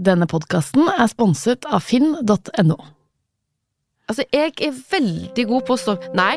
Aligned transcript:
Denne 0.00 0.24
podkasten 0.30 0.88
er 0.94 1.10
sponset 1.12 1.66
av 1.68 1.84
finn.no. 1.84 2.78
Altså, 4.10 4.24
jeg 4.32 4.54
er 4.64 4.78
veldig 4.90 5.44
god 5.46 5.66
på 5.68 5.74
å 5.76 5.78
stå 5.78 5.92
Nei, 6.18 6.32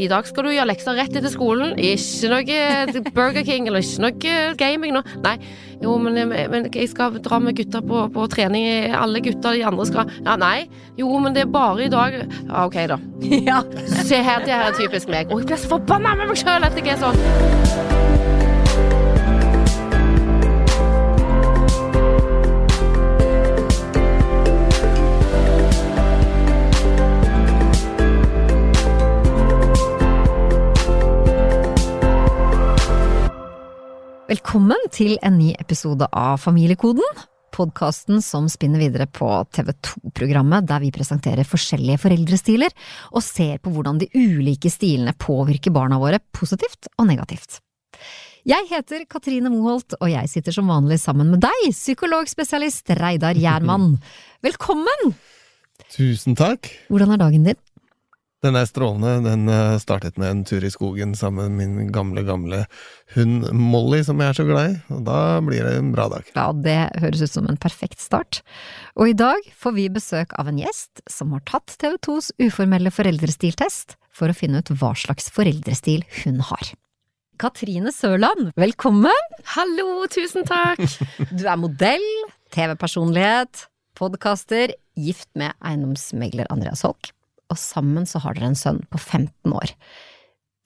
i 0.00 0.08
dag 0.10 0.26
skal 0.26 0.46
du 0.46 0.50
gjøre 0.54 0.70
lekser 0.72 0.96
rett 0.96 1.14
etter 1.14 1.30
skolen. 1.30 1.76
Ikke 1.76 2.30
noe 2.32 3.12
Burger 3.12 3.44
King 3.46 3.68
eller 3.68 3.84
ikke 3.84 4.02
noe 4.02 4.56
gaming 4.58 4.96
nå. 4.96 5.04
Nei. 5.22 5.36
Jo, 5.82 5.98
men, 6.00 6.16
men 6.32 6.66
jeg 6.72 6.88
skal 6.90 7.20
dra 7.22 7.38
med 7.42 7.58
gutta 7.60 7.82
på, 7.84 8.06
på, 8.14 8.26
trening. 8.32 8.96
Alle 8.96 9.20
gutta 9.22 9.52
de 9.54 9.62
andre 9.68 9.86
skal 9.90 10.10
Ja, 10.24 10.38
nei. 10.40 10.70
Jo, 10.98 11.12
men 11.22 11.36
det 11.36 11.44
er 11.44 11.52
bare 11.52 11.86
i 11.86 11.92
dag. 11.92 12.16
Ja, 12.24 12.64
ok, 12.64 12.80
da. 12.94 12.98
Ja. 13.52 13.60
Se 14.08 14.18
her, 14.24 14.42
det 14.46 14.56
her 14.56 14.70
er 14.70 14.78
typisk 14.80 15.12
meg. 15.12 15.28
Og 15.30 15.44
jeg 15.44 15.52
blir 15.52 15.60
så 15.60 15.74
forbanna 15.76 16.16
med 16.16 16.32
meg 16.32 16.40
sjøl 16.40 16.64
at 16.64 16.80
jeg 16.80 16.96
er 16.96 17.04
sånn. 17.04 18.50
Velkommen 34.32 34.86
til 34.94 35.18
en 35.20 35.34
ny 35.36 35.50
episode 35.60 36.06
av 36.16 36.38
Familiekoden. 36.40 37.18
Podkasten 37.52 38.22
som 38.24 38.46
spinner 38.48 38.80
videre 38.80 39.04
på 39.04 39.26
TV2-programmet, 39.52 40.64
der 40.70 40.80
vi 40.80 40.92
presenterer 40.94 41.44
forskjellige 41.44 42.00
foreldrestiler 42.00 42.72
og 43.10 43.20
ser 43.26 43.58
på 43.60 43.74
hvordan 43.74 43.98
de 44.00 44.08
ulike 44.14 44.70
stilene 44.72 45.12
påvirker 45.20 45.74
barna 45.74 45.98
våre 46.00 46.22
positivt 46.32 46.88
og 46.94 47.10
negativt. 47.10 47.58
Jeg 48.48 48.70
heter 48.70 49.04
Katrine 49.10 49.52
Moholt, 49.52 49.98
og 49.98 50.08
jeg 50.08 50.30
sitter 50.32 50.56
som 50.56 50.72
vanlig 50.72 51.02
sammen 51.02 51.28
med 51.34 51.44
deg, 51.44 51.68
psykologspesialist 51.74 52.94
Reidar 53.02 53.36
Gjermann. 53.36 53.98
Velkommen! 54.48 55.12
Tusen 55.92 56.38
takk. 56.40 56.72
Hvordan 56.88 57.18
er 57.18 57.20
dagen 57.26 57.50
din? 57.50 57.60
Den 58.42 58.56
er 58.58 58.66
strålende. 58.66 59.20
Den 59.22 59.46
eh, 59.46 59.76
startet 59.78 60.16
med 60.18 60.30
en 60.32 60.40
tur 60.46 60.64
i 60.66 60.70
skogen 60.72 61.14
sammen 61.14 61.54
med 61.54 61.70
min 61.76 61.92
gamle, 61.94 62.24
gamle 62.26 62.64
hund 63.14 63.46
Molly, 63.54 64.00
som 64.02 64.18
jeg 64.18 64.32
er 64.32 64.38
så 64.38 64.46
glad 64.48 64.72
i. 64.72 64.80
Og 64.96 65.04
da 65.06 65.18
blir 65.46 65.62
det 65.62 65.76
en 65.78 65.92
bra 65.94 66.08
dag. 66.10 66.26
Ja, 66.34 66.48
det 66.50 66.78
høres 67.04 67.22
ut 67.22 67.36
som 67.36 67.46
en 67.46 67.60
perfekt 67.62 68.02
start. 68.02 68.40
Og 68.98 69.12
i 69.12 69.16
dag 69.18 69.46
får 69.54 69.76
vi 69.78 69.86
besøk 69.94 70.34
av 70.42 70.50
en 70.50 70.58
gjest 70.58 71.04
som 71.10 71.30
har 71.36 71.44
tatt 71.46 71.76
TV2s 71.78 72.32
uformelle 72.42 72.90
foreldrestiltest 72.90 73.94
for 74.12 74.32
å 74.32 74.36
finne 74.36 74.58
ut 74.58 74.74
hva 74.74 74.90
slags 74.98 75.30
foreldrestil 75.32 76.02
hun 76.24 76.42
har. 76.50 76.74
Katrine 77.38 77.94
Sørland, 77.94 78.50
velkommen! 78.58 79.38
Hallo, 79.54 80.02
tusen 80.10 80.46
takk. 80.50 80.82
Du 81.30 81.46
er 81.46 81.58
modell, 81.62 82.10
TV-personlighet, 82.54 83.68
podkaster, 83.98 84.74
gift 84.98 85.30
med 85.38 85.54
eiendomsmegler 85.62 86.50
Andreas 86.50 86.82
Holk 86.82 87.14
og 87.52 87.60
sammen 87.60 88.08
så 88.08 88.20
har 88.24 88.36
dere 88.38 88.50
en 88.52 88.58
sønn 88.58 88.82
på 88.90 88.98
15 89.00 89.52
år. 89.54 89.74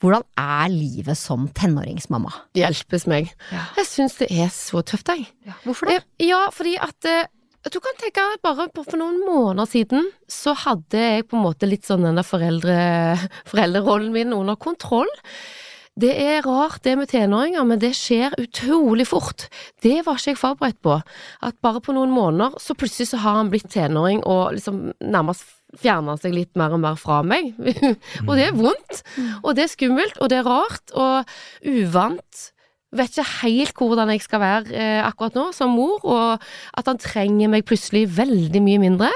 Hvordan 0.03 0.27
er 0.37 0.69
livet 0.73 1.17
som 1.17 1.47
tenåringsmamma? 1.57 2.33
Hjelpes 2.59 3.07
meg. 3.09 3.31
Ja. 3.53 3.63
Jeg 3.79 3.89
syns 3.89 4.19
det 4.21 4.29
er 4.35 4.51
så 4.53 4.83
tøft, 4.85 5.09
jeg. 5.09 5.25
Hvorfor 5.65 5.89
det? 5.89 6.03
Eh, 6.21 6.29
Ja, 6.29 6.43
fordi 6.53 6.75
at 6.77 7.09
eh, 7.09 7.25
du 7.73 7.79
kan 7.83 7.97
tenke 7.99 8.23
at 8.35 8.43
bare 8.45 8.69
for 8.77 9.01
noen 9.01 9.23
måneder 9.25 9.67
siden 9.67 10.11
så 10.31 10.53
hadde 10.67 11.01
jeg 11.01 11.25
på 11.31 11.39
en 11.39 11.47
måte 11.49 11.67
litt 11.67 11.89
sånn 11.89 12.05
den 12.05 12.21
der 12.21 12.29
foreldre, 12.29 12.77
foreldrerollen 13.51 14.13
min 14.15 14.37
under 14.37 14.61
kontroll. 14.61 15.09
Det 15.97 16.13
er 16.13 16.45
rart 16.45 16.83
det 16.85 16.93
med 17.01 17.09
tenåringer, 17.09 17.65
men 17.65 17.81
det 17.81 17.95
skjer 17.97 18.35
utrolig 18.37 19.07
fort. 19.09 19.47
Det 19.81 20.03
var 20.05 20.21
ikke 20.21 20.35
jeg 20.35 20.43
forberedt 20.43 20.83
på. 20.85 20.99
At 21.41 21.57
bare 21.65 21.81
på 21.81 21.97
noen 21.97 22.13
måneder 22.13 22.61
så 22.61 22.77
plutselig 22.77 23.15
så 23.15 23.23
har 23.25 23.39
han 23.41 23.49
blitt 23.49 23.71
tenåring 23.73 24.21
og 24.29 24.59
liksom 24.59 24.91
nærmest 25.01 25.56
fjerna 25.81 26.17
seg 26.21 26.35
litt 26.37 26.53
mer 26.59 26.75
og 26.77 26.83
mer 26.83 26.99
fra 27.01 27.23
meg. 27.27 27.55
og 28.29 28.35
det 28.37 28.49
er 28.49 28.57
vondt, 28.59 29.03
og 29.43 29.57
det 29.57 29.67
er 29.67 29.73
skummelt, 29.73 30.21
og 30.21 30.33
det 30.33 30.41
er 30.41 30.49
rart 30.49 30.95
og 30.97 31.37
uvant. 31.67 32.47
Vet 32.97 33.13
ikke 33.13 33.29
helt 33.43 33.83
hvordan 33.83 34.13
jeg 34.15 34.23
skal 34.25 34.41
være 34.41 34.73
eh, 34.73 35.03
akkurat 35.05 35.37
nå 35.37 35.51
som 35.57 35.75
mor, 35.77 36.01
og 36.07 36.43
at 36.79 36.89
han 36.89 37.01
trenger 37.03 37.51
meg 37.53 37.67
plutselig 37.69 38.07
veldig 38.17 38.63
mye 38.63 38.83
mindre. 38.87 39.13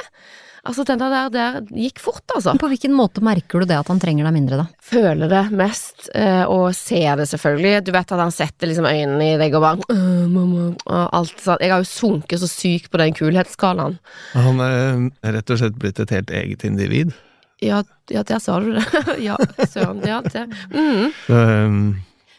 Altså, 0.61 0.85
denne 0.85 1.07
der, 1.09 1.31
der 1.33 1.55
gikk 1.73 2.01
fort, 2.05 2.25
altså. 2.35 2.53
På 2.61 2.69
hvilken 2.69 2.93
måte 2.97 3.23
merker 3.25 3.63
du 3.63 3.69
det 3.71 3.79
at 3.81 3.89
han 3.89 4.01
trenger 4.03 4.27
deg 4.29 4.35
mindre, 4.37 4.59
da? 4.61 4.67
Føler 4.85 5.31
det 5.31 5.43
mest, 5.57 6.11
eh, 6.13 6.43
og 6.45 6.75
ser 6.77 7.17
det 7.21 7.29
selvfølgelig. 7.31 7.87
Du 7.87 7.93
vet 7.97 8.13
at 8.13 8.21
han 8.21 8.35
setter 8.35 8.69
liksom 8.69 8.89
øynene 8.91 9.31
i 9.31 9.39
deg 9.41 9.57
og 9.57 9.65
bare 9.65 9.89
«Åh, 9.95 10.27
mamma, 10.29 10.67
og 10.85 11.07
alt 11.17 11.41
sånt. 11.41 11.65
Jeg 11.65 11.73
har 11.73 11.81
jo 11.81 11.89
sunket 11.89 12.43
så 12.43 12.51
sykt 12.51 12.91
på 12.93 13.01
den 13.01 13.17
kulhetsskalaen. 13.17 13.97
Han 14.37 14.61
er 14.67 15.35
rett 15.39 15.55
og 15.55 15.63
slett 15.63 15.81
blitt 15.81 16.03
et 16.05 16.13
helt 16.19 16.35
eget 16.43 16.67
individ. 16.69 17.17
Ja, 17.65 17.83
ja 18.13 18.23
der 18.25 18.41
sa 18.41 18.61
du 18.61 18.73
det. 18.77 18.85
ja, 19.29 19.37
søren. 19.69 20.05
Ja, 20.05 20.21
det. 20.29 20.45
Mm. 20.73 21.11
Um, 21.29 21.81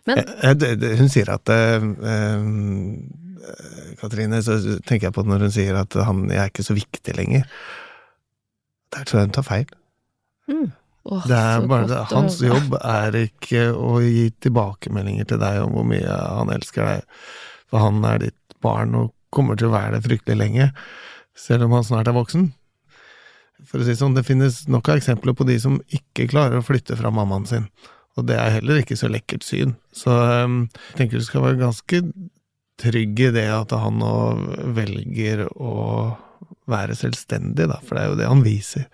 Men- 0.05 0.23
det- 0.61 0.95
hun 0.97 1.09
sier 1.13 1.29
at 1.29 1.49
um, 1.49 3.01
Katrine, 4.01 4.41
så 4.45 4.57
tenker 4.85 5.09
jeg 5.09 5.13
på 5.13 5.23
når 5.25 5.45
hun 5.47 5.53
sier 5.53 5.77
at 5.77 5.93
han, 6.05 6.27
jeg 6.29 6.41
er 6.41 6.49
ikke 6.49 6.65
så 6.65 6.77
viktig 6.77 7.15
lenger. 7.17 7.45
Der 8.91 9.07
tror 9.07 9.21
jeg 9.21 9.29
hun 9.29 9.35
tar 9.37 9.47
feil. 9.47 9.67
Det 11.01 11.37
er 11.37 11.63
bare 11.65 11.87
godt 11.89 12.13
Hans 12.13 12.37
jobb 12.43 12.75
er 12.77 13.15
ikke 13.23 13.71
å 13.73 13.95
gi 14.03 14.27
tilbakemeldinger 14.43 15.31
til 15.31 15.39
deg 15.41 15.61
om 15.63 15.73
hvor 15.73 15.87
mye 15.89 16.17
han 16.17 16.51
elsker 16.53 16.85
deg, 16.85 17.21
for 17.71 17.81
han 17.81 18.03
er 18.05 18.21
ditt 18.27 18.57
barn 18.61 18.93
og 18.99 19.13
kommer 19.33 19.57
til 19.57 19.71
å 19.71 19.75
være 19.75 19.95
det 19.95 20.05
fryktelig 20.05 20.37
lenge, 20.37 20.67
selv 21.37 21.65
om 21.65 21.77
han 21.77 21.87
snart 21.87 22.11
er 22.11 22.17
voksen. 22.17 22.51
For 23.65 23.81
å 23.81 23.87
si 23.87 23.95
sånn, 23.97 24.17
det 24.17 24.25
finnes 24.27 24.65
nok 24.69 24.91
av 24.91 24.99
eksempler 24.99 25.35
på 25.37 25.47
de 25.47 25.57
som 25.61 25.79
ikke 25.93 26.29
klarer 26.29 26.59
å 26.59 26.65
flytte 26.65 26.97
fra 26.99 27.13
mammaen 27.13 27.47
sin, 27.49 27.67
og 28.19 28.27
det 28.27 28.37
er 28.37 28.57
heller 28.57 28.81
ikke 28.81 28.97
så 28.99 29.09
lekkert 29.09 29.45
syn. 29.47 29.75
Så 29.95 30.11
øhm, 30.11 30.65
jeg 30.91 30.97
tenker 30.99 31.21
du 31.21 31.25
skal 31.25 31.45
være 31.45 31.61
ganske 31.61 32.01
trygg 32.81 33.21
i 33.21 33.31
det 33.33 33.47
at 33.53 33.73
han 33.77 34.01
nå 34.01 34.15
velger 34.75 35.45
å 35.53 35.73
være 36.71 36.95
selvstendig, 36.95 37.67
da, 37.71 37.79
for 37.85 37.95
det 37.97 38.03
er 38.03 38.11
jo 38.13 38.19
det 38.21 38.27
han 38.31 38.43
viser. 38.45 38.85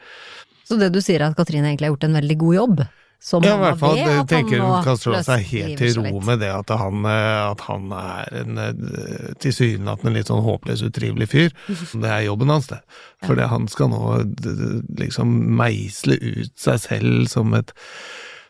Så 0.68 0.78
det 0.80 0.92
du 0.96 1.02
sier 1.04 1.22
er 1.24 1.30
at 1.32 1.38
Katrine 1.40 1.70
egentlig 1.70 1.88
har 1.88 1.94
gjort 1.96 2.08
en 2.10 2.18
veldig 2.22 2.38
god 2.44 2.56
jobb? 2.56 2.88
Som 3.20 3.42
Ja, 3.42 3.56
i 3.56 3.62
hvert 3.64 3.80
fall. 3.82 3.98
han 3.98 4.28
tenker 4.30 4.60
hun 4.62 4.84
kan 4.86 4.98
slå 5.02 5.18
seg 5.26 5.42
helt 5.50 5.72
i 5.82 5.88
til 5.90 5.96
ro 6.06 6.20
med 6.22 6.38
det 6.44 6.52
at 6.54 6.70
han, 6.78 7.00
eh, 7.10 7.50
at 7.50 7.64
han 7.66 7.88
er 7.98 8.36
en 8.44 8.60
eh, 8.62 9.32
tilsynelatende 9.42 10.14
litt 10.20 10.30
sånn 10.30 10.44
håpløs, 10.46 10.84
utrivelig 10.86 11.28
fyr. 11.32 11.50
Det 12.04 12.12
er 12.14 12.28
jobben 12.28 12.54
hans, 12.54 12.68
det. 12.70 12.78
For 13.26 13.34
det, 13.40 13.48
han 13.50 13.66
skal 13.74 13.90
nå 13.90 14.04
d- 14.38 14.84
liksom 15.02 15.34
meisle 15.58 16.20
ut 16.22 16.54
seg 16.62 16.78
selv 16.84 17.26
som 17.34 17.58
et, 17.58 17.74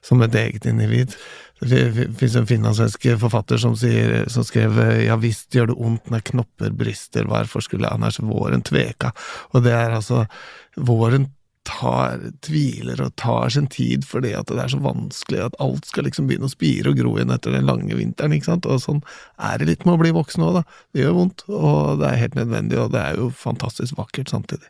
som 0.03 0.21
et 0.27 0.35
eget 0.35 0.67
individ. 0.67 1.15
Det 1.59 1.79
fins 2.19 2.35
en 2.37 2.47
finlandssvensk 2.49 3.07
forfatter 3.21 3.57
som, 3.61 3.73
sier, 3.77 4.27
som 4.29 4.45
skrev 4.45 4.77
ja 5.01 5.15
visst 5.17 5.55
gjør 5.55 5.71
det 5.71 5.77
ondt 5.87 6.11
når 6.13 6.27
knopper 6.31 6.75
brister, 6.77 7.25
hvorfor 7.25 7.65
skulle 7.65 7.89
annars 7.89 8.19
våren 8.21 8.61
tveka? 8.61 9.09
Og 9.55 9.65
det 9.65 9.73
er 9.73 9.97
altså 9.97 10.27
Våren 10.77 11.31
tar, 11.67 12.21
tviler 12.45 13.01
og 13.03 13.15
tar 13.19 13.51
sin 13.53 13.67
tid 13.71 14.05
fordi 14.07 14.33
at 14.37 14.49
det 14.51 14.59
er 14.61 14.71
så 14.71 14.79
vanskelig 14.83 15.41
at 15.47 15.57
alt 15.63 15.89
skal 15.89 16.07
liksom 16.07 16.29
begynne 16.29 16.47
å 16.47 16.53
spire 16.53 16.93
og 16.93 16.99
gro 17.01 17.15
igjen 17.17 17.33
etter 17.33 17.55
den 17.55 17.67
lange 17.67 17.97
vinteren, 17.97 18.35
ikke 18.37 18.51
sant, 18.51 18.69
og 18.69 18.81
sånn 18.83 19.01
er 19.49 19.59
det 19.59 19.69
litt 19.71 19.85
med 19.87 19.97
å 19.97 20.01
bli 20.01 20.13
voksen 20.15 20.45
òg, 20.47 20.61
da. 20.61 20.63
Det 20.93 21.03
gjør 21.03 21.17
vondt, 21.17 21.45
og 21.49 22.01
det 22.01 22.09
er 22.09 22.21
helt 22.23 22.39
nødvendig, 22.39 22.79
og 22.81 22.93
det 22.95 23.03
er 23.03 23.19
jo 23.19 23.29
fantastisk 23.35 23.99
vakkert 23.99 24.31
samtidig. 24.33 24.69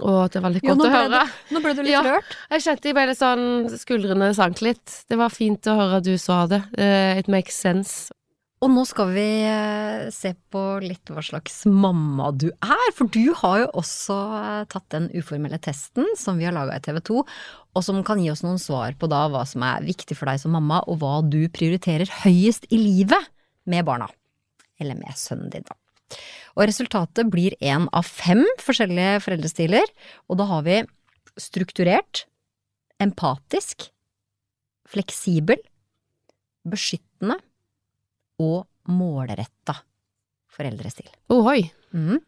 Å, 0.00 0.28
det 0.32 0.42
var 0.42 0.50
litt 0.54 0.64
godt 0.64 0.80
jo, 0.82 0.88
å 0.88 0.90
høre. 0.90 1.20
høre. 1.20 1.22
Nå 1.54 1.60
ble 1.64 1.74
du 1.76 1.82
litt 1.82 1.92
Ja. 1.92 2.02
rørt. 2.02 2.36
Jeg 2.50 2.64
kjente 2.66 2.90
jeg 2.90 2.94
ble 2.96 3.06
litt 3.10 3.18
sånn 3.20 3.46
Skuldrene 3.78 4.34
sank 4.34 4.60
litt. 4.64 5.04
Det 5.08 5.16
var 5.20 5.30
fint 5.30 5.62
å 5.70 5.76
høre 5.78 5.96
at 6.02 6.04
du 6.06 6.16
sa 6.18 6.46
det. 6.50 6.62
Uh, 6.78 7.18
It 7.18 7.28
makes 7.28 7.54
sense. 7.54 8.10
Og 8.64 8.70
nå 8.72 8.84
skal 8.88 9.10
vi 9.12 9.24
eh, 9.44 10.06
se 10.14 10.30
på 10.48 10.60
litt 10.80 11.10
hva 11.12 11.20
slags 11.20 11.66
mamma 11.68 12.30
du 12.32 12.46
er, 12.64 12.86
for 12.96 13.10
du 13.12 13.34
har 13.36 13.58
jo 13.60 13.66
også 13.76 14.14
eh, 14.38 14.62
tatt 14.72 14.86
den 14.94 15.10
uformelle 15.12 15.58
testen 15.60 16.06
som 16.16 16.38
vi 16.40 16.46
har 16.48 16.54
laga 16.56 16.78
i 16.78 16.80
TV 16.80 16.96
2, 17.04 17.18
og 17.76 17.84
som 17.84 17.98
kan 18.06 18.22
gi 18.22 18.30
oss 18.32 18.40
noen 18.46 18.56
svar 18.62 18.96
på 18.96 19.10
da 19.12 19.26
hva 19.28 19.42
som 19.44 19.66
er 19.68 19.84
viktig 19.84 20.16
for 20.16 20.30
deg 20.30 20.40
som 20.40 20.54
mamma, 20.56 20.80
og 20.88 21.02
hva 21.02 21.18
du 21.28 21.42
prioriterer 21.52 22.08
høyest 22.22 22.64
i 22.72 22.80
livet 22.80 23.28
med 23.68 23.84
barna. 23.84 24.08
Eller 24.80 24.96
med 24.96 25.12
sønnen 25.18 25.52
din, 25.52 25.66
da. 25.68 25.76
Og 26.54 26.68
resultatet 26.70 27.30
blir 27.32 27.56
én 27.60 27.88
av 27.92 28.06
fem 28.06 28.44
forskjellige 28.62 29.22
foreldrestiler, 29.24 29.88
og 30.30 30.38
da 30.38 30.46
har 30.52 30.62
vi 30.66 30.76
strukturert, 31.40 32.24
empatisk, 33.02 33.88
fleksibel, 34.86 35.58
beskyttende 36.64 37.40
og 38.40 38.64
målretta 38.88 39.80
foreldrestil. 40.54 41.10
Ohoi, 41.34 41.70
Mm. 41.94 42.18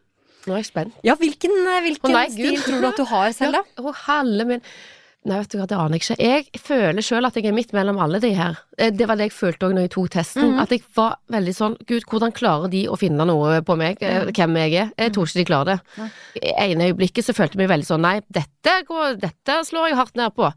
nå 0.47 0.53
er 0.53 0.61
jeg 0.61 0.65
spent. 0.69 0.93
Ja, 1.03 1.15
hvilken, 1.19 1.51
hvilken 1.83 2.07
oh, 2.07 2.13
nei, 2.15 2.27
stil 2.31 2.55
tror 2.63 2.81
du 2.81 2.87
at 2.87 2.99
du 2.99 3.05
har 3.09 3.31
selv, 3.35 3.51
da? 3.57 3.63
Ja, 3.75 3.83
oh, 3.83 3.93
halve 4.05 4.45
min 4.47 4.61
Nei, 5.27 5.37
vet 5.41 5.51
du 5.51 5.57
hva, 5.59 5.65
det 5.67 5.75
aner 5.75 5.97
jeg 5.99 6.03
ikke. 6.05 6.15
Jeg 6.23 6.61
føler 6.63 7.03
sjøl 7.03 7.25
at 7.27 7.35
jeg 7.35 7.49
er 7.49 7.55
midt 7.57 7.73
mellom 7.75 7.97
alle 7.99 8.21
de 8.23 8.29
her. 8.37 8.55
Eh, 8.79 8.91
Det 8.95 9.07
var 9.09 9.17
det 9.19 9.25
jeg 9.27 9.33
følte 9.35 9.67
òg 9.67 9.73
når 9.75 9.83
jeg 9.87 9.91
tok 9.97 10.09
testen. 10.13 10.45
Mhm. 10.53 10.61
At 10.63 10.71
jeg 10.71 10.83
var 10.95 11.17
veldig 11.35 11.53
sånn 11.57 11.75
Gud, 11.89 12.05
hvordan 12.07 12.31
klarer 12.37 12.71
de 12.71 12.85
å 12.87 12.95
finne 12.97 13.25
noe 13.27 13.57
på 13.67 13.75
meg? 13.75 13.97
eh, 14.01 14.29
Hvem 14.31 14.55
jeg 14.61 14.73
er? 14.85 14.91
Jeg 14.97 15.13
tror 15.17 15.27
ikke 15.27 15.41
de 15.41 15.45
klarer 15.49 15.65
det. 15.73 15.79
Nei. 15.97 16.07
I 16.41 16.53
ene 16.71 16.87
øyeblikket 16.93 17.27
så 17.27 17.35
følte 17.35 17.57
jeg 17.57 17.63
meg 17.67 17.73
veldig 17.75 17.89
sånn 17.89 18.01
Nei, 18.07 18.15
dette, 18.31 18.77
går, 18.87 19.19
dette 19.19 19.57
slår 19.67 19.89
jeg 19.89 19.99
hardt 19.99 20.15
ned 20.15 20.33
på. 20.37 20.49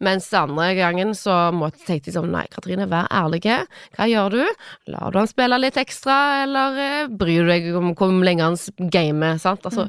Mens 0.00 0.28
andre 0.34 0.74
gangen 0.74 1.14
så 1.14 1.38
måtte, 1.54 1.86
jeg 1.86 2.02
sånn 2.18 2.30
Nei, 2.34 2.46
Katrine, 2.50 2.88
vær 2.90 3.06
ærlig. 3.14 3.44
Hva 3.46 4.10
gjør 4.10 4.30
du? 4.34 4.44
Lar 4.90 5.10
du 5.14 5.18
han 5.22 5.30
spille 5.30 5.60
litt 5.62 5.76
ekstra, 5.78 6.42
eller 6.42 6.76
eh, 6.82 7.06
bryr 7.08 7.46
du 7.46 7.52
deg 7.54 7.70
om 7.78 7.94
hvor 7.94 8.10
lenge 8.26 8.42
han 8.42 8.58
gamer? 8.90 9.38
Sant? 9.38 9.62
Altså, 9.70 9.86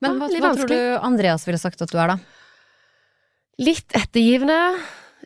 Men 0.00 0.16
hva, 0.16 0.28
hva 0.32 0.54
tror 0.56 0.68
du 0.72 0.78
Andreas 1.04 1.44
ville 1.46 1.58
sagt 1.60 1.82
at 1.84 1.90
du 1.92 1.98
er, 2.00 2.14
da? 2.14 2.18
Litt 3.56 3.92
ettergivende. 3.92 4.76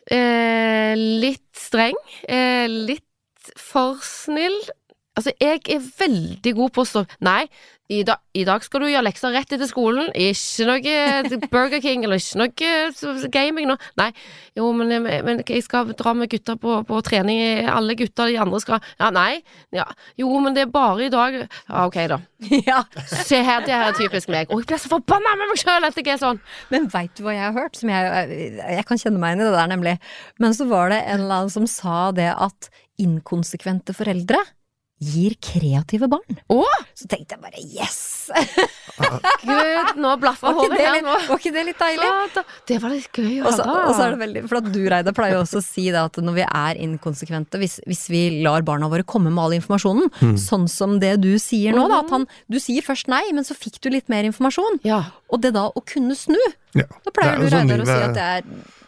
Eh, 0.05 0.93
litt 0.95 1.49
streng. 1.57 1.97
Eh, 2.27 2.67
litt 2.67 3.03
for 3.55 3.99
snill. 4.01 4.57
Altså, 5.15 5.31
jeg 5.39 5.61
er 5.71 5.89
veldig 5.99 6.55
god 6.57 6.75
på 6.75 6.83
å 6.83 6.89
stå 6.89 7.05
Nei, 7.23 7.45
i, 7.85 7.99
da, 8.01 8.15
i 8.33 8.41
dag 8.47 8.63
skal 8.65 8.81
du 8.81 8.87
gjøre 8.89 9.05
lekser 9.05 9.33
rett 9.35 9.51
etter 9.53 9.67
skolen. 9.69 10.07
Ikke 10.17 10.65
noe 10.65 11.37
Burger 11.51 11.81
King 11.83 12.05
eller 12.07 12.17
ikke 12.17 12.39
noe 12.41 13.29
gaming 13.29 13.67
nå. 13.69 13.75
Nei, 14.01 14.07
jo, 14.57 14.71
men, 14.73 14.89
men 15.05 15.43
jeg 15.45 15.61
skal 15.67 15.91
dra 15.93 16.15
med 16.17 16.31
gutta 16.31 16.55
på, 16.61 16.79
på 16.87 17.01
trening. 17.05 17.67
Alle 17.69 17.93
gutta, 17.99 18.25
de 18.31 18.39
andre 18.41 18.61
skal 18.63 18.81
Ja, 18.97 19.11
nei. 19.13 19.43
Ja. 19.75 19.85
Jo, 20.17 20.31
men 20.41 20.57
det 20.57 20.65
er 20.65 20.73
bare 20.73 21.05
i 21.05 21.11
dag. 21.13 21.37
Ja, 21.45 21.85
ok, 21.85 21.99
da. 22.09 22.19
ja. 22.71 22.81
Se 23.05 23.43
her, 23.45 23.61
det 23.67 23.77
her 23.77 23.91
er 23.91 23.99
typisk 24.01 24.33
meg. 24.33 24.49
Og 24.49 24.63
jeg 24.63 24.71
blir 24.73 24.81
så 24.81 24.95
forbanna 24.95 25.37
med 25.37 25.53
meg 25.53 25.61
sjøl 25.61 25.85
at 25.85 26.01
jeg 26.01 26.15
er 26.15 26.21
sånn. 26.25 26.41
Men 26.73 26.89
veit 26.89 27.13
du 27.13 27.21
hva 27.27 27.37
jeg 27.37 27.45
har 27.45 27.57
hørt? 27.59 27.77
Som 27.77 27.93
jeg, 27.93 28.41
jeg 28.57 28.89
kan 28.89 29.05
kjenne 29.05 29.21
meg 29.21 29.37
inn 29.37 29.45
i 29.45 29.49
det 29.51 29.53
der, 29.59 29.71
nemlig. 29.75 29.97
Men 30.41 30.57
så 30.57 30.65
var 30.73 30.89
det 30.89 31.03
en 31.05 31.27
eller 31.27 31.43
annen 31.43 31.53
som 31.53 31.69
sa 31.69 32.09
det 32.17 32.31
at 32.33 32.73
inkonsekvente 32.97 33.93
foreldre 33.93 34.41
gir 35.03 35.33
kreative 35.43 36.07
barn. 36.09 36.37
Å! 36.49 36.61
Så 36.95 37.07
tenkte 37.11 37.35
jeg 37.35 37.41
bare 37.43 37.61
yes! 37.61 38.01
Gud, 39.45 39.97
nå 40.01 40.11
blaffa 40.21 40.53
hodet 40.55 40.79
nå. 41.03 41.11
var 41.27 41.37
ikke 41.39 41.51
det 41.53 41.63
litt 41.67 41.79
deilig? 41.81 42.07
Satan, 42.31 42.45
Det 42.69 42.77
var 42.81 42.93
litt 42.93 43.09
gøy 43.11 43.41
å 43.41 43.49
høre. 43.51 43.65
og 43.75 43.91
så 43.97 44.05
er 44.05 44.15
det 44.15 44.19
veldig, 44.23 44.43
for 44.49 44.59
at 44.61 44.69
du 44.73 44.79
Reide 44.89 45.13
pleier 45.17 45.35
jo 45.37 45.41
også 45.43 45.59
å 45.61 45.65
si 45.65 45.83
det 45.93 45.99
at 46.01 46.19
når 46.23 46.37
vi 46.39 46.45
er 46.47 46.79
inkonsekvente, 46.87 47.59
hvis, 47.61 47.77
hvis 47.89 48.05
vi 48.13 48.21
lar 48.45 48.63
barna 48.67 48.89
våre 48.91 49.03
komme 49.07 49.29
med 49.33 49.43
all 49.43 49.57
informasjonen, 49.59 50.09
sånn 50.41 50.65
som 50.71 50.97
det 51.03 51.15
du 51.23 51.33
sier 51.43 51.75
nå, 51.75 51.85
da, 51.91 51.99
at 52.05 52.15
han, 52.15 52.25
du 52.51 52.57
sier 52.63 52.85
først 52.85 53.11
nei, 53.11 53.23
men 53.35 53.45
så 53.47 53.57
fikk 53.57 53.81
du 53.83 53.91
litt 53.93 54.09
mer 54.11 54.23
informasjon, 54.31 54.79
Ja. 54.87 55.03
og 55.29 55.43
det 55.43 55.53
da 55.59 55.67
å 55.69 55.83
kunne 55.85 56.15
snu, 56.17 56.39
Ja. 56.75 56.87
da 57.03 57.11
pleier 57.11 57.35
er 57.35 57.43
du 57.43 57.51
sånn 57.51 57.69
Reidar 57.69 57.83
å 57.85 57.91
si 57.91 58.01
at 58.09 58.15
det 58.17 58.25
er 58.39 58.43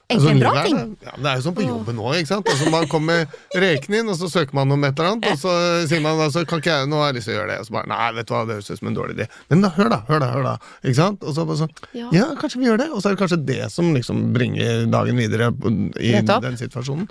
egentlig 0.10 0.32
en 0.32 0.40
bra 0.40 0.64
ting. 0.64 0.78
det. 0.78 1.08
Ja, 1.08 1.14
det 1.18 1.30
er 1.32 1.40
jo 1.40 1.44
sånn 1.46 1.56
på 1.58 1.66
jobben 1.66 2.00
sant. 2.30 2.48
Altså, 2.48 2.70
man 2.72 2.88
kommer 2.92 3.26
rekende 3.56 4.00
inn, 4.02 4.12
og 4.12 4.18
så 4.20 4.30
søker 4.32 4.56
man 4.56 4.72
om 4.72 4.84
et 4.88 4.98
eller 4.98 5.16
annet, 5.16 5.28
og 5.32 5.42
så 5.42 5.54
sier 5.90 6.02
man 6.04 6.22
altså, 6.24 6.46
kan 6.48 6.62
ikke 6.62 6.74
jeg, 6.74 6.90
nå 6.92 7.02
har 7.02 7.12
jeg 7.12 7.18
lyst 7.20 7.30
til 7.30 7.36
å 7.36 7.38
gjøre 7.40 7.52
det, 7.52 7.60
og 7.60 7.68
så 7.68 7.76
bare 7.78 7.92
nei, 7.92 8.08
vet 8.18 8.30
du 8.30 8.34
hva, 8.34 8.42
det 8.48 8.58
høres 8.58 8.72
ut 8.72 8.80
som 8.82 8.92
en 8.92 8.98
dårlig 8.98 9.18
idé. 9.18 9.28
Men 9.52 9.66
da, 9.66 9.72
hør 9.78 9.92
da, 9.94 10.00
hør 10.08 10.24
da, 10.24 10.32
hør 10.36 10.48
da. 10.48 10.56
Ikke 10.84 11.00
sant? 11.02 11.28
Og 11.28 11.36
så 11.38 11.48
bare 11.50 11.62
sånn, 11.64 11.76
Ja. 11.98 12.08
ja, 12.16 12.26
kanskje 12.40 12.62
vi 12.64 12.70
gjør 12.70 12.82
det, 12.84 12.90
og 12.94 13.02
så 13.04 13.10
er 13.12 13.18
det 13.18 13.22
kanskje 13.24 13.42
det 13.52 13.62
som 13.74 13.92
liksom 13.96 14.24
bringer 14.38 14.88
dagen 14.94 15.20
videre 15.20 15.52
i 16.00 16.16
den 16.24 16.60
situasjonen. 16.60 17.08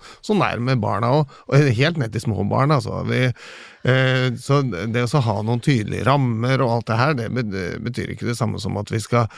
Er 0.46 0.60
det 0.60 0.66
med 0.69 0.81
barna 0.82 1.12
òg, 1.20 1.38
og 1.50 1.72
helt 1.76 1.99
ned 2.00 2.12
til 2.14 2.25
små 2.28 2.44
barn, 2.49 2.70
altså. 2.75 3.02
Vi, 3.08 3.22
eh, 3.84 4.26
så 4.40 4.62
det 4.64 5.04
å 5.04 5.10
så 5.10 5.20
ha 5.26 5.38
noen 5.42 5.60
tydelige 5.64 6.06
rammer 6.08 6.62
og 6.64 6.78
alt 6.78 6.90
det 6.90 7.00
her, 7.00 7.14
det 7.19 7.31
betyr 7.84 8.14
ikke 8.14 8.31
det 8.31 8.38
samme 8.38 8.60
som 8.62 8.76
at 8.81 8.90
vi 8.92 9.00
skal 9.02 9.28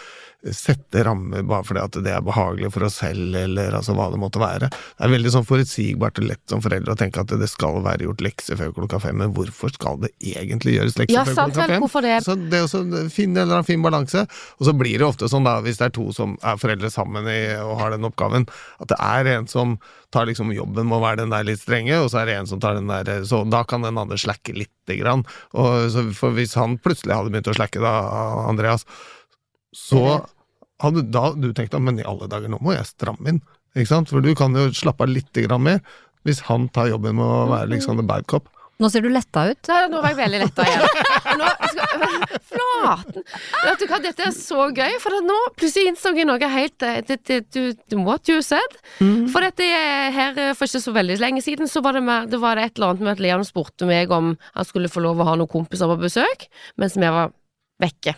sette 0.55 1.02
rammer 1.02 1.43
bare 1.43 1.67
fordi 1.67 1.81
at 1.82 1.96
det 2.05 2.12
er 2.14 2.23
behagelig 2.23 2.70
for 2.70 2.87
oss 2.87 3.00
selv, 3.02 3.35
eller 3.35 3.75
altså 3.75 3.94
hva 3.99 4.06
det 4.12 4.20
måtte 4.23 4.38
være. 4.38 4.69
Det 4.70 5.02
er 5.06 5.11
veldig 5.11 5.32
sånn 5.35 5.46
forutsigbart 5.49 6.20
og 6.23 6.29
lett 6.31 6.43
som 6.52 6.62
foreldre 6.62 6.94
å 6.94 6.99
tenke 7.00 7.25
at 7.25 7.35
det 7.40 7.49
skal 7.50 7.81
være 7.82 8.06
gjort 8.06 8.23
lekser 8.23 8.61
før 8.61 8.70
klokka 8.76 9.00
fem, 9.02 9.19
men 9.19 9.35
hvorfor 9.35 9.75
skal 9.75 9.99
det 10.05 10.12
egentlig 10.23 10.76
gjøres 10.76 10.99
lekser 11.00 11.17
Ja, 11.17 11.25
før 11.26 11.38
sant 11.40 11.58
klokka 11.58 11.67
fem? 11.75 12.06
det? 12.06 12.14
Så 12.29 12.37
det 12.38 12.62
å 12.62 13.11
finne 13.11 13.40
en 13.43 13.49
eller 13.49 13.58
annen 13.58 13.67
fin 13.69 13.82
balanse, 13.82 14.25
og 14.31 14.69
så 14.70 14.76
blir 14.79 15.02
det 15.02 15.08
ofte 15.08 15.31
sånn 15.32 15.46
da, 15.49 15.58
hvis 15.64 15.82
det 15.82 15.90
er 15.90 15.96
to 15.99 16.06
som 16.14 16.38
er 16.46 16.62
foreldre 16.62 16.93
sammen 16.94 17.26
i, 17.26 17.40
og 17.58 17.75
har 17.82 17.96
den 17.96 18.06
oppgaven, 18.06 18.46
at 18.79 18.94
det 18.94 19.00
er 19.02 19.32
en 19.35 19.50
som 19.50 19.75
tar 20.14 20.31
liksom 20.31 20.55
jobben 20.55 20.87
med 20.88 21.00
å 21.00 21.02
være 21.02 21.25
den 21.25 21.35
der 21.35 21.44
litt 21.50 21.61
strenge, 21.61 21.99
og 22.00 22.08
så 22.14 22.23
er 22.23 22.31
det 22.31 22.38
en 22.38 22.49
som 22.49 22.62
tar 22.62 22.79
den 22.79 22.88
der, 22.88 23.26
så 23.29 23.43
da 23.50 23.64
kan 23.69 23.82
den 23.85 23.99
andre 24.00 24.17
slacke 24.17 24.55
lite 24.56 24.96
grann. 25.02 25.26
Og 25.58 25.90
så, 25.93 26.06
for 26.17 26.32
hvis 26.38 26.55
han 26.56 26.79
plutselig 26.81 27.19
hadde 27.19 27.35
begynt 27.35 27.50
å 27.52 27.56
slacke, 27.58 27.82
da, 27.82 27.93
Andreas, 28.49 28.87
så 29.76 30.02
hadde 30.82 31.06
da 31.12 31.30
du 31.34 31.50
tenkt 31.52 31.74
at 31.74 31.82
men 31.84 31.98
i 32.00 32.06
alle 32.06 32.28
dager, 32.30 32.50
nå 32.50 32.60
må 32.62 32.76
jeg 32.76 32.88
stramme 32.88 33.32
inn. 33.32 33.40
Ikke 33.76 33.90
sant? 33.90 34.12
For 34.12 34.24
du 34.24 34.30
kan 34.38 34.54
jo 34.56 34.68
slappe 34.74 35.04
av 35.06 35.12
litt 35.12 35.42
mer 35.58 35.82
hvis 36.26 36.44
han 36.48 36.68
tar 36.74 36.90
jobben 36.90 37.16
med 37.16 37.24
å 37.24 37.48
være 37.48 37.70
liksom 37.72 38.00
the 38.00 38.06
bad 38.06 38.26
cop. 38.28 38.48
Nå 38.78 38.86
ser 38.92 39.02
du 39.02 39.08
letta 39.10 39.42
ut. 39.50 39.68
Nei, 39.72 39.78
Nå 39.90 40.00
var 40.02 40.12
jeg 40.12 40.18
veldig 40.20 40.40
letta 40.44 40.66
igjen. 40.68 40.84
Nå 41.40 41.46
skal, 41.72 42.04
flaten! 42.52 43.24
Vet 43.64 43.80
du 43.80 43.86
hva, 43.90 43.98
dette 44.04 44.26
er 44.28 44.34
så 44.36 44.68
gøy, 44.70 44.94
for 45.02 45.16
nå 45.26 45.38
plutselig 45.58 45.90
innså 45.90 46.12
jeg 46.14 46.28
noe 46.28 46.50
helt 46.52 46.86
eh, 46.86 47.00
det, 47.08 47.18
det, 47.26 47.40
du, 47.56 47.96
What 48.06 48.30
you 48.30 48.38
said. 48.44 48.78
For 49.00 49.42
dette 49.42 49.66
er 49.66 50.14
her 50.14 50.38
eh, 50.38 50.52
for 50.54 50.70
ikke 50.70 50.84
så 50.84 50.94
veldig 50.94 51.18
lenge 51.18 51.42
siden, 51.42 51.70
så 51.70 51.82
var 51.82 51.98
det, 51.98 52.04
mer, 52.06 52.30
det 52.30 52.38
var 52.42 52.60
et 52.62 52.78
eller 52.78 52.92
annet 52.92 53.02
med 53.08 53.16
at 53.16 53.24
Leon 53.24 53.46
spurte 53.48 53.88
meg 53.88 54.14
om 54.14 54.36
han 54.38 54.70
skulle 54.70 54.92
få 54.92 55.02
lov 55.02 55.18
å 55.18 55.26
ha 55.32 55.34
noen 55.40 55.50
kompiser 55.50 55.90
på 55.90 55.98
besøk, 56.04 56.46
mens 56.78 56.94
vi 56.98 57.10
var 57.18 57.34
vekke. 57.82 58.14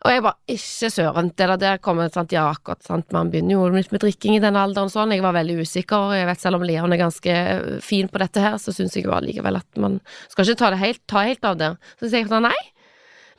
Og 0.00 0.08
jeg 0.14 0.22
bare, 0.24 0.38
ikke 0.48 0.88
søren, 0.94 1.28
det 1.36 1.48
der, 1.60 1.76
kommer, 1.84 2.08
sant, 2.12 2.32
ja 2.32 2.46
akkurat, 2.48 2.80
sant, 2.86 3.10
man 3.12 3.28
begynner 3.32 3.58
jo 3.58 3.66
litt 3.74 3.90
med 3.92 4.00
drikking 4.00 4.38
i 4.38 4.40
den 4.40 4.56
alderen 4.56 4.88
sånn, 4.88 5.12
jeg 5.12 5.20
var 5.20 5.34
veldig 5.36 5.58
usikker, 5.60 6.06
og 6.08 6.14
jeg 6.16 6.24
vet 6.30 6.40
selv 6.40 6.56
om 6.56 6.64
Leon 6.64 6.94
er 6.96 7.02
ganske 7.02 7.34
øh, 7.36 7.78
fin 7.84 8.08
på 8.08 8.22
dette 8.22 8.40
her, 8.40 8.56
så 8.56 8.72
synes 8.72 8.96
jeg 8.96 9.04
jo 9.04 9.12
allikevel 9.12 9.60
at 9.60 9.80
man 9.82 9.98
skal 10.32 10.46
ikke 10.48 10.60
ta 10.62 10.70
det 10.72 10.80
helt, 10.80 11.02
ta 11.10 11.26
helt 11.28 11.44
av 11.44 11.58
det. 11.60 11.74
Så 12.00 12.08
sier 12.08 12.22
jeg 12.22 12.30
sånn, 12.32 12.48
nei. 12.48 12.56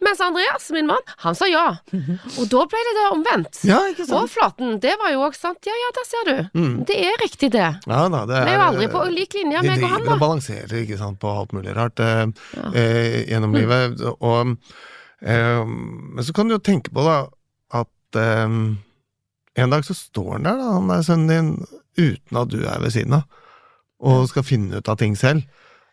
Mens 0.02 0.22
Andreas, 0.22 0.70
min 0.74 0.88
mann, 0.90 1.02
han 1.22 1.36
sa 1.38 1.46
ja. 1.50 1.66
Og 1.94 2.46
da 2.50 2.62
ble 2.70 2.80
det 2.88 2.94
det 2.98 3.04
omvendt. 3.14 3.60
Ja, 3.70 3.82
ikke 3.90 4.08
Og 4.18 4.30
Flaten, 4.34 4.80
det 4.82 4.96
var 5.02 5.12
jo 5.14 5.22
også 5.28 5.44
sant, 5.48 5.66
ja 5.70 5.76
ja, 5.78 5.90
der 5.98 6.08
ser 6.10 6.30
du. 6.30 6.38
Mm. 6.58 6.72
Det 6.90 6.98
er 7.10 7.20
riktig 7.22 7.52
det. 7.54 7.68
Ja, 7.86 8.00
da, 8.10 8.24
det 8.30 8.40
Vi 8.48 8.54
er 8.54 8.58
jo 8.58 8.64
aldri 8.70 8.88
på 8.94 9.04
lik 9.14 9.38
linje, 9.38 9.62
meg 9.62 9.82
og 9.86 9.94
han 9.94 10.02
driver 10.02 10.16
og 10.18 10.24
balanserer 10.26 10.78
ikke 10.82 10.98
sant, 11.02 11.20
på 11.22 11.30
alt 11.42 11.54
mulig 11.58 11.74
rart 11.78 12.02
eh, 12.02 12.24
Ja. 12.58 12.72
eh, 12.74 13.20
gjennom 13.30 13.54
livet. 13.58 14.02
Og, 14.18 14.56
eh, 14.56 14.90
men 15.22 16.26
så 16.26 16.34
kan 16.34 16.50
du 16.50 16.56
jo 16.56 16.64
tenke 16.64 16.94
på 16.94 17.04
da 17.06 17.18
at 17.82 18.18
eh, 18.18 18.56
en 19.62 19.74
dag 19.74 19.86
så 19.86 19.96
står 19.98 20.32
han 20.38 20.48
der, 20.48 20.60
da, 20.60 20.70
han 20.78 20.94
er 20.94 21.06
sønnen 21.06 21.32
din, 21.32 21.80
uten 22.00 22.40
at 22.42 22.54
du 22.54 22.62
er 22.64 22.82
ved 22.82 22.96
siden 22.96 23.20
av, 23.20 23.42
og 24.02 24.30
skal 24.32 24.48
finne 24.48 24.80
ut 24.80 24.90
av 24.90 24.98
ting 24.98 25.18
selv. 25.20 25.44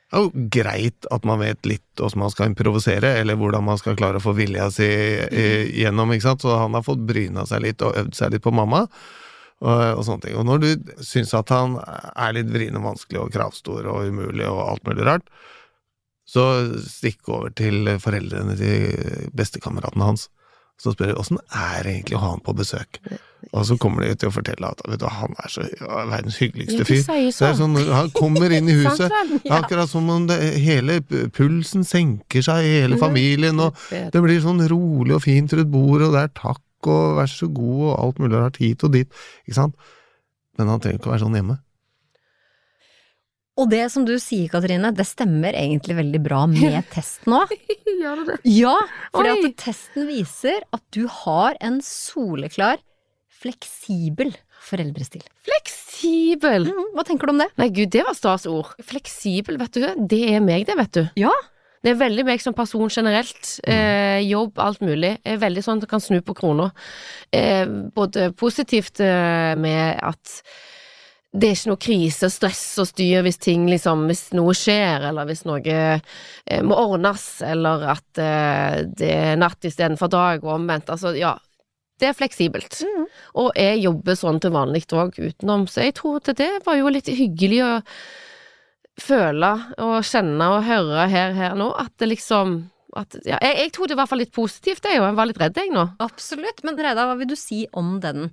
Det 0.08 0.16
er 0.16 0.24
jo 0.24 0.46
greit 0.54 1.06
at 1.12 1.26
man 1.28 1.42
vet 1.42 1.66
litt 1.68 2.00
hvordan 2.00 2.22
man 2.22 2.32
skal 2.32 2.48
improvisere, 2.48 3.10
eller 3.20 3.36
hvordan 3.36 3.66
man 3.66 3.80
skal 3.80 3.98
klare 3.98 4.22
å 4.22 4.24
få 4.24 4.32
vilja 4.38 4.70
si 4.72 4.88
eh, 4.88 5.68
gjennom, 5.82 6.14
ikke 6.14 6.30
sant. 6.30 6.46
Så 6.46 6.54
han 6.56 6.78
har 6.78 6.86
fått 6.86 7.02
bryna 7.04 7.44
seg 7.48 7.66
litt 7.66 7.84
og 7.84 7.98
øvd 7.98 8.16
seg 8.16 8.32
litt 8.32 8.44
på 8.46 8.54
mamma. 8.56 8.86
Og, 9.58 9.80
og 9.98 10.04
sånne 10.06 10.22
ting. 10.22 10.36
Og 10.38 10.46
når 10.46 10.60
du 10.62 10.68
syns 11.02 11.34
at 11.34 11.50
han 11.50 11.74
er 11.82 12.36
litt 12.36 12.48
vrien 12.54 12.76
og 12.78 12.86
vanskelig 12.92 13.24
og 13.24 13.32
kravstor 13.34 13.88
og 13.90 14.06
umulig 14.06 14.46
og 14.46 14.60
alt 14.68 14.84
mulig 14.86 15.04
rart, 15.08 15.26
så 16.28 16.44
stikk 16.84 17.30
over 17.32 17.54
til 17.56 17.88
foreldrene 18.02 18.56
til 18.58 19.30
bestekameratene 19.36 20.10
hans. 20.10 20.28
Så 20.78 20.92
spør 20.94 21.10
de 21.10 21.16
åssen 21.18 21.40
er 21.50 21.80
det 21.82 21.94
egentlig 21.96 22.18
å 22.18 22.20
ha 22.22 22.28
han 22.36 22.42
på 22.44 22.54
besøk. 22.54 23.00
Og 23.50 23.64
så 23.66 23.74
kommer 23.82 24.04
de 24.04 24.12
til 24.18 24.30
å 24.30 24.34
fortelle 24.34 24.68
at 24.68 24.82
vet 24.86 25.00
du, 25.02 25.06
han 25.10 25.34
er 25.42 25.50
så 25.50 25.64
ja, 25.66 26.04
verdens 26.10 26.38
hyggeligste 26.38 26.86
fyr. 26.86 27.00
Det 27.02 27.16
er 27.32 27.56
sånn. 27.58 27.74
sånn, 27.74 27.90
Han 27.96 28.12
kommer 28.14 28.54
inn 28.54 28.70
i 28.70 28.76
huset, 28.84 29.10
akkurat 29.50 29.90
som 29.90 30.06
om 30.14 30.28
det, 30.30 30.38
hele 30.62 31.00
pulsen 31.34 31.86
senker 31.86 32.44
seg 32.46 32.66
i 32.66 32.76
hele 32.84 32.98
familien, 33.00 33.58
og 33.64 33.78
det 33.90 34.22
blir 34.22 34.42
sånn 34.44 34.62
rolig 34.70 35.16
og 35.16 35.24
fint 35.26 35.54
rundt 35.56 35.72
bordet, 35.72 36.10
og 36.10 36.18
det 36.18 36.26
er 36.28 36.34
takk 36.38 36.90
og 36.92 37.18
vær 37.18 37.30
så 37.32 37.48
god 37.50 37.86
og 37.88 37.94
alt 37.98 38.20
mulig 38.22 38.38
rart 38.38 38.60
hit 38.62 38.84
og 38.86 38.94
dit, 38.94 39.22
ikke 39.48 39.58
sant? 39.58 39.90
Men 40.58 40.70
han 40.70 40.82
trenger 40.82 41.00
ikke 41.00 41.10
å 41.10 41.14
være 41.16 41.24
sånn 41.24 41.40
hjemme. 41.40 41.58
Og 43.58 43.66
det 43.72 43.84
som 43.90 44.04
du 44.06 44.14
sier, 44.22 44.46
Katrine, 44.52 44.92
det 44.94 45.06
stemmer 45.08 45.56
egentlig 45.58 45.96
veldig 45.98 46.20
bra 46.22 46.44
med 46.50 46.78
testen 46.92 47.34
òg. 47.40 47.54
Gjør 48.02 48.20
det 48.20 48.26
det? 48.28 48.36
Ja, 48.54 48.76
fordi 49.14 49.32
Oi. 49.34 49.38
at 49.50 49.56
testen 49.64 50.06
viser 50.10 50.62
at 50.74 50.84
du 50.94 51.08
har 51.24 51.58
en 51.64 51.80
soleklar, 51.82 52.78
fleksibel 53.38 54.30
foreldrestil. 54.68 55.24
Fleksibel. 55.46 56.68
Mm, 56.70 56.94
hva 56.94 57.04
tenker 57.06 57.28
du 57.28 57.34
om 57.34 57.42
det? 57.42 57.48
Nei, 57.58 57.70
gud, 57.74 57.90
det 57.94 58.04
var 58.06 58.16
stas 58.18 58.46
ord. 58.50 58.74
Fleksibel, 58.84 59.58
vet 59.60 59.78
du. 59.78 59.86
Det 60.10 60.22
er 60.32 60.42
meg, 60.44 60.66
det, 60.68 60.78
vet 60.78 60.94
du. 60.94 61.04
Ja. 61.24 61.34
Det 61.82 61.92
er 61.92 62.00
veldig 62.00 62.24
meg 62.26 62.42
som 62.42 62.56
person 62.58 62.90
generelt. 62.90 63.52
Eh, 63.66 64.18
jobb, 64.26 64.58
alt 64.62 64.82
mulig. 64.82 65.14
Jeg 65.22 65.36
er 65.36 65.44
veldig 65.44 65.62
sånn 65.64 65.78
at 65.78 65.86
jeg 65.86 65.92
kan 65.92 66.02
snu 66.02 66.18
på 66.26 66.34
krona. 66.38 66.72
Eh, 67.34 67.64
både 67.94 68.32
positivt 68.38 69.02
eh, 69.04 69.54
med 69.58 70.02
at 70.02 70.40
det 71.28 71.50
er 71.50 71.56
ikke 71.58 71.68
noe 71.68 71.80
krise, 71.84 72.30
stress 72.32 72.62
og 72.80 72.86
styr 72.88 73.24
hvis 73.26 73.40
ting 73.42 73.66
liksom 73.68 74.06
Hvis 74.08 74.30
noe 74.36 74.54
skjer, 74.56 75.10
eller 75.10 75.28
hvis 75.28 75.44
noe 75.48 75.60
eh, 75.60 76.62
må 76.64 76.78
ordnes, 76.80 77.26
eller 77.44 77.84
at 77.92 78.22
eh, 78.22 78.78
det 78.88 79.10
er 79.12 79.36
natt 79.40 79.68
istedenfor 79.68 80.08
dag, 80.12 80.46
og 80.46 80.56
omvendt. 80.56 80.88
Altså, 80.94 81.12
ja. 81.18 81.36
Det 81.98 82.08
er 82.08 82.16
fleksibelt. 82.16 82.78
Og 83.42 83.50
jeg 83.58 83.82
jobber 83.82 84.16
sånn 84.16 84.38
til 84.40 84.54
vanlig 84.54 84.84
òg 84.94 85.18
utenom, 85.18 85.66
så 85.68 85.82
jeg 85.84 85.96
tror 85.98 86.22
til 86.22 86.38
det 86.38 86.52
var 86.64 86.78
jo 86.78 86.92
litt 86.94 87.10
hyggelig 87.10 87.60
å 87.66 87.72
føle 88.98 89.50
og 89.82 89.96
kjenne 90.06 90.46
og 90.54 90.66
høre 90.66 91.06
her, 91.10 91.34
her 91.34 91.56
nå, 91.58 91.72
at 91.78 91.92
det 91.98 92.12
liksom 92.14 92.60
at, 92.96 93.18
ja, 93.26 93.36
jeg, 93.44 93.56
jeg 93.64 93.72
tror 93.74 93.90
det 93.90 93.94
var 93.94 93.98
i 93.98 94.00
hvert 94.00 94.12
fall 94.14 94.22
litt 94.22 94.34
positivt, 94.34 94.86
jeg, 94.88 95.00
og 95.02 95.10
jeg 95.10 95.18
var 95.18 95.28
litt 95.28 95.40
redd, 95.42 95.58
jeg 95.60 95.74
nå. 95.74 95.84
Absolutt. 96.02 96.62
Men 96.64 96.78
Reidar, 96.78 97.10
hva 97.10 97.18
vil 97.18 97.28
du 97.30 97.36
si 97.38 97.66
om 97.76 97.98
den 98.02 98.30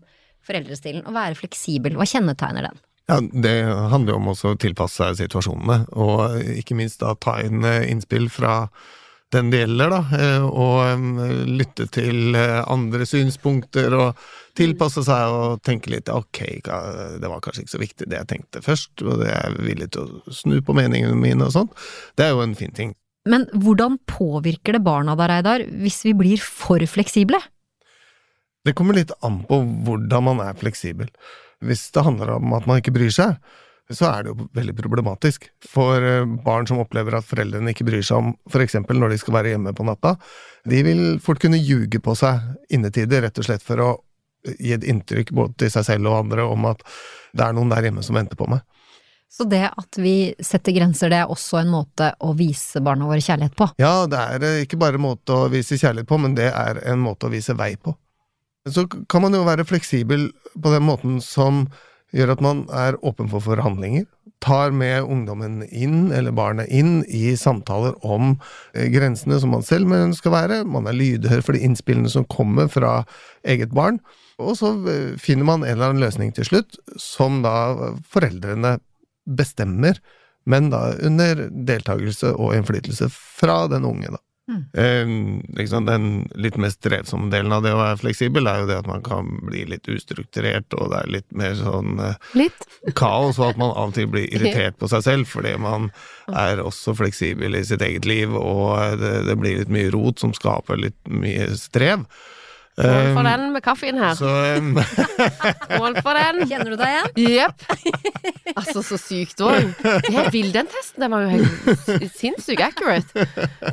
foreldrestilen? 0.47 1.05
Å 1.05 1.15
være 1.15 1.39
fleksibel, 1.39 1.97
hva 1.99 2.07
kjennetegner 2.09 2.69
den? 2.69 2.83
Ja, 3.05 3.21
Det 3.21 3.55
handler 3.91 4.15
jo 4.15 4.19
om 4.19 4.31
også 4.33 4.53
å 4.53 4.59
tilpasse 4.59 5.03
seg 5.03 5.19
situasjonene, 5.25 5.83
og 5.93 6.39
ikke 6.57 6.77
minst 6.77 7.03
da 7.03 7.13
ta 7.21 7.37
inn 7.45 7.65
eh, 7.65 7.85
innspill 7.91 8.31
fra 8.33 8.63
den 9.33 9.51
det 9.51 9.63
gjelder, 9.63 9.91
da, 9.91 10.01
eh, 10.17 10.45
og 10.45 10.79
eh, 10.87 11.45
lytte 11.45 11.85
til 11.93 12.37
andre 12.37 13.05
synspunkter 13.09 13.93
og 13.93 14.25
tilpasse 14.57 15.03
seg 15.05 15.37
og 15.37 15.61
tenke 15.65 15.91
litt 15.91 16.09
ok, 16.09 16.41
det 16.63 17.29
var 17.29 17.41
kanskje 17.43 17.65
ikke 17.65 17.75
så 17.75 17.81
viktig 17.81 18.09
det 18.09 18.21
jeg 18.21 18.29
tenkte 18.31 18.63
først, 18.65 19.03
og 19.03 19.21
det 19.21 19.33
er 19.35 19.57
villig 19.59 19.91
til 19.93 20.07
å 20.07 20.33
snu 20.33 20.61
på 20.65 20.77
meningene 20.77 21.17
mine 21.19 21.49
og 21.49 21.53
sånn. 21.57 21.73
Det 22.15 22.25
er 22.25 22.33
jo 22.33 22.45
en 22.45 22.55
fin 22.57 22.73
ting. 22.73 22.95
Men 23.29 23.47
hvordan 23.51 23.97
påvirker 24.07 24.77
det 24.77 24.85
barna 24.85 25.17
da, 25.17 25.27
Reidar, 25.29 25.65
hvis 25.81 26.03
vi 26.05 26.13
blir 26.17 26.41
for 26.41 26.81
fleksible? 26.89 27.41
Det 28.65 28.73
kommer 28.77 28.97
litt 28.97 29.13
an 29.25 29.43
på 29.45 29.59
hvordan 29.85 30.25
man 30.25 30.41
er 30.45 30.57
fleksibel. 30.57 31.11
Hvis 31.65 31.87
det 31.93 32.03
handler 32.05 32.35
om 32.39 32.55
at 32.57 32.65
man 32.69 32.81
ikke 32.81 32.93
bryr 32.95 33.13
seg, 33.13 33.37
så 33.93 34.07
er 34.09 34.25
det 34.25 34.31
jo 34.31 34.47
veldig 34.57 34.73
problematisk. 34.79 35.45
For 35.69 36.01
eh, 36.01 36.25
barn 36.45 36.65
som 36.65 36.81
opplever 36.81 37.19
at 37.19 37.27
foreldrene 37.29 37.75
ikke 37.75 37.85
bryr 37.85 38.05
seg 38.05 38.17
om 38.17 38.61
eksempel 38.63 38.97
når 38.97 39.13
de 39.13 39.19
skal 39.21 39.37
være 39.37 39.53
hjemme 39.53 39.75
på 39.77 39.85
natta, 39.85 40.15
de 40.65 40.81
vil 40.87 41.03
fort 41.21 41.41
kunne 41.43 41.61
ljuge 41.61 42.01
på 42.01 42.15
seg 42.17 42.41
innetider, 42.73 43.21
rett 43.27 43.41
og 43.41 43.45
slett 43.45 43.65
for 43.65 43.83
å 43.83 43.91
gi 44.45 44.73
et 44.73 44.85
inntrykk 44.85 45.33
både 45.33 45.59
til 45.61 45.73
seg 45.73 45.85
selv 45.87 46.09
og 46.09 46.23
andre 46.23 46.45
om 46.49 46.65
at 46.69 46.81
det 47.35 47.45
er 47.45 47.53
noen 47.57 47.71
der 47.73 47.87
hjemme 47.87 48.05
som 48.05 48.17
venter 48.17 48.37
på 48.39 48.49
meg. 48.49 48.65
Så 49.29 49.43
det 49.49 49.65
at 49.67 49.97
vi 49.99 50.31
setter 50.39 50.71
grenser, 50.71 51.11
det 51.11 51.17
er 51.23 51.31
også 51.31 51.59
en 51.59 51.73
måte 51.73 52.11
å 52.23 52.31
vise 52.37 52.79
barna 52.81 53.09
våre 53.09 53.21
kjærlighet 53.21 53.57
på? 53.57 53.67
Ja, 53.81 54.05
det 54.09 54.21
er 54.21 54.47
eh, 54.47 54.63
ikke 54.65 54.79
bare 54.81 54.97
en 54.97 55.05
måte 55.05 55.35
å 55.35 55.49
vise 55.53 55.77
kjærlighet 55.77 56.09
på, 56.09 56.19
men 56.23 56.37
det 56.37 56.49
er 56.53 56.81
en 56.89 57.01
måte 57.03 57.27
å 57.27 57.33
vise 57.33 57.53
vei 57.57 57.75
på. 57.75 57.93
Så 58.65 58.87
kan 58.89 59.21
man 59.21 59.35
jo 59.37 59.43
være 59.45 59.65
fleksibel 59.67 60.31
på 60.57 60.71
den 60.73 60.87
måten 60.87 61.19
som 61.21 61.65
gjør 62.15 62.33
at 62.35 62.41
man 62.43 62.63
er 62.73 62.97
åpen 63.05 63.29
for 63.29 63.43
forhandlinger, 63.43 64.05
tar 64.43 64.73
med 64.75 65.07
ungdommen 65.09 65.63
inn, 65.67 66.11
eller 66.13 66.33
barnet 66.35 66.69
inn, 66.73 66.99
i 67.07 67.33
samtaler 67.39 67.95
om 68.05 68.35
eh, 68.73 68.87
grensene 68.93 69.39
som 69.41 69.53
man 69.55 69.65
selv 69.65 69.91
skal 70.17 70.35
være, 70.35 70.59
man 70.69 70.87
er 70.87 70.97
lydhør 70.97 71.43
for 71.43 71.57
de 71.57 71.63
innspillene 71.65 72.11
som 72.11 72.27
kommer 72.31 72.69
fra 72.71 73.03
eget 73.43 73.73
barn, 73.75 73.99
og 74.41 74.55
så 74.59 74.73
eh, 74.91 75.15
finner 75.21 75.47
man 75.47 75.63
en 75.63 75.75
eller 75.75 75.93
annen 75.93 76.05
løsning 76.05 76.33
til 76.35 76.47
slutt, 76.47 76.77
som 76.99 77.41
da 77.45 77.95
foreldrene 78.11 78.77
bestemmer, 79.25 79.99
men 80.45 80.69
da 80.69 80.91
under 81.03 81.47
deltakelse 81.49 82.35
og 82.35 82.53
innflytelse 82.57 83.09
fra 83.11 83.65
den 83.71 83.87
unge, 83.87 84.13
da. 84.13 84.21
Mm. 84.47 85.41
Liksom 85.57 85.85
den 85.85 86.29
litt 86.37 86.57
mest 86.61 86.77
strevsomme 86.77 87.31
delen 87.33 87.53
av 87.55 87.63
det 87.65 87.71
å 87.73 87.79
være 87.79 87.97
fleksibel, 88.03 88.45
er 88.45 88.61
jo 88.61 88.67
det 88.69 88.77
at 88.83 88.89
man 88.89 89.01
kan 89.05 89.31
bli 89.45 89.63
litt 89.71 89.89
ustrukturert, 89.89 90.69
og 90.77 90.91
det 90.91 90.99
er 90.99 91.13
litt 91.17 91.27
mer 91.33 91.55
sånn 91.57 91.97
eh, 92.03 92.19
litt. 92.37 92.67
kaos, 92.97 93.39
og 93.41 93.47
at 93.49 93.61
man 93.61 93.73
av 93.73 93.89
og 93.89 93.97
til 93.97 94.09
blir 94.11 94.29
irritert 94.35 94.77
på 94.81 94.89
seg 94.91 95.05
selv 95.07 95.31
fordi 95.31 95.55
man 95.61 95.89
er 96.29 96.61
også 96.61 96.93
fleksibel 96.99 97.57
i 97.57 97.65
sitt 97.65 97.81
eget 97.85 98.05
liv, 98.05 98.37
og 98.37 99.01
det, 99.01 99.15
det 99.29 99.37
blir 99.41 99.63
litt 99.63 99.73
mye 99.73 99.89
rot 99.95 100.21
som 100.21 100.35
skaper 100.37 100.81
litt 100.83 100.99
mye 101.09 101.49
strev. 101.57 102.05
Mål 102.75 103.13
for 103.15 103.23
den 103.23 103.43
med 103.53 103.63
kaffen 103.63 103.97
her. 103.97 104.15
Så, 104.19 104.27
um, 104.59 104.73
Mål 105.79 105.95
for 106.03 106.17
den. 106.17 106.41
Kjenner 106.49 106.73
du 106.73 106.79
deg 106.79 106.91
igjen? 106.91 107.37
Jepp. 107.37 107.65
Altså, 108.55 108.79
så 108.87 108.95
sykt 108.95 109.41
òg. 109.43 109.73
Jeg 110.07 110.29
vil 110.31 110.53
den 110.53 110.67
testen. 110.71 111.03
Den 111.03 111.11
var 111.11 111.25
jo 111.25 111.31
helt 111.33 112.13
sinnssykt 112.15 112.61
accurate. 112.63 113.25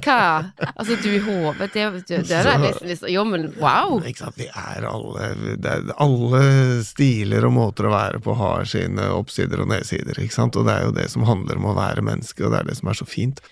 Hva? 0.02 0.16
Altså, 0.72 0.96
du 0.98 1.06
i 1.12 1.20
hodet 1.22 1.68
Det, 1.70 1.84
det, 2.08 2.18
det 2.26 2.40
er 2.40 2.58
nesten 2.58 2.90
liksom 2.90 3.12
Jo, 3.12 3.22
men 3.28 3.46
wow. 3.62 4.00
Ikke 4.02 4.24
sant. 4.24 4.40
Vi 4.40 4.48
er 4.48 4.88
alle 4.88 5.28
er, 5.54 5.86
Alle 6.02 6.42
stiler 6.86 7.46
og 7.46 7.54
måter 7.54 7.86
å 7.86 7.94
være 7.94 8.22
på 8.24 8.34
har 8.40 8.66
sine 8.72 9.06
oppsider 9.14 9.62
og 9.62 9.70
nedsider, 9.70 10.18
ikke 10.18 10.34
sant. 10.34 10.58
Og 10.58 10.66
det 10.66 10.74
er 10.74 10.88
jo 10.88 10.96
det 10.98 11.08
som 11.14 11.26
handler 11.30 11.62
om 11.62 11.70
å 11.70 11.78
være 11.78 12.02
menneske, 12.06 12.42
og 12.42 12.54
det 12.54 12.62
er 12.64 12.70
det 12.72 12.78
som 12.80 12.90
er 12.90 12.98
så 12.98 13.06
fint. 13.06 13.42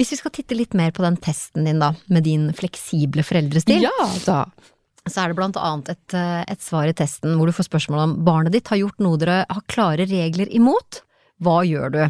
Hvis 0.00 0.14
vi 0.14 0.22
skal 0.22 0.32
titte 0.32 0.56
litt 0.56 0.72
mer 0.78 0.94
på 0.96 1.04
den 1.04 1.20
testen 1.20 1.68
din, 1.68 1.82
da, 1.82 1.92
med 2.08 2.24
din 2.24 2.48
fleksible 2.56 3.24
foreldrestil. 3.28 3.84
Ja 3.84 4.08
da 4.24 4.46
så 5.10 5.22
er 5.22 5.32
det 5.32 5.38
blant 5.38 5.58
annet 5.58 5.94
et, 5.96 6.14
eh, 6.14 6.42
et, 6.46 6.60
svar 6.62 6.86
i 6.86 6.94
testen 6.96 7.34
hvor 7.38 7.48
du 7.50 7.56
får 7.56 7.66
spørsmål 7.66 8.02
om 8.04 8.18
barnet 8.26 8.54
ditt 8.54 8.70
har 8.70 8.78
gjort 8.84 9.00
noe 9.02 9.18
dere 9.18 9.42
har 9.48 9.64
klare 9.70 10.06
regler 10.06 10.50
imot. 10.54 11.02
Hva 11.42 11.62
gjør 11.66 11.94
du? 11.94 12.02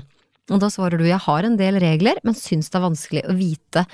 Og 0.53 0.59
da 0.61 0.69
svarer 0.73 1.01
du 1.01 1.07
jeg 1.07 1.23
har 1.25 1.47
en 1.47 1.57
del 1.57 1.79
regler, 1.81 2.19
men 2.27 2.37
syns 2.37 2.69
det 2.69 2.79
er 2.79 2.85
vanskelig 2.85 3.23
å 3.25 3.39
vite 3.39 3.87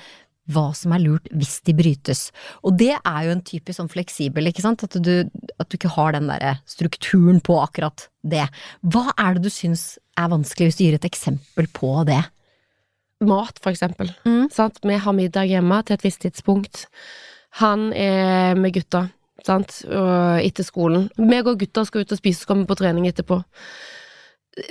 hva 0.49 0.71
som 0.73 0.95
er 0.95 1.03
lurt 1.03 1.29
hvis 1.29 1.59
de 1.67 1.75
brytes. 1.77 2.23
Og 2.65 2.75
det 2.79 2.95
er 2.97 3.19
jo 3.25 3.35
en 3.35 3.45
typisk 3.45 3.77
sånn 3.77 3.91
fleksibel, 3.91 4.49
ikke 4.49 4.65
sant, 4.65 4.83
at 4.83 4.97
du, 4.97 5.29
at 5.61 5.69
du 5.69 5.77
ikke 5.77 5.93
har 5.93 6.15
den 6.15 6.29
derre 6.31 6.55
strukturen 6.69 7.39
på 7.45 7.59
akkurat 7.61 8.07
det. 8.25 8.47
Hva 8.81 9.13
er 9.13 9.37
det 9.37 9.45
du 9.45 9.53
syns 9.53 9.93
er 10.19 10.31
vanskelig, 10.33 10.71
hvis 10.71 10.79
du 10.79 10.85
gir 10.87 10.97
et 10.97 11.07
eksempel 11.07 11.69
på 11.71 11.93
det? 12.09 12.23
Mat, 13.29 13.59
for 13.61 13.71
eksempel. 13.75 14.11
Mm. 14.25 14.47
Vi 14.49 15.01
har 15.03 15.15
middag 15.15 15.51
hjemme 15.51 15.81
til 15.83 15.97
et 15.97 16.05
visst 16.05 16.23
tidspunkt. 16.23 16.87
Han 17.57 17.89
er 17.93 18.57
med 18.59 18.75
gutta, 18.75 19.07
sant, 19.45 19.81
og 19.89 20.43
etter 20.43 20.67
skolen. 20.67 21.09
Meg 21.17 21.47
og 21.49 21.61
gutta 21.61 21.85
skal 21.87 22.05
ut 22.05 22.13
og 22.13 22.19
spise, 22.21 22.43
så 22.43 22.51
kommer 22.51 22.67
vi 22.67 22.73
på 22.73 22.81
trening 22.83 23.07
etterpå. 23.09 23.41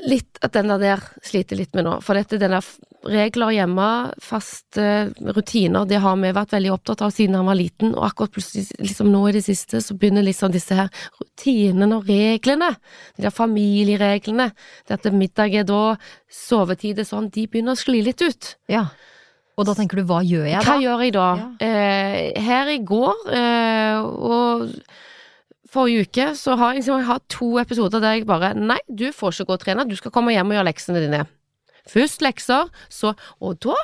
Litt 0.05 0.39
at 0.45 0.53
den 0.53 0.69
der 0.83 1.01
sliter 1.25 1.57
litt 1.57 1.73
med 1.75 1.87
nå, 1.87 1.95
for 2.05 2.19
dette 2.19 2.37
den 2.39 2.53
der 2.53 2.67
regler 3.09 3.55
hjemme, 3.55 3.87
faste 4.21 4.85
rutiner, 5.23 5.87
det 5.89 6.01
har 6.03 6.19
vi 6.21 6.33
vært 6.35 6.53
veldig 6.53 6.73
opptatt 6.75 7.05
av 7.07 7.13
siden 7.15 7.39
han 7.39 7.49
var 7.49 7.57
liten, 7.57 7.95
og 7.95 8.09
akkurat 8.11 8.35
plutselig, 8.35 8.67
liksom 8.83 9.09
nå 9.15 9.23
i 9.31 9.37
det 9.39 9.45
siste, 9.47 9.81
så 9.81 9.97
begynner 9.97 10.27
liksom 10.27 10.53
disse 10.53 10.77
her 10.77 10.91
rutinene 11.23 12.01
og 12.01 12.11
reglene, 12.11 12.73
de 13.17 13.25
der 13.25 13.35
familiereglene, 13.35 14.51
det 14.89 14.99
at 14.99 15.09
middag 15.15 15.57
er 15.63 15.69
da, 15.69 15.83
sovetid 16.29 17.01
er 17.01 17.09
sånn, 17.09 17.31
de 17.33 17.47
begynner 17.49 17.79
å 17.79 17.81
skli 17.81 18.03
litt 18.05 18.27
ut. 18.27 18.57
Ja. 18.69 18.89
Og 19.59 19.67
da 19.67 19.75
tenker 19.75 19.99
du 19.99 20.07
hva 20.07 20.21
gjør 20.23 20.47
jeg 20.47 20.63
da? 20.63 20.65
Hva 20.67 20.79
gjør 20.83 21.05
jeg 21.05 21.15
da? 21.17 21.29
Ja. 21.41 21.49
Eh, 21.67 22.43
her 22.47 22.71
i 22.71 22.79
går 22.87 23.25
eh, 23.35 23.99
og 23.99 24.69
forrige 25.69 26.07
uke 26.07 26.29
så 26.39 26.55
har 26.57 26.73
jeg, 26.73 26.83
liksom, 26.83 27.03
jeg 27.03 27.09
har 27.11 27.25
to 27.33 27.49
episoder 27.61 28.03
der 28.05 28.17
jeg 28.17 28.29
bare 28.29 28.55
Nei, 28.57 28.79
du 28.87 29.09
får 29.13 29.35
ikke 29.35 29.51
gå 29.51 29.59
og 29.59 29.65
trene, 29.65 29.89
du 29.89 29.99
skal 29.99 30.15
komme 30.15 30.33
hjem 30.33 30.55
og 30.55 30.59
gjøre 30.59 30.69
leksene 30.71 31.03
dine. 31.05 31.25
Først 31.89 32.23
lekser, 32.25 32.71
så 32.93 33.15
Og 33.41 33.59
da 33.65 33.77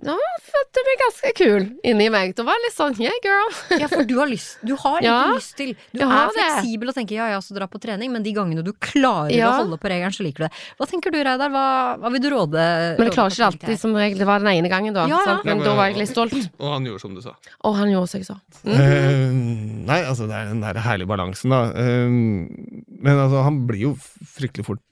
da 0.00 0.14
følte 0.40 0.80
jeg 0.80 0.86
meg 0.86 1.00
ganske 1.00 1.30
kul 1.36 1.64
inni 1.90 2.06
meg. 2.12 2.32
Det 2.36 2.44
var 2.46 2.56
litt 2.64 2.72
sånn 2.72 2.94
yeah, 3.02 3.16
girl. 3.24 3.50
ja, 3.82 3.88
for 3.90 4.06
du 4.08 4.14
har 4.16 4.30
lyst 4.30 4.62
Du 4.64 4.72
har 4.80 5.02
ja, 5.04 5.16
lyst 5.34 5.52
til 5.58 5.74
Du 5.92 6.04
er 6.06 6.32
fleksibel 6.32 6.92
og 6.92 6.96
tenker 6.96 7.18
ja 7.18 7.28
ja, 7.34 7.40
så 7.44 7.56
dra 7.56 7.68
på 7.70 7.80
trening, 7.82 8.12
men 8.14 8.24
de 8.24 8.32
gangene 8.36 8.64
du 8.64 8.72
klarer 8.72 9.34
ja. 9.34 9.50
å 9.50 9.58
holde 9.60 9.80
på 9.82 9.90
regelen, 9.92 10.14
så 10.16 10.24
liker 10.24 10.46
du 10.46 10.48
det. 10.48 10.62
Hva 10.80 10.88
tenker 10.88 11.12
du, 11.12 11.20
Reidar? 11.20 11.52
Hva, 11.52 11.66
hva, 12.00 12.12
vil 12.14 12.24
du 12.24 12.30
råde? 12.32 12.64
Men 12.96 13.10
jeg 13.10 13.16
klarer 13.18 13.36
ikke 13.36 13.48
alltid 13.50 13.82
som 13.82 13.96
regel. 13.96 14.22
Det 14.22 14.28
var 14.30 14.44
den 14.44 14.52
ene 14.54 14.72
gangen, 14.72 14.96
da. 14.96 15.06
Ja, 15.10 15.20
ja. 15.26 15.38
Men 15.44 15.64
da 15.64 15.76
var 15.76 15.90
jeg 15.90 16.00
litt 16.00 16.12
stolt. 16.12 16.36
Og 16.62 16.76
han 16.76 16.88
gjorde 16.88 17.04
som 17.04 17.16
du 17.16 17.22
sa. 17.24 17.36
Og 17.68 17.76
han 17.76 17.92
gjorde 17.92 18.12
som 18.14 18.22
jeg 18.22 18.30
sa. 18.30 18.38
Mm. 18.64 18.76
Uh, 18.80 19.84
nei, 19.90 20.00
altså 20.00 20.28
det 20.30 20.38
er 20.38 20.52
den 20.54 20.64
der 20.64 20.80
herlige 20.84 21.12
balansen, 21.12 21.52
da. 21.52 21.62
Uh, 21.76 22.08
men 22.08 23.16
altså, 23.16 23.44
han 23.44 23.64
blir 23.68 23.90
jo 23.90 23.96
fryktelig 24.00 24.68
fort 24.72 24.84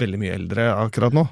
veldig 0.00 0.20
mye 0.20 0.34
eldre 0.36 0.68
akkurat 0.74 1.14
nå. 1.16 1.24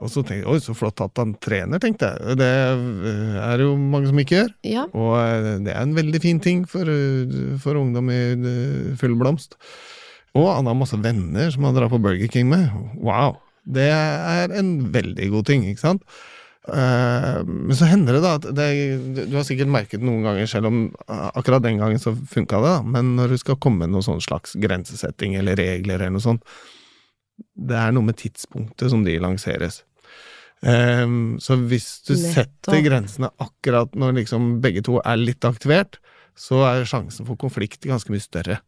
Og 0.00 0.08
så 0.08 0.22
tenkte 0.22 0.38
jeg 0.40 0.48
oi, 0.48 0.60
så 0.64 0.74
flott 0.76 1.02
at 1.04 1.20
han 1.20 1.34
trener, 1.42 1.80
tenkte 1.82 2.08
jeg. 2.08 2.36
Det 2.40 2.48
eh, 2.48 3.34
er 3.42 3.64
jo 3.64 3.74
mange 3.76 4.10
som 4.10 4.20
ikke 4.20 4.38
gjør. 4.38 4.52
Ja. 4.66 4.84
Og 4.96 5.16
eh, 5.20 5.48
det 5.66 5.74
er 5.74 5.82
en 5.82 5.96
veldig 5.96 6.20
fin 6.22 6.40
ting 6.42 6.62
for, 6.70 6.88
eh, 6.88 7.34
for 7.62 7.80
ungdom 7.80 8.08
i 8.12 8.20
full 9.00 9.16
blomst. 9.20 9.58
Og 10.36 10.48
han 10.52 10.68
har 10.68 10.78
masse 10.78 10.96
venner 11.00 11.52
som 11.52 11.66
han 11.68 11.76
drar 11.76 11.92
på 11.92 12.00
Burger 12.02 12.32
King 12.32 12.48
med. 12.52 12.72
Wow! 13.00 13.36
Det 13.66 13.90
er 13.90 14.52
en 14.54 14.78
veldig 14.94 15.28
god 15.34 15.46
ting, 15.48 15.66
ikke 15.68 15.84
sant? 15.84 16.18
Men 16.66 17.76
så 17.78 17.86
hender 17.86 18.16
det 18.16 18.20
da 18.24 18.30
at 18.40 18.46
det, 18.58 18.64
Du 19.30 19.36
har 19.36 19.44
sikkert 19.46 19.70
merket 19.70 20.02
noen 20.02 20.24
ganger, 20.26 20.48
selv 20.50 20.66
om 20.66 20.80
akkurat 21.06 21.62
den 21.62 21.78
gangen 21.78 22.00
så 22.02 22.10
funka 22.10 22.58
det, 22.62 22.72
da, 22.72 22.80
men 22.96 23.12
når 23.18 23.34
du 23.34 23.38
skal 23.38 23.58
komme 23.62 23.84
med 23.84 23.94
noen 23.94 24.06
sånn 24.06 24.22
slags 24.22 24.56
grensesetting 24.58 25.36
eller 25.38 25.58
regler 25.58 26.00
eller 26.02 26.16
noe 26.16 26.24
sånt, 26.24 26.42
det 27.36 27.76
er 27.76 27.92
noe 27.94 28.06
med 28.06 28.18
tidspunktet 28.20 28.92
som 28.92 29.04
de 29.06 29.16
lanseres. 29.22 29.82
Um, 30.64 31.36
så 31.42 31.58
hvis 31.68 32.00
du 32.08 32.14
setter 32.16 32.80
grensene 32.84 33.28
akkurat 33.42 33.92
når 33.98 34.22
liksom 34.22 34.56
begge 34.64 34.82
to 34.86 34.98
er 35.04 35.20
litt 35.20 35.44
aktivert, 35.44 36.00
så 36.36 36.62
er 36.68 36.88
sjansen 36.88 37.28
for 37.28 37.38
konflikt 37.40 37.84
ganske 37.88 38.12
mye 38.12 38.24
større. 38.24 38.60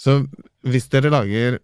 Så 0.00 0.22
hvis 0.66 0.88
dere 0.92 1.12
lager 1.12 1.60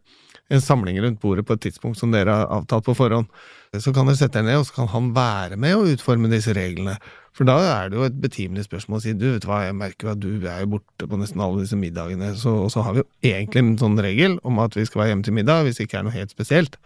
en 0.49 0.63
samling 0.65 1.01
rundt 1.03 1.21
bordet 1.21 1.45
på 1.47 1.57
et 1.57 1.67
tidspunkt 1.67 2.01
som 2.01 2.13
dere 2.15 2.33
har 2.33 2.53
avtalt 2.59 2.87
på 2.87 2.97
forhånd. 2.97 3.29
Så 3.77 3.93
kan 3.93 4.09
dere 4.09 4.17
sette 4.17 4.39
dere 4.39 4.49
ned, 4.49 4.61
og 4.63 4.69
så 4.69 4.79
kan 4.79 4.89
han 4.95 5.11
være 5.17 5.59
med 5.61 5.77
å 5.77 5.85
utforme 5.93 6.31
disse 6.33 6.55
reglene. 6.57 6.97
For 7.37 7.47
da 7.47 7.59
er 7.63 7.91
det 7.91 7.99
jo 7.99 8.07
et 8.07 8.17
betimelig 8.23 8.65
spørsmål 8.67 8.99
å 8.99 9.03
si 9.05 9.13
du, 9.15 9.29
vet 9.35 9.45
hva, 9.47 9.61
jeg 9.67 9.77
merker 9.79 10.15
at 10.15 10.23
du 10.23 10.31
er 10.41 10.65
jo 10.65 10.73
borte 10.79 11.07
på 11.11 11.21
nesten 11.21 11.45
alle 11.45 11.63
disse 11.63 11.77
middagene, 11.79 12.33
så, 12.41 12.55
og 12.65 12.73
så 12.75 12.83
har 12.87 12.97
vi 12.97 13.05
jo 13.05 13.11
egentlig 13.29 13.63
en 13.63 13.77
sånn 13.79 14.01
regel 14.03 14.41
om 14.49 14.59
at 14.65 14.75
vi 14.79 14.87
skal 14.89 15.05
være 15.05 15.13
hjemme 15.13 15.29
til 15.29 15.37
middag 15.37 15.69
hvis 15.69 15.79
det 15.79 15.87
ikke 15.87 16.01
er 16.01 16.09
noe 16.09 16.17
helt 16.17 16.35
spesielt. 16.35 16.81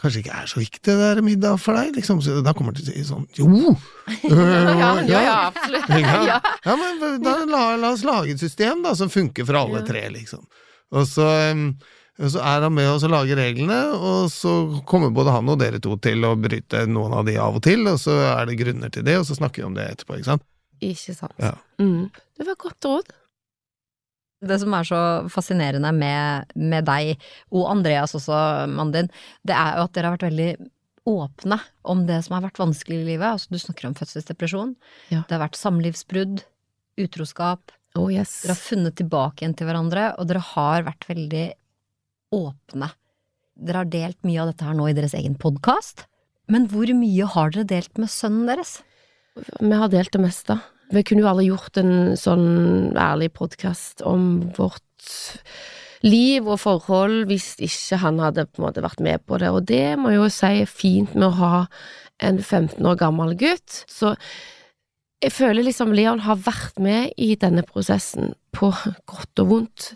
Kanskje 0.00 0.22
ikke 0.22 0.36
er 0.42 0.48
så 0.48 0.60
viktig 0.60 0.82
det 0.88 0.96
der 0.98 1.20
middag 1.24 1.58
for 1.60 1.76
deg, 1.76 1.92
liksom. 1.96 2.22
Så 2.24 2.40
da 2.44 2.54
kommer 2.56 2.72
det 2.72 2.86
til 2.86 2.92
å 2.92 2.96
si 2.96 3.06
sånn 3.06 3.26
jo! 3.36 3.74
Ja, 4.32 4.92
ja, 5.04 5.22
ja, 5.22 5.38
absolutt. 5.52 5.88
Ja. 6.30 6.40
Ja, 6.64 6.76
men 6.80 7.22
da 7.22 7.36
la, 7.44 7.64
la 7.80 7.94
oss 7.94 8.04
lage 8.08 8.34
et 8.34 8.42
system 8.42 8.82
da, 8.84 8.96
som 8.96 9.12
funker 9.12 9.46
for 9.48 9.60
alle 9.60 9.84
tre, 9.86 10.06
liksom. 10.12 10.42
Og 10.96 11.06
så, 11.06 11.26
um, 11.52 11.68
så 12.28 12.42
er 12.44 12.66
han 12.66 12.74
med 12.76 12.90
oss 12.90 13.04
og 13.06 13.14
lager 13.14 13.38
reglene, 13.40 13.78
og 13.96 14.26
så 14.32 14.52
kommer 14.88 15.12
både 15.14 15.32
han 15.32 15.48
og 15.48 15.60
dere 15.62 15.80
to 15.80 15.94
til 16.04 16.26
å 16.28 16.34
bryte 16.36 16.82
noen 16.90 17.14
av 17.16 17.24
de 17.28 17.38
av 17.40 17.56
og 17.56 17.64
til, 17.64 17.86
og 17.88 17.96
så 18.02 18.18
er 18.34 18.50
det 18.50 18.58
grunner 18.60 18.92
til 18.92 19.06
det, 19.06 19.16
og 19.22 19.24
så 19.28 19.38
snakker 19.38 19.62
vi 19.62 19.68
om 19.70 19.78
det 19.78 19.86
etterpå, 19.94 20.18
ikke 20.18 20.32
sant? 20.34 20.44
Ikke 20.84 21.14
sant. 21.16 21.36
Ja. 21.40 21.54
Mm. 21.80 22.10
Det 22.36 22.46
var 22.48 22.60
godt 22.60 22.88
råd. 22.88 23.14
Det 24.50 24.56
som 24.60 24.76
er 24.76 24.86
så 24.88 25.00
fascinerende 25.32 25.90
med, 25.92 26.52
med 26.56 26.86
deg, 26.88 27.24
og 27.52 27.66
Andreas 27.72 28.16
også, 28.16 28.36
mannen 28.72 28.94
din, 28.94 29.10
det 29.48 29.56
er 29.56 29.76
jo 29.76 29.88
at 29.88 29.96
dere 29.96 30.08
har 30.08 30.16
vært 30.16 30.28
veldig 30.30 30.52
åpne 31.10 31.58
om 31.88 32.06
det 32.08 32.20
som 32.24 32.36
har 32.36 32.46
vært 32.46 32.60
vanskelig 32.60 33.00
i 33.00 33.08
livet. 33.12 33.26
Altså, 33.28 33.52
du 33.52 33.60
snakker 33.60 33.88
om 33.88 33.96
fødselsdepresjon. 33.98 34.74
Ja. 35.12 35.24
Det 35.28 35.36
har 35.36 35.44
vært 35.44 35.60
samlivsbrudd, 35.60 36.44
utroskap. 37.00 37.72
Oh 37.98 38.08
yes. 38.12 38.42
Dere 38.44 38.54
har 38.54 38.62
funnet 38.62 38.96
tilbake 39.00 39.42
igjen 39.42 39.56
til 39.58 39.68
hverandre, 39.68 40.12
og 40.20 40.28
dere 40.30 40.44
har 40.52 40.86
vært 40.86 41.08
veldig 41.10 41.46
åpne. 42.34 42.90
Dere 43.60 43.82
har 43.82 43.90
delt 43.92 44.20
mye 44.26 44.40
av 44.42 44.52
dette 44.52 44.66
her 44.66 44.76
nå 44.78 44.88
i 44.88 44.96
deres 44.96 45.14
egen 45.18 45.36
podkast. 45.40 46.06
Men 46.50 46.66
hvor 46.70 46.90
mye 46.96 47.28
har 47.34 47.52
dere 47.54 47.68
delt 47.68 48.00
med 48.00 48.10
sønnen 48.10 48.48
deres? 48.50 48.80
Vi 49.60 49.74
har 49.76 49.90
delt 49.92 50.12
det 50.14 50.22
meste. 50.22 50.58
Vi 50.90 51.04
kunne 51.06 51.22
jo 51.22 51.30
aldri 51.30 51.50
gjort 51.50 51.78
en 51.78 52.16
sånn 52.18 52.96
ærlig 52.98 53.30
podkast 53.36 54.02
om 54.06 54.50
vårt 54.56 54.82
liv 56.02 56.46
og 56.48 56.58
forhold 56.62 57.26
hvis 57.30 57.52
ikke 57.62 58.00
han 58.02 58.18
hadde 58.22 58.46
på 58.48 58.60
en 58.60 58.66
måte 58.66 58.84
vært 58.84 59.02
med 59.04 59.22
på 59.28 59.38
det, 59.38 59.50
og 59.52 59.66
det 59.68 59.98
må 60.00 60.14
jo 60.14 60.30
si 60.32 60.62
er 60.62 60.70
fint 60.70 61.12
med 61.14 61.28
å 61.28 61.36
ha 61.38 61.52
en 62.24 62.40
15 62.40 62.80
år 62.86 62.98
gammel 63.00 63.36
gutt. 63.38 63.84
Så 63.88 64.16
jeg 65.20 65.34
føler 65.36 65.66
liksom 65.66 65.92
Leon 65.94 66.24
har 66.24 66.40
vært 66.40 66.80
med 66.80 67.12
i 67.20 67.34
denne 67.38 67.62
prosessen 67.66 68.34
på 68.56 68.72
godt 69.10 69.44
og 69.44 69.52
vondt. 69.52 69.92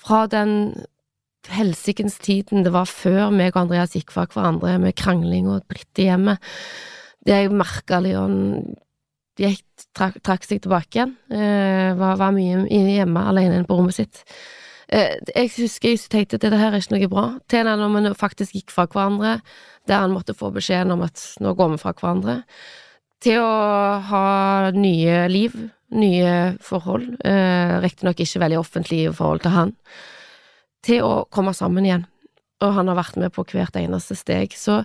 Fra 0.00 0.24
den 0.28 0.74
helsikens 1.52 2.16
tiden 2.22 2.64
det 2.64 2.72
var 2.74 2.88
før 2.88 3.32
meg 3.34 3.54
og 3.54 3.64
Andreas 3.66 3.94
gikk 3.96 4.14
fra 4.14 4.26
hverandre 4.30 4.78
med 4.82 4.96
krangling 4.98 5.48
og 5.50 5.66
dritt 5.70 6.00
i 6.00 6.08
hjemmet. 6.08 6.42
Det 7.24 7.36
jeg 7.36 7.52
merka 7.52 8.00
Leon 8.04 8.36
gikk, 9.40 9.64
trak, 9.96 10.20
trakk 10.24 10.44
seg 10.46 10.62
tilbake 10.64 10.98
igjen. 10.98 11.16
Eh, 11.32 11.94
var, 11.98 12.18
var 12.20 12.34
mye 12.36 12.64
hjemme 12.68 13.24
alene 13.30 13.64
på 13.68 13.78
rommet 13.78 13.96
sitt. 13.96 14.22
Eh, 14.88 15.16
jeg 15.34 15.52
husker 15.56 15.94
jeg 15.94 16.02
tenkte 16.12 16.38
at 16.38 16.44
dette 16.44 16.60
her 16.60 16.74
er 16.74 16.82
ikke 16.82 16.96
noe 16.96 17.10
bra, 17.12 17.26
til 17.50 17.68
når 17.68 17.94
vi 17.96 18.14
faktisk 18.20 18.56
gikk 18.58 18.74
fra 18.74 18.86
hverandre, 18.90 19.38
der 19.88 20.04
han 20.04 20.14
måtte 20.14 20.36
få 20.36 20.52
beskjeden 20.54 20.94
om 20.94 21.04
at 21.06 21.20
nå 21.42 21.54
går 21.56 21.74
vi 21.74 21.80
fra 21.82 21.94
hverandre, 21.96 22.42
til 23.24 23.40
å 23.40 24.00
ha 24.10 24.26
nye 24.76 25.24
liv, 25.32 25.54
nye 25.94 26.34
forhold, 26.64 27.14
eh, 27.24 27.78
riktignok 27.84 28.20
ikke 28.20 28.42
veldig 28.42 28.60
offentlige 28.60 29.14
forhold 29.16 29.44
til 29.44 29.54
han, 29.54 29.72
til 30.84 31.04
å 31.06 31.24
komme 31.32 31.54
sammen 31.56 31.86
igjen. 31.86 32.06
Og 32.64 32.76
han 32.76 32.88
har 32.90 32.98
vært 32.98 33.18
med 33.20 33.34
på 33.34 33.44
hvert 33.50 33.76
eneste 33.80 34.16
steg, 34.18 34.54
så 34.56 34.82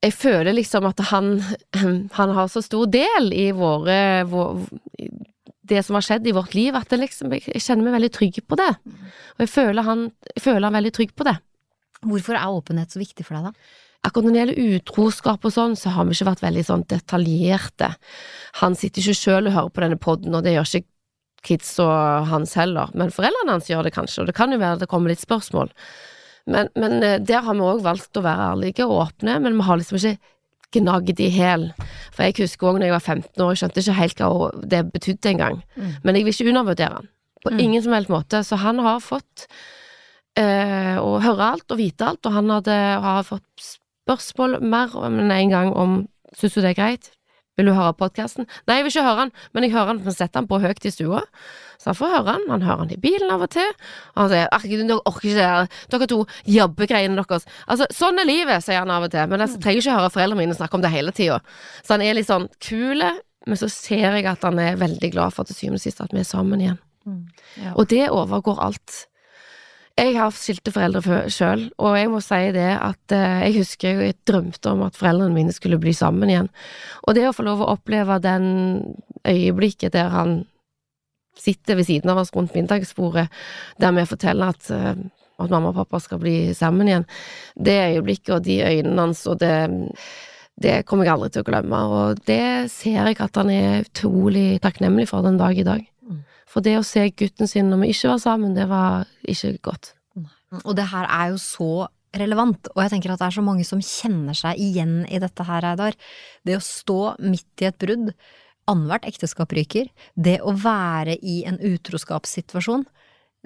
jeg 0.00 0.14
føler 0.16 0.56
liksom 0.56 0.86
at 0.88 1.02
han, 1.10 1.34
han 1.76 2.32
har 2.34 2.48
så 2.50 2.62
stor 2.64 2.88
del 2.90 3.30
i 3.36 3.50
våre 3.54 4.24
vår, 4.26 4.64
Det 5.70 5.84
som 5.86 5.94
har 5.94 6.02
skjedd 6.02 6.26
i 6.26 6.34
vårt 6.34 6.56
liv, 6.56 6.74
at 6.74 6.90
liksom, 6.90 7.30
jeg 7.36 7.62
kjenner 7.62 7.86
meg 7.86 7.98
veldig 7.98 8.10
trygg 8.16 8.40
på 8.48 8.58
det. 8.58 8.72
Og 9.36 9.44
jeg 9.44 9.52
føler 9.52 9.86
han, 9.86 10.08
jeg 10.34 10.42
føler 10.42 10.66
han 10.66 10.78
veldig 10.80 10.92
trygg 10.96 11.12
på 11.14 11.26
det. 11.28 11.36
Hvorfor 12.00 12.34
er 12.34 12.56
åpenhet 12.56 12.90
så 12.90 12.98
viktig 12.98 13.26
for 13.28 13.36
deg, 13.36 13.52
da? 13.52 13.76
Akkurat 14.00 14.24
når 14.26 14.32
det 14.32 14.40
gjelder 14.40 14.78
utroskap 14.78 15.44
og 15.44 15.52
sånn, 15.52 15.76
så 15.76 15.92
har 15.92 16.06
vi 16.08 16.16
ikke 16.16 16.30
vært 16.30 16.42
veldig 16.42 16.62
sånn 16.64 16.86
detaljerte. 16.88 17.90
Han 18.62 18.76
sitter 18.80 19.04
ikke 19.04 19.18
sjøl 19.18 19.50
og 19.50 19.54
hører 19.58 19.74
på 19.76 19.84
denne 19.84 20.00
poden, 20.00 20.34
og 20.34 20.46
det 20.46 20.54
gjør 20.56 20.70
ikke 20.80 20.88
kids 21.46 21.72
og 21.82 22.26
hans 22.30 22.54
heller, 22.58 22.90
men 22.94 23.12
foreldrene 23.14 23.54
hans 23.56 23.70
gjør 23.70 23.86
det 23.86 23.94
kanskje, 23.96 24.22
og 24.22 24.30
det 24.30 24.36
kan 24.36 24.52
jo 24.52 24.60
være 24.60 24.82
det 24.82 24.90
kommer 24.90 25.12
litt 25.12 25.22
spørsmål. 25.22 25.70
Men, 26.50 26.68
men 26.76 26.98
eh, 27.04 27.18
der 27.22 27.44
har 27.46 27.56
vi 27.56 27.64
òg 27.64 27.82
valgt 27.84 28.16
å 28.16 28.24
være 28.24 28.50
ærlige 28.54 28.86
og 28.88 29.06
åpne, 29.06 29.38
men 29.44 29.56
vi 29.58 29.66
har 29.68 29.80
liksom 29.80 30.00
ikke 30.00 30.18
gnagd 30.76 31.20
i 31.20 31.30
hæl. 31.34 31.70
For 32.14 32.26
jeg 32.26 32.36
husker 32.38 32.70
òg 32.70 32.78
når 32.78 32.90
jeg 32.90 32.96
var 32.96 33.06
15 33.06 33.44
år, 33.44 33.52
jeg 33.52 33.62
skjønte 33.62 33.82
ikke 33.82 33.98
helt 33.98 34.22
hva 34.22 34.50
det 34.74 34.82
betydde 34.92 35.32
engang. 35.32 35.60
Mm. 35.74 35.90
Men 36.04 36.18
jeg 36.18 36.26
vil 36.26 36.36
ikke 36.36 36.52
undervurdere 36.52 37.00
han. 37.00 37.10
På 37.40 37.50
Mm. 37.50 37.60
ingen 37.64 37.82
som 37.82 37.92
helst 37.96 38.10
måte. 38.12 38.42
Så 38.44 38.56
han 38.60 38.78
har 38.84 39.00
fått 39.00 39.46
eh, 40.36 40.96
å 41.00 41.18
høre 41.24 41.52
alt 41.54 41.72
og 41.72 41.78
vite 41.80 42.04
alt, 42.04 42.26
og 42.26 42.32
han 42.36 42.50
hadde, 42.52 42.76
har 43.00 43.24
fått 43.24 43.64
spørsmål 44.10 44.60
mer 44.60 44.92
enn 45.06 45.30
en 45.30 45.50
gang 45.50 45.72
om 45.72 46.00
Syns 46.30 46.54
du 46.54 46.60
det 46.62 46.70
er 46.70 46.78
greit? 46.78 47.08
Vil 47.60 47.68
du 47.68 47.74
høre 47.76 47.92
podkasten? 47.92 48.46
Nei, 48.64 48.78
jeg 48.78 48.86
vil 48.86 48.94
ikke 48.94 49.04
høre 49.04 49.24
han, 49.26 49.32
men 49.52 49.66
jeg 49.66 49.74
hører 49.74 49.92
han, 49.92 49.98
men 50.06 50.14
setter 50.16 50.40
han 50.40 50.48
på 50.48 50.62
høyt 50.62 50.86
i 50.88 50.92
stua. 50.94 51.20
Så 51.80 51.90
han 51.90 51.98
får 51.98 52.12
høre 52.14 52.34
han, 52.38 52.46
han 52.48 52.64
hører 52.64 52.82
han 52.86 52.94
i 52.94 52.96
bilen 53.00 53.32
av 53.34 53.44
og 53.44 53.50
til. 53.52 53.68
Og 54.14 54.22
han 54.22 54.30
sier 54.32 54.48
'herregud, 54.48 54.84
dere 54.88 55.04
orker 55.10 55.28
ikke 55.28 55.36
det 55.36 55.48
her, 55.50 55.68
dere 55.92 56.08
to 56.08 56.20
jobbegreiene 56.56 57.20
deres'. 57.20 57.44
Altså, 57.68 57.88
sånn 57.92 58.20
er 58.20 58.28
livet, 58.28 58.64
sier 58.64 58.80
han 58.80 58.92
av 58.92 59.04
og 59.04 59.12
til, 59.12 59.28
men 59.28 59.44
jeg 59.44 59.60
trenger 59.60 59.84
ikke 59.84 59.98
høre 59.98 60.14
foreldrene 60.16 60.40
mine 60.40 60.56
snakke 60.56 60.80
om 60.80 60.84
det 60.84 60.92
hele 60.92 61.12
tida. 61.12 61.40
Så 61.84 61.96
han 61.96 62.02
er 62.02 62.16
litt 62.16 62.32
sånn 62.32 62.48
kule, 62.64 63.12
men 63.46 63.56
så 63.60 63.68
ser 63.68 64.16
jeg 64.16 64.24
at 64.24 64.42
han 64.48 64.58
er 64.58 64.80
veldig 64.80 65.12
glad 65.12 65.36
for 65.36 65.44
til 65.44 65.56
syvende 65.56 65.80
og 65.80 65.84
sist 65.84 66.00
at 66.00 66.12
vi 66.16 66.24
er 66.24 66.28
sammen 66.28 66.64
igjen. 66.64 66.80
Ja. 67.60 67.74
Og 67.76 67.88
det 67.92 68.08
overgår 68.08 68.60
alt. 68.60 69.06
Jeg 70.00 70.14
har 70.16 70.32
skilte 70.32 70.72
foreldre 70.72 71.26
sjøl, 71.28 71.66
og 71.76 71.96
jeg 71.98 72.08
må 72.08 72.22
si 72.24 72.38
det 72.54 72.70
at 72.72 73.12
eh, 73.12 73.42
jeg 73.44 73.56
husker 73.58 73.98
jeg 74.06 74.16
drømte 74.28 74.72
om 74.72 74.86
at 74.86 74.96
foreldrene 74.96 75.36
mine 75.36 75.52
skulle 75.52 75.80
bli 75.82 75.92
sammen 75.96 76.32
igjen. 76.32 76.48
Og 77.04 77.18
det 77.18 77.26
å 77.28 77.34
få 77.36 77.44
lov 77.44 77.60
å 77.60 77.74
oppleve 77.74 78.16
den 78.24 78.46
øyeblikket 79.28 79.92
der 79.98 80.08
han 80.14 80.38
sitter 81.36 81.76
ved 81.76 81.90
siden 81.90 82.12
av 82.12 82.22
oss 82.22 82.32
rundt 82.32 82.56
middagsbordet, 82.56 83.26
der 83.80 83.94
vi 83.98 84.06
forteller 84.08 84.54
at, 84.54 84.72
eh, 84.72 85.04
at 85.44 85.52
mamma 85.52 85.74
og 85.74 85.82
pappa 85.82 86.00
skal 86.00 86.22
bli 86.24 86.54
sammen 86.56 86.88
igjen, 86.88 87.06
det 87.60 87.78
øyeblikket 87.90 88.34
og 88.38 88.44
de 88.48 88.60
øynene 88.64 89.04
hans 89.04 89.26
og 89.28 89.40
det 89.44 89.54
det 90.60 90.82
kommer 90.84 91.06
jeg 91.06 91.14
aldri 91.14 91.30
til 91.32 91.40
å 91.40 91.46
glemme, 91.46 91.78
og 91.88 92.18
det 92.28 92.68
ser 92.68 92.98
jeg 92.98 93.16
at 93.24 93.38
han 93.40 93.48
er 93.52 93.86
utrolig 93.86 94.60
takknemlig 94.60 95.06
for 95.08 95.24
den 95.24 95.40
dag 95.40 95.56
i 95.56 95.64
dag. 95.64 95.89
For 96.50 96.64
det 96.66 96.76
å 96.80 96.86
se 96.86 97.06
gutten 97.14 97.48
sin 97.50 97.70
når 97.70 97.84
vi 97.84 97.94
ikke 97.94 98.12
var 98.12 98.20
sammen, 98.22 98.56
det 98.56 98.66
var 98.70 99.08
ikke 99.28 99.54
godt. 99.70 99.94
Og 100.64 100.74
det 100.74 100.88
her 100.90 101.06
er 101.06 101.30
jo 101.30 101.40
så 101.42 101.72
relevant, 102.18 102.72
og 102.74 102.80
jeg 102.82 102.90
tenker 102.90 103.12
at 103.12 103.20
det 103.20 103.28
er 103.28 103.36
så 103.36 103.44
mange 103.46 103.64
som 103.66 103.82
kjenner 103.84 104.34
seg 104.34 104.58
igjen 104.58 105.04
i 105.06 105.20
dette 105.22 105.44
her, 105.46 105.62
Reidar. 105.62 105.94
Det 106.46 106.56
å 106.58 106.64
stå 106.64 107.00
midt 107.22 107.62
i 107.62 107.68
et 107.68 107.78
brudd, 107.78 108.10
annethvert 108.70 109.06
ekteskap 109.06 109.54
ryker, 109.54 109.86
det 110.18 110.40
å 110.42 110.54
være 110.58 111.16
i 111.22 111.40
en 111.46 111.60
utroskapssituasjon, 111.70 112.82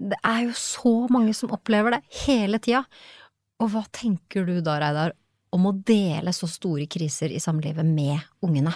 det 0.00 0.16
er 0.26 0.46
jo 0.46 0.56
så 0.58 0.94
mange 1.12 1.36
som 1.36 1.52
opplever 1.54 1.98
det 1.98 2.00
hele 2.24 2.58
tida. 2.62 2.82
Og 3.62 3.70
hva 3.74 3.84
tenker 3.94 4.48
du 4.48 4.56
da, 4.64 4.78
Reidar, 4.80 5.14
om 5.54 5.68
å 5.68 5.76
dele 5.86 6.32
så 6.34 6.48
store 6.50 6.88
kriser 6.90 7.30
i 7.30 7.42
samlivet 7.42 7.86
med 7.86 8.16
ungene? 8.44 8.74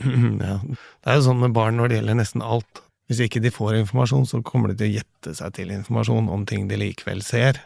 Ja. 0.40 0.54
Det 0.64 1.10
er 1.12 1.18
jo 1.18 1.26
sånn 1.26 1.42
med 1.42 1.52
barn 1.56 1.76
når 1.76 1.90
det 1.90 1.96
gjelder 1.98 2.16
nesten 2.22 2.44
alt. 2.44 2.80
Hvis 3.10 3.24
ikke 3.24 3.42
de 3.42 3.50
får 3.50 3.80
informasjon, 3.80 4.28
så 4.30 4.38
kommer 4.46 4.70
de 4.70 4.78
til 4.78 4.86
å 4.86 4.96
gjette 5.00 5.34
seg 5.34 5.56
til 5.56 5.72
informasjon 5.74 6.30
om 6.30 6.46
ting 6.46 6.68
de 6.70 6.78
likevel 6.78 7.24
ser. 7.26 7.58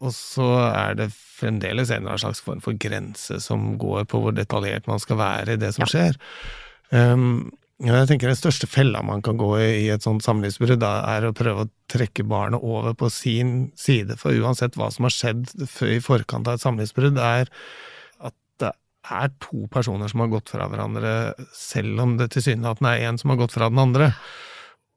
Og 0.00 0.14
så 0.16 0.46
er 0.70 0.96
det 0.96 1.10
fremdeles 1.12 1.92
en 1.92 2.00
eller 2.00 2.14
annen 2.14 2.22
slags 2.24 2.40
form 2.44 2.62
for 2.64 2.78
grense 2.80 3.36
som 3.44 3.74
går 3.80 4.06
på 4.08 4.22
hvor 4.22 4.32
detaljert 4.36 4.88
man 4.88 5.02
skal 5.02 5.20
være 5.20 5.56
i 5.56 5.60
det 5.60 5.74
som 5.76 5.84
skjer. 5.88 6.16
Um, 6.96 7.50
jeg 7.80 8.08
tenker 8.10 8.28
Den 8.28 8.36
største 8.36 8.68
fella 8.68 9.00
man 9.04 9.22
kan 9.24 9.38
gå 9.40 9.50
i 9.60 9.68
i 9.84 9.86
et 9.92 10.04
sånt 10.04 10.24
samlivsbrudd, 10.24 10.82
er 10.84 11.24
å 11.24 11.36
prøve 11.36 11.64
å 11.64 11.70
trekke 11.92 12.26
barnet 12.28 12.60
over 12.60 12.96
på 12.96 13.08
sin 13.12 13.70
side. 13.76 14.18
For 14.20 14.36
uansett 14.36 14.76
hva 14.76 14.90
som 14.92 15.08
har 15.08 15.14
skjedd 15.16 15.54
i 15.88 16.00
forkant 16.04 16.48
av 16.48 16.58
et 16.58 16.64
samlivsbrudd, 16.64 17.16
er 17.16 17.48
at 18.20 18.36
det 18.60 18.74
er 19.08 19.32
to 19.44 19.64
personer 19.72 20.12
som 20.12 20.24
har 20.24 20.32
gått 20.32 20.52
fra 20.52 20.68
hverandre, 20.68 21.32
selv 21.56 22.04
om 22.04 22.18
det 22.20 22.32
tilsynelatende 22.34 22.92
er 22.92 23.08
én 23.08 23.20
som 23.20 23.32
har 23.32 23.40
gått 23.40 23.56
fra 23.56 23.72
den 23.72 23.80
andre. 23.80 24.12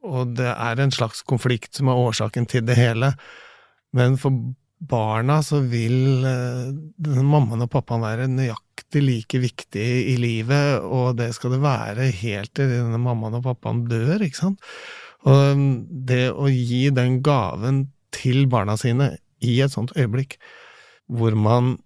Og 0.04 0.36
det 0.38 0.52
er 0.52 0.82
en 0.84 0.92
slags 0.94 1.24
konflikt 1.28 1.80
som 1.80 1.90
er 1.92 2.02
årsaken 2.02 2.48
til 2.50 2.66
det 2.68 2.78
hele. 2.80 3.14
Men 3.96 4.18
for 4.20 4.36
barna 4.84 5.40
så 5.46 5.62
vil 5.72 6.26
eh, 6.28 7.22
mammaen 7.24 7.64
og 7.64 7.72
pappaen 7.72 8.04
være 8.04 8.28
nøyaktig 8.32 9.04
like 9.04 9.40
viktig 9.42 9.86
i 10.12 10.18
livet, 10.20 10.84
og 10.84 11.16
det 11.22 11.32
skal 11.38 11.56
det 11.56 11.64
være 11.64 12.10
helt 12.20 12.54
til 12.58 12.72
denne 12.72 13.00
mammaen 13.02 13.40
og 13.40 13.46
pappaen 13.48 13.86
dør, 13.90 14.20
ikke 14.22 14.42
sant? 14.42 14.74
Og 15.24 15.64
det 15.88 16.28
å 16.36 16.50
gi 16.52 16.90
den 16.94 17.22
gaven 17.24 17.86
til 18.14 18.46
barna 18.52 18.76
sine 18.80 19.14
i 19.44 19.56
et 19.64 19.74
sånt 19.74 19.96
øyeblikk, 19.96 20.36
hvor 21.08 21.36
man 21.36 21.78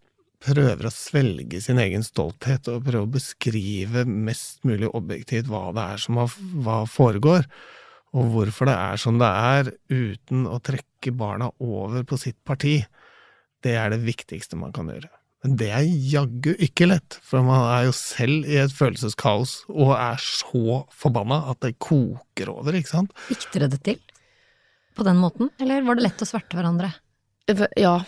prøver 0.43 0.87
å 0.87 0.93
svelge 0.93 1.61
sin 1.63 1.79
egen 1.81 2.03
stolthet 2.05 2.67
og 2.69 2.85
prøve 2.85 3.07
å 3.07 3.15
beskrive 3.17 4.03
mest 4.05 4.61
mulig 4.67 4.89
objektivt 4.97 5.49
hva 5.49 5.71
det 5.73 5.85
er 5.95 6.01
som 6.01 6.19
hva 6.65 6.81
foregår, 6.89 7.47
og 8.15 8.31
hvorfor 8.33 8.69
det 8.69 8.77
er 8.79 8.99
som 9.01 9.19
det 9.19 9.27
er, 9.27 9.71
uten 9.91 10.47
å 10.47 10.59
trekke 10.63 11.13
barna 11.15 11.51
over 11.59 12.05
på 12.07 12.19
sitt 12.21 12.37
parti, 12.47 12.79
det 13.65 13.75
er 13.75 13.91
det 13.91 14.03
viktigste 14.05 14.59
man 14.59 14.73
kan 14.75 14.89
gjøre. 14.91 15.09
Men 15.45 15.57
det 15.59 15.67
er 15.69 15.85
jaggu 15.85 16.53
ikke 16.65 16.87
lett, 16.89 17.19
for 17.21 17.45
man 17.45 17.67
er 17.69 17.87
jo 17.87 17.95
selv 17.95 18.47
i 18.49 18.57
et 18.59 18.73
følelseskaos 18.73 19.59
og 19.69 19.93
er 19.93 20.21
så 20.23 20.81
forbanna 20.89 21.43
at 21.51 21.61
det 21.65 21.75
koker 21.83 22.49
over, 22.53 22.77
ikke 22.77 22.95
sant? 22.95 23.13
Fikk 23.27 23.49
dere 23.53 23.69
det 23.71 23.83
til 23.85 23.99
på 24.97 25.05
den 25.05 25.19
måten, 25.21 25.51
eller 25.61 25.83
var 25.85 25.99
det 25.99 26.07
lett 26.07 26.23
å 26.25 26.25
sverte 26.25 26.57
hverandre? 26.57 26.89
Ja, 27.77 27.99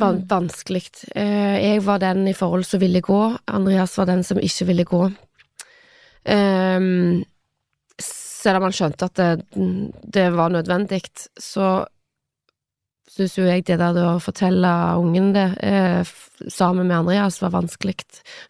van 0.00 0.22
vanskelig. 0.26 0.86
Eh, 1.12 1.58
Jeg 1.60 1.82
var 1.84 2.00
den 2.00 2.24
i 2.26 2.34
forhold 2.34 2.64
som 2.66 2.80
ville 2.80 3.02
gå, 3.04 3.20
Andreas 3.46 3.98
var 4.00 4.08
den 4.08 4.24
som 4.24 4.40
ikke 4.40 4.66
ville 4.70 4.86
gå. 4.88 5.02
Um, 6.28 7.24
selv 8.38 8.60
om 8.60 8.68
han 8.68 8.74
skjønte 8.76 9.08
at 9.08 9.18
det, 9.18 9.30
det 10.14 10.28
var 10.36 10.52
nødvendig, 10.54 11.02
så 11.42 11.86
syns 13.08 13.38
jo 13.38 13.46
jeg 13.48 13.64
det 13.66 13.78
der 13.80 13.96
å 14.04 14.18
fortelle 14.22 14.70
ungen 15.00 15.32
det 15.34 15.46
eh, 15.64 16.10
sammen 16.52 16.86
med 16.86 17.00
Andreas 17.00 17.40
var 17.42 17.54
vanskelig. 17.56 17.96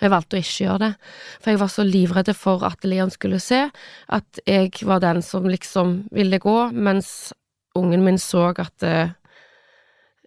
Jeg 0.03 0.13
valgte 0.13 0.37
å 0.37 0.43
ikke 0.43 0.67
gjøre 0.67 0.81
det, 0.83 0.91
for 1.39 1.53
jeg 1.53 1.61
var 1.63 1.73
så 1.73 1.87
livredd 1.87 2.33
for 2.37 2.67
at 2.69 2.85
Leon 2.85 3.13
skulle 3.15 3.41
se 3.43 3.65
at 4.13 4.43
jeg 4.45 4.75
var 4.89 5.01
den 5.05 5.23
som 5.25 5.49
liksom 5.49 6.03
ville 6.15 6.43
gå, 6.43 6.59
mens 6.75 7.33
ungen 7.79 8.05
min 8.05 8.21
så 8.21 8.51
at 8.51 8.85
eh, 8.85 9.15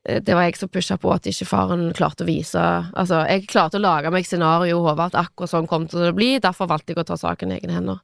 det 0.02 0.34
var 0.34 0.48
jeg 0.48 0.58
som 0.58 0.72
pusha 0.74 0.98
på 0.98 1.12
at 1.14 1.28
ikke 1.30 1.46
faren 1.46 1.92
klarte 1.94 2.26
å 2.26 2.30
vise 2.30 2.58
Altså, 2.58 3.20
jeg 3.30 3.46
klarte 3.52 3.78
å 3.78 3.84
lage 3.84 4.10
meg 4.10 4.26
scenario 4.26 4.72
i 4.72 4.88
hodet 4.88 5.12
at 5.12 5.20
akkurat 5.28 5.52
sånn 5.52 5.70
kom 5.70 5.86
til 5.92 6.08
å 6.08 6.16
bli, 6.18 6.40
derfor 6.42 6.72
valgte 6.72 6.96
jeg 6.96 7.04
å 7.04 7.10
ta 7.12 7.20
saken 7.22 7.54
i 7.54 7.60
egne 7.60 7.78
hender. 7.78 8.00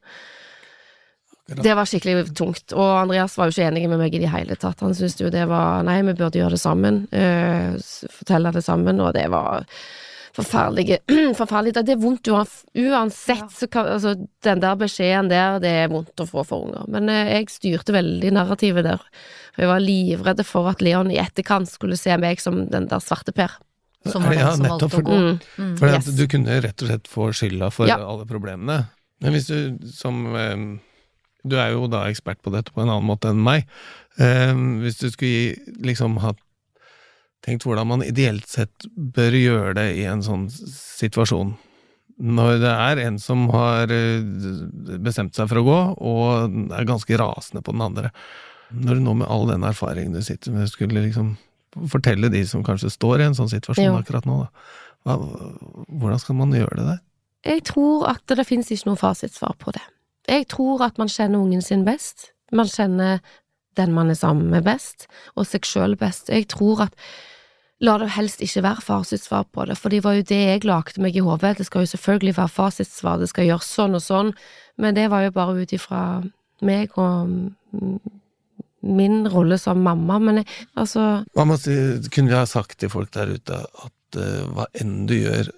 Det 1.48 1.74
var 1.80 1.86
skikkelig 1.88 2.34
tungt, 2.36 2.74
og 2.76 2.90
Andreas 3.06 3.38
var 3.40 3.48
jo 3.48 3.56
ikke 3.56 3.68
enig 3.72 3.86
med 3.88 4.00
meg 4.02 4.14
i 4.16 4.20
det 4.20 4.30
hele 4.34 4.56
tatt. 4.60 4.82
Han 4.84 4.94
syntes 4.94 5.16
jo 5.22 5.30
det 5.32 5.46
var 5.48 5.84
Nei, 5.88 6.02
vi 6.04 6.14
burde 6.14 6.36
gjøre 6.42 6.58
det 6.58 6.60
sammen, 6.60 7.08
Uh, 7.14 7.78
fortelle 8.12 8.52
det 8.52 8.64
sammen, 8.66 9.00
og 9.00 9.14
det 9.16 9.30
var 9.32 9.64
forferdelig. 10.36 10.98
forferdelig. 11.40 11.74
Det 11.78 11.94
er 11.96 12.02
vondt 12.02 12.28
uan- 12.30 12.66
uansett, 12.78 13.48
så 13.56 13.68
kan, 13.72 13.88
altså, 13.96 14.12
den 14.46 14.60
der 14.62 14.76
beskjeden 14.78 15.30
der, 15.32 15.60
det 15.64 15.72
er 15.86 15.88
vondt 15.94 16.20
å 16.20 16.28
få 16.30 16.44
for 16.46 16.68
unger. 16.68 16.84
Men 16.94 17.10
eh, 17.10 17.32
jeg 17.38 17.50
styrte 17.56 17.96
veldig 17.96 18.34
narrativet 18.36 18.86
der. 18.86 19.02
For 19.56 19.66
jeg 19.66 19.72
var 19.72 19.82
livredd 19.86 20.44
for 20.46 20.70
at 20.70 20.84
Leon 20.86 21.10
i 21.14 21.18
etterkant 21.22 21.72
skulle 21.72 21.98
se 21.98 22.14
meg 22.22 22.44
som 22.44 22.66
den 22.70 22.86
der 22.92 23.02
svarte 23.02 23.34
Per. 23.34 23.56
Som 24.08 24.24
var 24.28 24.36
den 24.36 24.44
Ja, 24.44 24.52
som 24.54 24.68
nettopp, 24.68 24.84
valgte 24.84 24.92
å 24.92 24.96
for- 25.00 25.08
gå. 25.08 25.16
Mm. 25.18 25.40
Mm. 25.58 25.72
For 25.80 25.88
Yes. 25.96 26.06
du 26.20 26.28
kunne 26.28 26.60
rett 26.62 26.82
og 26.84 26.92
slett 26.92 27.08
få 27.10 27.32
skylda 27.34 27.72
for 27.74 27.88
Ja. 27.90 27.98
alle 28.04 28.26
problemene. 28.30 28.90
Men 29.20 29.34
hvis 29.34 29.48
du 29.50 29.80
som 29.90 30.36
eh, 30.36 30.78
Du 31.46 31.58
er 31.60 31.74
jo 31.76 31.88
da 31.92 32.06
ekspert 32.10 32.42
på 32.44 32.54
dette 32.54 32.74
på 32.74 32.84
en 32.84 32.90
annen 32.90 33.08
måte 33.08 33.32
enn 33.32 33.44
meg. 33.44 33.68
Eh, 34.18 34.54
hvis 34.82 35.00
du 35.02 35.10
skulle 35.14 35.78
liksom 35.86 36.18
ha 36.24 36.34
tenkt 37.46 37.68
hvordan 37.68 37.88
man 37.88 38.04
ideelt 38.04 38.48
sett 38.50 38.88
bør 38.96 39.38
gjøre 39.38 39.78
det 39.78 39.88
i 40.02 40.06
en 40.10 40.24
sånn 40.26 40.48
situasjon. 40.52 41.56
Når 42.18 42.56
det 42.64 42.74
er 42.74 43.02
en 43.06 43.20
som 43.22 43.46
har 43.54 43.92
eh, 43.94 44.24
bestemt 45.04 45.38
seg 45.38 45.50
for 45.52 45.62
å 45.62 45.68
gå, 45.68 45.80
og 46.12 46.72
er 46.74 46.90
ganske 46.90 47.20
rasende 47.22 47.62
på 47.64 47.76
den 47.76 47.86
andre. 47.86 48.12
Når 48.74 48.98
du 48.98 49.06
nå 49.06 49.14
med 49.22 49.30
all 49.32 49.46
den 49.52 49.64
erfaringen 49.68 50.18
du 50.18 50.24
sitter 50.26 50.56
med, 50.56 50.68
skulle 50.72 51.06
liksom 51.06 51.36
fortelle 51.92 52.32
de 52.34 52.42
som 52.48 52.66
kanskje 52.66 52.90
står 52.92 53.22
i 53.22 53.28
en 53.30 53.38
sånn 53.38 53.52
situasjon 53.52 53.92
jo. 53.92 54.00
akkurat 54.00 54.26
nå, 54.28 54.42
da. 54.44 54.50
Hvordan 55.08 56.20
skal 56.20 56.36
man 56.40 56.56
gjøre 56.56 56.80
det 56.80 56.88
der? 56.88 57.04
Jeg 57.48 57.64
tror 57.70 58.10
at 58.10 58.34
det 58.34 58.44
finnes 58.48 58.72
ikke 58.74 58.90
noe 58.90 59.00
fasitsvar 59.00 59.54
på 59.62 59.72
det. 59.76 59.84
Jeg 60.28 60.48
tror 60.52 60.84
at 60.86 60.98
man 61.00 61.12
kjenner 61.12 61.40
ungen 61.40 61.64
sin 61.64 61.86
best. 61.88 62.32
Man 62.52 62.70
kjenner 62.72 63.22
den 63.78 63.94
man 63.94 64.10
er 64.10 64.18
sammen 64.18 64.50
med 64.50 64.66
best, 64.66 65.06
og 65.36 65.46
seg 65.46 65.68
sjøl 65.68 65.96
best. 66.00 66.32
Jeg 66.34 66.50
tror 66.54 66.88
at 66.88 66.96
La 67.78 67.94
det 68.02 68.08
helst 68.16 68.40
ikke 68.42 68.64
være 68.66 68.82
fasitsvar 68.82 69.44
på 69.54 69.68
det, 69.70 69.76
for 69.78 69.94
det 69.94 70.00
var 70.02 70.16
jo 70.18 70.24
det 70.26 70.38
jeg 70.40 70.64
lagde 70.66 71.02
meg 71.04 71.14
i 71.14 71.22
hodet. 71.22 71.60
Det 71.60 71.68
skal 71.68 71.84
jo 71.86 71.92
selvfølgelig 71.92 72.34
være 72.40 72.50
fasitsvar, 72.50 73.20
det 73.22 73.28
skal 73.30 73.46
gjøres 73.46 73.70
sånn 73.70 73.98
og 74.00 74.02
sånn, 74.02 74.32
men 74.82 74.98
det 74.98 75.04
var 75.14 75.28
jo 75.28 75.36
bare 75.36 75.62
ut 75.62 75.76
ifra 75.78 76.00
meg 76.66 76.98
og 76.98 77.30
min 78.82 79.20
rolle 79.30 79.60
som 79.62 79.84
mamma. 79.86 80.18
Men 80.18 80.42
jeg, 80.42 80.50
altså 80.74 81.06
si, 81.62 81.78
kunne 82.10 82.34
vi 82.34 82.40
ha 82.40 82.48
sagt 82.50 82.80
til 82.82 82.90
folk 82.90 83.14
der 83.14 83.36
ute 83.38 83.62
at 83.62 84.18
uh, 84.18 84.50
hva 84.58 84.66
enn 84.82 85.06
du 85.06 85.14
gjør, 85.20 85.54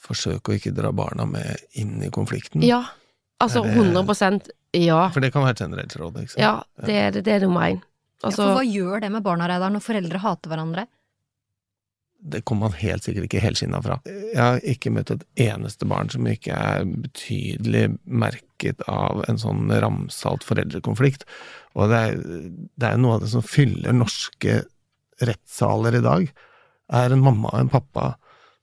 forsøk 0.00 0.52
å 0.52 0.54
ikke 0.54 0.74
dra 0.76 0.94
barna 0.94 1.26
med 1.26 1.66
inn 1.82 1.98
i 1.98 2.14
konflikten? 2.14 2.62
Ja. 2.62 2.84
Altså 3.40 3.62
det- 3.64 3.74
100% 3.74 4.48
ja. 4.72 5.08
For 5.10 5.20
det 5.20 5.32
kan 5.32 5.42
være 5.42 5.56
et 5.56 5.62
generelt 5.64 5.96
råd, 5.96 6.18
ikke 6.20 6.34
sant? 6.36 6.42
Ja, 6.44 6.86
det 6.86 6.94
er, 6.96 7.10
det 7.20 7.28
er 7.34 7.40
nummer 7.46 7.66
én. 7.66 7.80
Altså, 8.22 8.42
ja, 8.44 8.48
for 8.48 8.60
hva 8.60 8.64
gjør 8.68 9.00
det 9.00 9.10
med 9.12 9.22
barna, 9.24 9.46
Reidar, 9.48 9.70
når 9.72 9.82
foreldre 9.82 10.18
hater 10.20 10.52
hverandre? 10.52 10.86
Det 12.20 12.42
kommer 12.44 12.68
man 12.68 12.76
helt 12.76 13.02
sikkert 13.06 13.24
ikke 13.24 13.40
helskinna 13.40 13.80
fra. 13.80 13.96
Jeg 14.04 14.36
har 14.36 14.60
ikke 14.68 14.92
møtt 14.92 15.10
et 15.14 15.22
eneste 15.40 15.88
barn 15.88 16.10
som 16.12 16.26
ikke 16.28 16.52
er 16.52 16.84
betydelig 16.84 17.86
merket 18.04 18.82
av 18.92 19.24
en 19.26 19.40
sånn 19.40 19.72
ramsalt 19.72 20.44
foreldrekonflikt. 20.44 21.24
Og 21.74 21.88
det 21.88 21.96
er, 21.96 22.20
det 22.76 22.90
er 22.90 23.00
noe 23.00 23.16
av 23.16 23.24
det 23.24 23.32
som 23.32 23.42
fyller 23.46 23.96
norske 23.96 24.60
rettssaler 25.24 25.96
i 25.96 26.04
dag, 26.04 26.28
er 26.92 27.14
en 27.16 27.24
mamma 27.24 27.54
og 27.54 27.60
en 27.64 27.72
pappa 27.72 28.14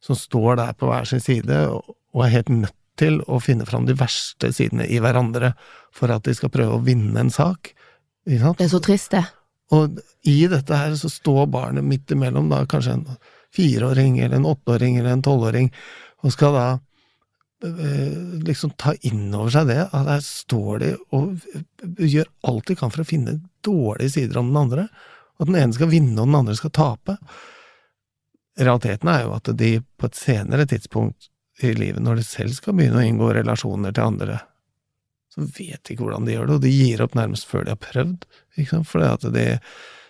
som 0.05 0.15
står 0.15 0.59
der 0.61 0.77
på 0.77 0.85
hver 0.91 1.09
sin 1.09 1.23
side 1.23 1.63
og 1.73 1.95
og 2.17 2.23
er 2.25 2.31
helt 2.33 2.49
nødt 2.49 2.76
til 2.99 3.19
å 3.27 3.39
finne 3.43 3.67
fram 3.67 3.87
de 3.87 3.95
verste 3.97 4.51
sidene 4.55 4.87
i 4.89 4.99
hverandre 5.03 5.53
for 5.95 6.11
at 6.13 6.25
de 6.27 6.35
skal 6.37 6.51
prøve 6.53 6.77
å 6.77 6.83
vinne 6.83 7.19
en 7.21 7.33
sak. 7.33 7.73
Det 8.27 8.65
er 8.65 8.71
så 8.71 8.81
trist, 8.83 9.13
det. 9.15 9.23
Og 9.75 9.99
i 10.27 10.39
dette 10.51 10.75
her 10.79 10.95
så 10.99 11.09
står 11.11 11.47
barnet 11.51 11.85
midt 11.87 12.11
imellom 12.11 12.49
da 12.51 12.63
kanskje 12.69 12.97
en 12.97 13.07
fireåring 13.55 14.19
eller 14.19 14.37
en 14.39 14.45
åtteåring 14.47 14.97
eller 14.97 15.15
en 15.15 15.23
tolvåring, 15.23 15.71
og 16.23 16.33
skal 16.33 16.55
da 16.55 16.65
eh, 17.65 18.15
liksom 18.47 18.75
ta 18.79 18.93
inn 19.07 19.29
over 19.33 19.53
seg 19.53 19.69
det, 19.71 19.81
at 19.87 20.07
der 20.07 20.23
står 20.23 20.83
de 20.83 20.93
og 21.15 21.45
gjør 21.99 22.31
alt 22.49 22.71
de 22.71 22.77
kan 22.79 22.93
for 22.93 23.03
å 23.03 23.07
finne 23.07 23.39
dårlige 23.65 24.17
sider 24.17 24.41
om 24.41 24.51
den 24.51 24.61
andre, 24.63 24.87
og 25.37 25.45
at 25.45 25.51
den 25.51 25.61
ene 25.61 25.77
skal 25.77 25.91
vinne 25.91 26.19
og 26.21 26.29
den 26.29 26.39
andre 26.41 26.57
skal 26.57 26.73
tape. 26.75 27.17
Realiteten 28.57 29.11
er 29.11 29.25
jo 29.25 29.35
at 29.35 29.51
de 29.59 29.73
på 29.99 30.09
et 30.09 30.17
senere 30.17 30.65
tidspunkt 30.69 31.29
i 31.63 31.73
livet, 31.73 32.03
når 32.03 32.19
de 32.19 32.27
selv 32.27 32.53
skal 32.57 32.75
begynne 32.77 33.01
å 33.01 33.07
inngå 33.07 33.31
relasjoner 33.39 33.95
til 33.95 34.05
andre, 34.11 34.39
så 35.33 35.45
vet 35.45 35.81
de 35.81 35.93
ikke 35.93 36.05
hvordan 36.05 36.27
de 36.27 36.35
gjør 36.35 36.49
det, 36.49 36.57
og 36.57 36.65
de 36.65 36.73
gir 36.73 37.03
opp 37.05 37.17
nærmest 37.17 37.47
før 37.49 37.65
de 37.65 37.73
har 37.73 37.81
prøvd, 37.81 38.27
ikke 38.57 38.69
sant, 38.71 38.89
fordi 38.89 39.09
at 39.09 39.25
de 39.33 39.47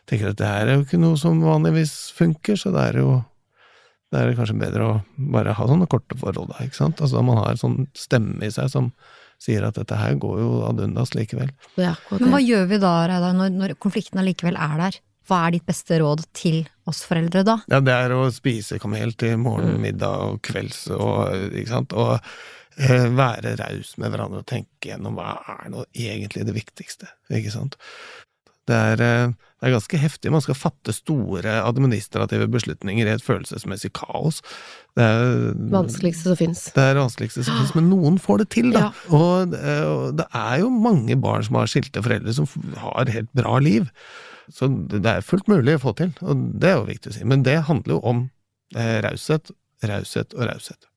tenker 0.08 0.32
at 0.32 0.40
det 0.40 0.52
her 0.52 0.68
er 0.68 0.78
jo 0.78 0.86
ikke 0.86 1.02
noe 1.02 1.20
som 1.20 1.40
vanligvis 1.44 1.96
funker, 2.16 2.60
så 2.60 2.72
det 2.76 2.86
er 2.92 3.02
jo 3.04 3.18
det 4.08 4.22
er 4.22 4.38
kanskje 4.38 4.56
bedre 4.56 4.86
å 4.86 4.92
bare 5.36 5.56
ha 5.58 5.66
sånne 5.68 5.88
korte 5.92 6.16
forhold, 6.20 6.54
da, 6.54 6.64
ikke 6.64 6.80
sant, 6.80 7.02
altså 7.04 7.24
man 7.28 7.42
har 7.42 7.52
en 7.52 7.64
sånn 7.64 7.80
stemme 7.98 8.40
i 8.48 8.54
seg 8.54 8.72
som 8.72 8.92
sier 9.42 9.66
at 9.68 9.76
dette 9.78 9.98
her 10.00 10.16
går 10.18 10.40
jo 10.42 10.52
ad 10.66 10.80
undas 10.82 11.12
likevel. 11.14 11.52
Men 11.78 12.32
hva 12.32 12.40
gjør 12.42 12.64
vi 12.72 12.80
da, 12.82 12.94
Reidar, 13.12 13.36
når, 13.38 13.52
når 13.54 13.76
konflikten 13.84 14.24
allikevel 14.24 14.58
er 14.58 14.80
der? 14.80 15.00
Hva 15.28 15.44
er 15.46 15.58
ditt 15.58 15.68
beste 15.68 16.00
råd 16.02 16.24
til 16.38 16.64
oss 16.88 17.04
foreldre 17.08 17.44
da? 17.48 17.58
Ja, 17.72 17.80
det 17.84 17.94
er 17.94 18.14
å 18.16 18.28
spise 18.34 18.80
kamel 18.82 19.14
til 19.20 19.38
morgen, 19.42 19.76
Mm. 19.78 19.82
middag 19.88 20.22
og 20.28 20.42
kvelds, 20.48 20.86
og, 20.92 21.34
ikke 21.54 21.70
sant, 21.74 21.94
og 21.94 22.20
eh, 22.78 23.08
være 23.10 23.56
raus 23.60 23.96
med 23.98 24.12
hverandre 24.14 24.44
og 24.44 24.48
tenke 24.50 24.92
gjennom 24.92 25.16
hva 25.18 25.36
er 25.58 25.70
nå 25.74 25.86
egentlig 25.96 26.46
det 26.46 26.56
viktigste, 26.56 27.08
ikke 27.32 27.52
sant. 27.52 27.76
Det 28.68 28.76
er, 28.76 29.00
eh, 29.00 29.28
det 29.62 29.64
er 29.70 29.72
ganske 29.78 29.98
heftig, 29.98 30.30
man 30.34 30.42
skal 30.44 30.58
fatte 30.60 30.92
store 30.94 31.54
administrative 31.64 32.50
beslutninger 32.52 33.08
i 33.08 33.14
et 33.16 33.24
følelsesmessig 33.24 33.94
kaos. 33.96 34.42
Det 34.98 35.06
er 35.08 35.54
Vanskeligste 35.72 36.28
som 36.34 36.36
fins. 36.36 36.66
det 36.76 36.84
er 36.84 37.00
vanskeligste 37.00 37.46
som 37.48 37.56
finnes, 37.56 37.76
men 37.80 37.88
noen 37.90 38.20
får 38.20 38.40
det 38.44 38.50
til, 38.58 38.72
da. 38.76 38.90
Ja. 38.90 39.16
Og, 39.16 39.54
eh, 39.56 39.84
og 39.88 40.18
det 40.20 40.28
er 40.36 40.60
jo 40.66 40.70
mange 40.70 41.16
barn 41.16 41.44
som 41.48 41.56
har 41.56 41.66
skilte 41.72 42.04
foreldre 42.04 42.34
som 42.36 42.46
har 42.76 43.06
helt 43.16 43.32
bra 43.34 43.56
liv. 43.64 43.88
Så 44.54 44.70
det 44.92 45.06
er 45.06 45.26
fullt 45.26 45.50
mulig 45.52 45.78
å 45.78 45.84
få 45.84 45.94
til, 45.98 46.14
og 46.24 46.44
det 46.60 46.70
er 46.72 46.78
jo 46.78 46.86
viktig 46.88 47.12
å 47.12 47.16
si. 47.18 47.26
Men 47.28 47.44
det 47.44 47.58
handler 47.68 47.98
jo 47.98 48.02
om 48.12 48.22
eh, 48.76 49.00
raushet, 49.04 49.52
raushet 49.84 50.36
og 50.38 50.48
raushet. 50.48 50.88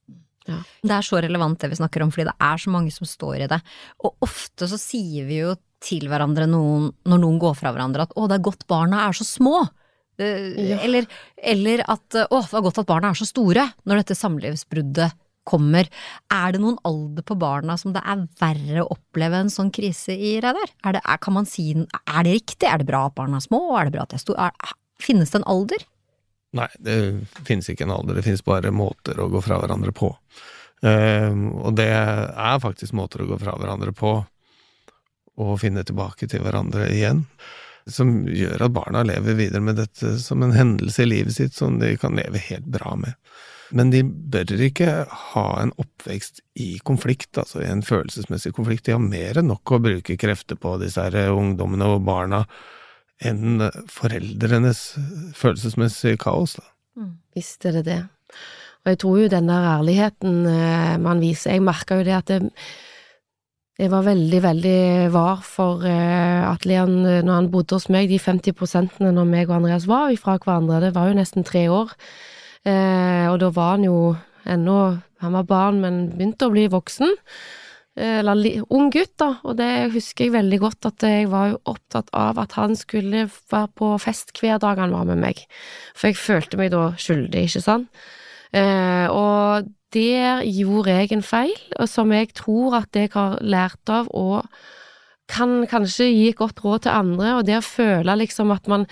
Det 0.82 0.94
er 0.94 1.04
så 1.06 1.20
relevant 1.22 1.60
det 1.62 1.70
vi 1.70 1.78
snakker 1.78 2.02
om, 2.02 2.10
fordi 2.14 2.28
det 2.30 2.36
er 2.42 2.62
så 2.62 2.70
mange 2.74 2.92
som 2.94 3.06
står 3.06 3.44
i 3.44 3.50
det. 3.50 3.60
Og 4.06 4.24
ofte 4.26 4.66
så 4.70 4.78
sier 4.80 5.28
vi 5.28 5.42
jo 5.42 5.54
til 5.84 6.08
hverandre 6.10 6.48
noen, 6.50 6.90
når 7.08 7.22
noen 7.22 7.38
går 7.40 7.54
fra 7.56 7.72
hverandre 7.72 8.08
at 8.08 8.16
'å, 8.16 8.26
det 8.28 8.38
er 8.38 8.48
godt 8.48 8.66
barna 8.68 9.06
er 9.06 9.16
så 9.16 9.24
små'. 9.24 9.68
Uh, 10.20 10.52
Ja. 10.60 10.78
Eller, 10.84 11.06
eller 11.36 11.84
at 11.88 12.08
'å, 12.12 12.42
det 12.42 12.52
var 12.52 12.66
godt 12.66 12.82
at 12.82 12.86
barna 12.86 13.10
er 13.10 13.14
så 13.14 13.28
store', 13.28 13.72
når 13.86 14.02
dette 14.02 14.18
samlivsbruddet 14.18 15.12
kommer. 15.48 15.88
Er 16.32 16.54
det 16.54 16.60
noen 16.62 16.78
alder 16.86 17.24
på 17.26 17.36
barna 17.40 17.76
som 17.80 17.94
det 17.94 18.02
er 18.04 18.26
verre 18.40 18.84
å 18.84 18.90
oppleve 18.96 19.40
en 19.40 19.52
sånn 19.52 19.72
krise 19.74 20.14
i, 20.14 20.36
Reidar? 20.42 20.74
Er 20.84 20.98
det, 20.98 21.04
er, 21.04 21.40
si, 21.48 21.70
er 21.76 22.26
det 22.26 22.36
riktig? 22.36 22.68
Er 22.68 22.82
det 22.82 22.90
bra 22.90 23.06
at 23.08 23.16
barna 23.18 23.40
er 23.40 23.46
små? 23.46 23.62
Er 23.78 23.88
det 23.88 23.96
bra 23.96 24.06
at 24.06 24.14
de? 24.14 24.36
Er, 24.36 24.74
finnes 25.02 25.32
det 25.32 25.40
en 25.40 25.48
alder? 25.50 25.86
Nei, 26.58 26.66
det 26.82 26.96
finnes 27.46 27.68
ikke 27.70 27.86
en 27.86 27.94
alder, 27.94 28.18
det 28.18 28.26
finnes 28.26 28.42
bare 28.42 28.72
måter 28.74 29.20
å 29.22 29.28
gå 29.30 29.42
fra 29.44 29.60
hverandre 29.62 29.94
på. 29.94 30.10
Um, 30.82 31.50
og 31.60 31.76
det 31.78 31.90
er 31.92 32.62
faktisk 32.62 32.96
måter 32.96 33.22
å 33.22 33.28
gå 33.28 33.38
fra 33.38 33.54
hverandre 33.60 33.94
på, 33.94 34.14
og 35.40 35.60
finne 35.62 35.84
tilbake 35.86 36.26
til 36.28 36.42
hverandre 36.44 36.88
igjen, 36.90 37.22
som 37.90 38.24
gjør 38.28 38.66
at 38.66 38.74
barna 38.74 39.04
lever 39.06 39.38
videre 39.38 39.62
med 39.64 39.78
dette 39.78 40.16
som 40.20 40.42
en 40.44 40.54
hendelse 40.56 41.04
i 41.04 41.08
livet 41.08 41.36
sitt 41.36 41.56
som 41.56 41.78
de 41.80 41.94
kan 42.00 42.18
leve 42.18 42.42
helt 42.50 42.66
bra 42.70 42.96
med. 42.98 43.14
Men 43.76 43.92
de 43.92 44.02
bør 44.04 44.50
ikke 44.66 45.04
ha 45.08 45.46
en 45.60 45.72
oppvekst 45.78 46.42
i 46.58 46.72
konflikt, 46.86 47.32
altså 47.38 47.62
i 47.62 47.70
en 47.70 47.84
følelsesmessig 47.86 48.52
konflikt. 48.56 48.86
De 48.88 48.96
har 48.96 49.02
mer 49.02 49.40
enn 49.40 49.50
nok 49.52 49.76
å 49.76 49.80
bruke 49.82 50.18
krefter 50.20 50.58
på, 50.60 50.74
disse 50.82 51.04
her 51.06 51.32
ungdommene 51.32 51.88
og 51.94 52.04
barna, 52.08 52.44
enn 53.22 53.62
foreldrenes 53.92 54.84
følelsesmessige 55.36 56.20
kaos. 56.20 56.56
Da. 56.58 56.66
Mm. 57.00 57.16
Visst 57.36 57.66
er 57.68 57.78
det 57.78 57.86
det. 57.88 58.02
Og 58.80 58.94
jeg 58.94 59.00
tror 59.02 59.18
jo 59.20 59.32
den 59.32 59.50
der 59.50 59.66
ærligheten 59.76 60.38
eh, 60.48 60.94
man 61.02 61.20
viser 61.20 61.52
Jeg 61.52 61.62
merka 61.66 61.98
jo 61.98 62.06
det 62.06 62.14
at 62.16 62.30
det, 62.30 62.38
jeg 63.80 63.88
var 63.92 64.04
veldig, 64.04 64.40
veldig 64.44 64.80
var 65.14 65.38
for 65.46 65.86
uh, 65.88 66.50
at 66.50 66.66
Leon, 66.68 66.98
når 67.24 67.30
han 67.32 67.46
bodde 67.48 67.78
hos 67.78 67.86
meg, 67.88 68.10
de 68.10 68.18
50 68.20 68.52
prosentene 68.52 69.12
når 69.16 69.28
meg 69.30 69.48
og 69.48 69.56
Andreas 69.56 69.86
var 69.88 70.12
fra 70.20 70.34
hverandre, 70.36 70.82
det 70.84 70.90
var 70.92 71.08
jo 71.08 71.16
nesten 71.16 71.46
tre 71.48 71.62
år. 71.72 71.94
Eh, 72.68 73.26
og 73.30 73.38
da 73.40 73.48
var 73.56 73.76
han 73.78 73.86
jo 73.86 74.00
ennå 74.44 74.80
Han 75.20 75.34
var 75.36 75.44
barn, 75.44 75.80
men 75.82 75.96
begynte 76.16 76.46
å 76.48 76.52
bli 76.52 76.62
voksen. 76.72 77.10
Eh, 78.00 78.20
eller 78.22 78.62
ung 78.72 78.88
gutt, 78.92 79.12
da, 79.20 79.34
og 79.44 79.58
det 79.58 79.90
husker 79.92 80.26
jeg 80.26 80.32
veldig 80.32 80.60
godt 80.62 80.88
at 80.88 81.04
jeg 81.04 81.26
var 81.28 81.50
jo 81.50 81.58
opptatt 81.68 82.08
av 82.16 82.38
at 82.40 82.54
han 82.56 82.72
skulle 82.78 83.26
være 83.28 83.68
på 83.76 83.90
fest 84.00 84.32
hver 84.38 84.60
dag 84.62 84.80
han 84.80 84.94
var 84.96 85.04
med 85.10 85.20
meg, 85.20 85.42
for 85.92 86.08
jeg 86.08 86.20
følte 86.20 86.60
meg 86.60 86.72
da 86.72 86.86
skyldig, 86.96 87.44
ikke 87.50 87.62
sant? 87.66 88.02
Eh, 88.56 89.12
og 89.12 89.68
der 89.92 90.40
gjorde 90.46 90.94
jeg 90.96 91.12
en 91.12 91.26
feil, 91.26 91.56
som 91.90 92.14
jeg 92.14 92.30
tror 92.38 92.78
at 92.80 92.96
jeg 92.96 93.12
har 93.12 93.36
lært 93.42 93.92
av, 93.92 94.08
og 94.14 94.46
kan 95.30 95.66
kanskje 95.70 96.08
gi 96.08 96.30
et 96.30 96.38
godt 96.38 96.62
råd 96.64 96.86
til 96.86 96.94
andre, 96.94 97.34
og 97.36 97.44
det 97.46 97.58
å 97.58 97.66
føle 97.66 98.16
liksom 98.22 98.54
at 98.54 98.70
man 98.70 98.88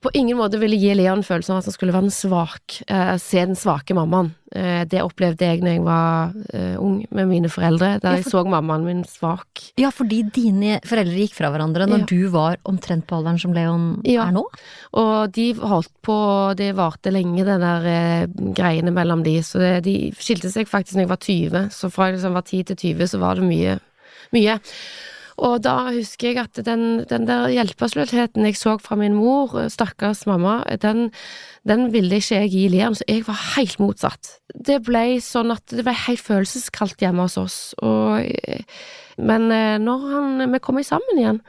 på 0.00 0.08
ingen 0.16 0.38
måte 0.38 0.56
ville 0.56 0.78
gi 0.80 0.94
Leon 0.96 1.20
følelsen 1.26 1.52
av 1.52 1.58
at 1.60 1.66
han 1.68 1.74
skulle 1.74 1.92
være 1.92 2.06
den 2.06 2.14
svak, 2.14 2.78
eh, 2.88 3.16
se 3.20 3.42
den 3.44 3.56
svake 3.58 3.92
mammaen. 3.92 4.30
Eh, 4.56 4.84
det 4.88 5.02
opplevde 5.04 5.44
jeg 5.44 5.60
når 5.60 5.74
jeg 5.76 5.82
var 5.84 6.32
eh, 6.56 6.76
ung 6.80 7.02
med 7.14 7.28
mine 7.28 7.50
foreldre, 7.52 8.00
der 8.00 8.16
jeg 8.16 8.24
så 8.32 8.40
mammaen 8.48 8.86
min 8.88 9.02
svak. 9.04 9.60
Ja, 9.78 9.90
fordi 9.92 10.22
dine 10.32 10.78
foreldre 10.88 11.20
gikk 11.20 11.36
fra 11.36 11.50
hverandre 11.52 11.86
når 11.86 12.00
Ja. 12.00 12.06
du 12.08 12.28
var 12.32 12.56
omtrent 12.64 13.06
på 13.06 13.18
alderen 13.20 13.38
som 13.38 13.52
Leon 13.52 14.00
Ja. 14.08 14.24
er 14.26 14.32
nå? 14.32 14.46
Og 14.94 15.32
de 15.36 15.52
holdt 15.54 15.92
på, 16.02 16.16
det 16.56 16.74
varte 16.80 17.12
lenge, 17.12 17.44
den 17.44 17.60
der 17.60 17.84
eh, 17.84 18.26
greiene 18.56 18.90
mellom 18.96 19.22
de, 19.22 19.36
så 19.44 19.58
det, 19.60 19.84
de 19.84 20.12
skilte 20.16 20.50
seg 20.50 20.66
faktisk 20.66 20.96
når 20.96 21.04
jeg 21.04 21.12
var 21.12 21.22
20, 21.68 21.68
så 21.76 21.92
fra 21.92 22.08
jeg 22.08 22.16
liksom 22.18 22.32
var 22.40 22.42
10 22.48 22.62
til 22.72 22.76
20 22.96 23.06
så 23.06 23.18
var 23.20 23.34
det 23.36 23.44
mye, 23.44 23.78
mye. 24.32 24.58
Og 25.40 25.62
da 25.64 25.74
husker 25.94 26.34
jeg 26.34 26.42
at 26.42 26.58
den, 26.66 27.02
den 27.08 27.24
der 27.28 27.48
hjelpeløsheten 27.48 28.44
jeg 28.44 28.58
så 28.60 28.74
fra 28.82 28.98
min 29.00 29.16
mor, 29.16 29.54
stakkars 29.72 30.26
mamma, 30.28 30.58
den, 30.82 31.08
den 31.68 31.88
ville 31.94 32.20
ikke 32.20 32.42
jeg 32.42 32.52
gi 32.52 32.66
Liam, 32.74 32.96
så 32.98 33.06
jeg 33.08 33.24
var 33.28 33.40
helt 33.54 33.80
motsatt. 33.80 34.34
Det 34.52 34.82
ble 34.84 35.04
sånn 35.24 35.54
at 35.54 35.64
det 35.72 35.86
ble 35.86 35.96
helt 36.06 36.24
følelseskaldt 36.24 37.00
hjemme 37.00 37.24
hos 37.24 37.38
oss, 37.40 37.58
og, 37.80 38.20
men 39.20 39.48
eh, 39.54 39.76
når 39.80 40.08
han, 40.12 40.46
vi 40.52 40.62
kommer 40.64 40.84
sammen 40.84 41.22
igjen, 41.22 41.42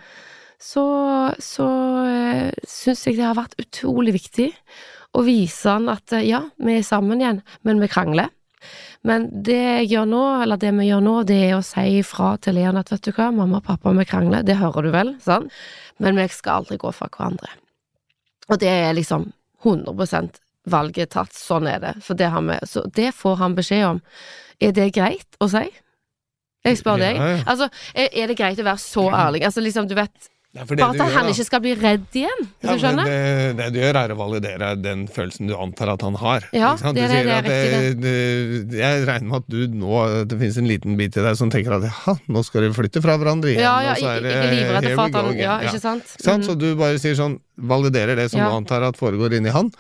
så, 0.62 0.86
så 1.42 1.68
eh, 2.06 2.50
syns 2.70 3.08
jeg 3.08 3.18
det 3.18 3.26
har 3.26 3.40
vært 3.40 3.58
utrolig 3.60 4.16
viktig 4.20 4.52
å 5.18 5.24
vise 5.26 5.74
han 5.74 5.90
at 5.92 6.16
eh, 6.16 6.30
ja, 6.30 6.46
vi 6.62 6.78
er 6.80 6.86
sammen 6.88 7.24
igjen, 7.24 7.42
men 7.68 7.82
vi 7.84 7.92
krangler. 7.92 8.32
Men 9.08 9.26
det 9.46 9.58
jeg 9.58 9.88
gjør 9.96 10.10
nå, 10.12 10.22
eller 10.44 10.60
det 10.62 10.72
vi 10.78 10.86
gjør 10.92 11.02
nå, 11.02 11.16
det 11.26 11.40
er 11.48 11.56
å 11.58 11.66
si 11.66 11.86
ifra 11.98 12.36
til 12.42 12.60
Leon 12.60 12.78
at 12.78 12.92
vet 12.94 13.08
du 13.08 13.12
hva, 13.16 13.32
mamma 13.34 13.58
og 13.62 13.66
pappa, 13.66 13.94
vi 13.98 14.06
krangler, 14.06 14.46
det 14.46 14.60
hører 14.60 14.86
du 14.86 14.92
vel, 14.94 15.16
sant? 15.24 15.50
Men 16.02 16.20
vi 16.20 16.28
skal 16.30 16.62
aldri 16.62 16.78
gå 16.82 16.92
fra 16.94 17.10
hverandre. 17.10 17.50
Og 18.52 18.62
det 18.62 18.70
er 18.70 18.94
liksom 18.98 19.32
100% 19.64 20.38
valget 20.70 21.14
tatt, 21.16 21.34
sånn 21.34 21.70
er 21.70 21.82
det. 21.82 21.96
For 22.06 22.18
det 22.18 22.30
har 22.34 22.46
vi, 22.46 22.58
så 22.70 22.86
det 22.94 23.10
får 23.18 23.40
han 23.42 23.58
beskjed 23.58 23.88
om. 23.88 24.04
Er 24.62 24.76
det 24.78 24.92
greit 24.94 25.42
å 25.42 25.50
si? 25.50 25.66
Jeg 26.62 26.78
spør 26.78 27.02
deg. 27.02 27.18
Ja, 27.18 27.30
ja. 27.34 27.42
Altså, 27.50 27.72
er, 27.98 28.12
er 28.14 28.30
det 28.30 28.38
greit 28.38 28.62
å 28.62 28.68
være 28.68 28.84
så 28.84 29.08
ærlig? 29.10 29.42
Altså, 29.48 29.64
liksom, 29.66 29.88
du 29.90 29.96
vet, 29.98 30.30
Bare 30.52 30.68
at 30.68 30.98
gjør, 31.00 31.12
han 31.16 31.28
ikke 31.32 31.46
skal 31.48 31.62
bli 31.64 31.72
redd 31.80 32.08
igjen, 32.20 32.42
Ja, 32.60 32.74
det, 32.76 33.14
det 33.56 33.68
du 33.72 33.78
gjør, 33.80 33.96
er 34.02 34.12
å 34.12 34.18
validere 34.20 34.72
den 34.84 35.06
følelsen 35.08 35.48
du 35.48 35.54
antar 35.56 35.94
at 35.94 36.02
han 36.04 36.18
har. 36.20 36.44
Ja, 36.52 36.74
det 36.76 36.92
Du 36.92 37.00
det, 37.00 37.08
det 37.08 37.36
er 37.38 37.46
riktig, 37.46 38.02
det- 38.04 38.80
Jeg 38.82 39.06
regner 39.08 39.30
med 39.30 39.38
at 39.38 39.48
du 39.48 39.68
nå 39.80 40.26
Det 40.28 40.38
finnes 40.42 40.58
en 40.60 40.68
liten 40.68 40.98
bit 41.00 41.16
i 41.16 41.22
deg 41.24 41.38
som 41.40 41.50
tenker 41.50 41.78
at 41.78 41.88
ja, 41.88 42.16
nå 42.28 42.44
skal 42.44 42.68
de 42.68 42.74
flytte 42.76 43.00
fra 43.02 43.16
hverandre 43.18 43.54
igjen. 43.54 43.64
Ja, 43.64 43.78
ja, 43.82 43.92
og 43.96 44.04
så 44.04 44.12
er 44.18 44.22
det 44.28 44.34
here 44.36 44.98
we 44.98 45.10
go 45.10 45.20
again. 45.24 45.40
Ja, 45.40 45.62
Ja. 45.62 45.70
ikke 45.72 45.80
sant? 45.80 46.04
Mhm. 46.20 46.44
Så 46.44 46.58
du 46.60 46.76
bare 46.76 47.00
sier 47.00 47.16
sånn 47.16 47.40
Validerer 47.62 48.16
det 48.18 48.30
som 48.32 48.42
du 48.42 48.52
antar 48.52 48.84
at 48.84 48.98
foregår 48.98 49.38
inni 49.38 49.52
han. 49.52 49.72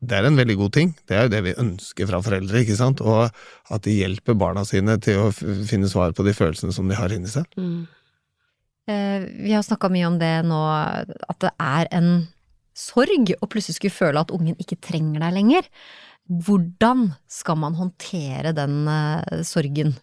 Det 0.00 0.16
er 0.16 0.24
en 0.24 0.36
veldig 0.36 0.56
god 0.56 0.72
ting. 0.72 0.94
Det 1.06 1.14
er 1.16 1.22
jo 1.24 1.28
det 1.28 1.42
vi 1.44 1.52
ønsker 1.60 2.06
fra 2.08 2.22
foreldre. 2.22 2.56
ikke 2.64 2.76
sant? 2.76 3.00
Og 3.02 3.28
at 3.70 3.82
de 3.82 3.90
hjelper 4.00 4.32
barna 4.38 4.64
sine 4.64 4.96
til 4.98 5.18
å 5.18 5.30
finne 5.68 5.90
svar 5.90 6.12
på 6.16 6.24
de 6.24 6.32
følelsene 6.32 6.72
som 6.72 6.88
de 6.88 6.94
har 6.94 7.08
inni 7.12 7.28
seg. 7.28 7.44
Mm. 7.58 7.86
Eh, 8.90 9.24
vi 9.44 9.54
har 9.54 9.64
snakka 9.66 9.90
mye 9.92 10.08
om 10.08 10.18
det 10.20 10.34
nå, 10.48 10.60
at 11.30 11.40
det 11.44 11.54
er 11.62 11.90
en 11.96 12.12
sorg 12.76 13.32
å 13.36 13.48
plutselig 13.50 13.78
skulle 13.78 13.94
føle 13.94 14.22
at 14.22 14.32
ungen 14.34 14.58
ikke 14.62 14.78
trenger 14.82 15.22
deg 15.24 15.36
lenger. 15.36 15.68
Hvordan 16.30 17.10
skal 17.30 17.58
man 17.60 17.76
håndtere 17.78 18.54
den 18.56 18.84
eh, 18.90 19.42
sorgen 19.46 19.96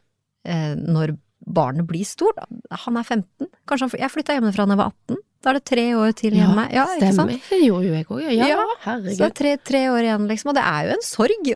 eh, 0.47 0.73
når 0.75 1.15
barnet 1.47 1.87
blir 1.87 2.07
stort? 2.07 2.39
Han 2.85 2.99
er 2.99 3.07
15. 3.07 3.49
Kanskje 3.69 3.87
han, 3.87 4.01
jeg 4.03 4.13
flytta 4.13 4.37
hjemmefra 4.37 4.67
da 4.67 4.75
jeg 4.75 4.83
var 4.83 4.93
18. 4.93 5.23
Da 5.37 5.51
er 5.51 5.59
det 5.59 5.67
tre 5.69 5.85
år 5.95 6.17
til 6.17 6.35
hjemme. 6.35 6.65
Ja, 6.73 6.87
ikke 6.97 7.13
sant? 7.13 7.31
stemmer. 7.31 7.51
Det 7.51 7.61
gjorde 7.61 7.87
jo 7.87 7.93
jeg 7.95 8.09
òg, 8.09 8.25
ja. 8.25 8.49
ja. 8.51 8.65
Herregud. 8.83 9.13
Så 9.13 9.21
det 9.21 9.29
er 9.29 9.37
tre, 9.37 9.53
tre 9.69 9.83
år 9.93 10.01
igjen, 10.03 10.27
liksom. 10.31 10.51
Og 10.51 10.57
det 10.57 10.65
er 10.65 10.87
jo 10.87 10.97
en 10.97 11.05
sorg. 11.05 11.53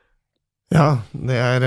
Ja, 0.72 0.88
det 1.12 1.36
er, 1.36 1.66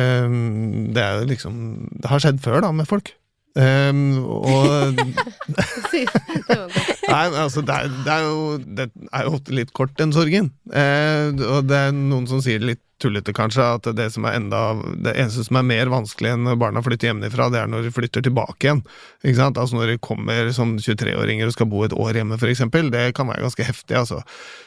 det 0.97 1.03
er 1.03 1.27
liksom 1.29 1.59
Det 2.01 2.09
har 2.09 2.23
skjedd 2.25 2.39
før, 2.41 2.63
da, 2.65 2.71
med 2.73 2.89
folk. 2.89 3.11
Um, 3.55 4.25
og. 4.27 4.97
Nei, 7.15 7.27
altså, 7.39 7.63
det 7.63 7.75
er, 7.75 7.93
det, 8.03 8.11
er 8.11 8.23
jo, 8.25 8.57
det 8.59 8.89
er 9.13 9.29
jo 9.29 9.37
ofte 9.37 9.55
litt 9.55 9.71
kort, 9.77 9.95
den 10.01 10.15
sorgen. 10.17 10.51
Uh, 10.73 11.31
og 11.59 11.69
det 11.71 11.79
er 11.79 11.95
noen 11.95 12.27
som 12.31 12.43
sier 12.43 12.59
det 12.63 12.75
litt 12.75 12.83
tullete, 13.05 13.37
kanskje, 13.37 13.69
at 13.79 13.91
det 13.97 14.09
som 14.15 14.27
er 14.29 14.39
enda 14.41 14.63
Det 15.05 15.13
eneste 15.13 15.45
som 15.47 15.61
er 15.61 15.69
mer 15.69 15.93
vanskelig 15.93 16.33
enn 16.35 16.45
når 16.49 16.61
barna 16.61 16.83
flytter 16.85 17.13
hjemmefra, 17.13 17.51
det 17.53 17.63
er 17.63 17.71
når 17.71 17.87
de 17.87 17.95
flytter 17.95 18.25
tilbake 18.25 18.69
igjen. 18.69 18.83
Ikke 19.23 19.39
sant? 19.39 19.61
Altså 19.61 19.79
når 19.79 19.95
de 19.95 20.03
kommer 20.03 20.51
som 20.57 20.77
23-åringer 20.81 21.49
og 21.49 21.57
skal 21.57 21.71
bo 21.71 21.85
et 21.87 21.97
år 21.97 22.21
hjemme, 22.21 22.41
eksempel. 22.55 22.91
Det 22.93 23.13
kan 23.17 23.29
være 23.31 23.45
ganske 23.45 23.67
heftig, 23.67 23.97
altså. 23.99 24.23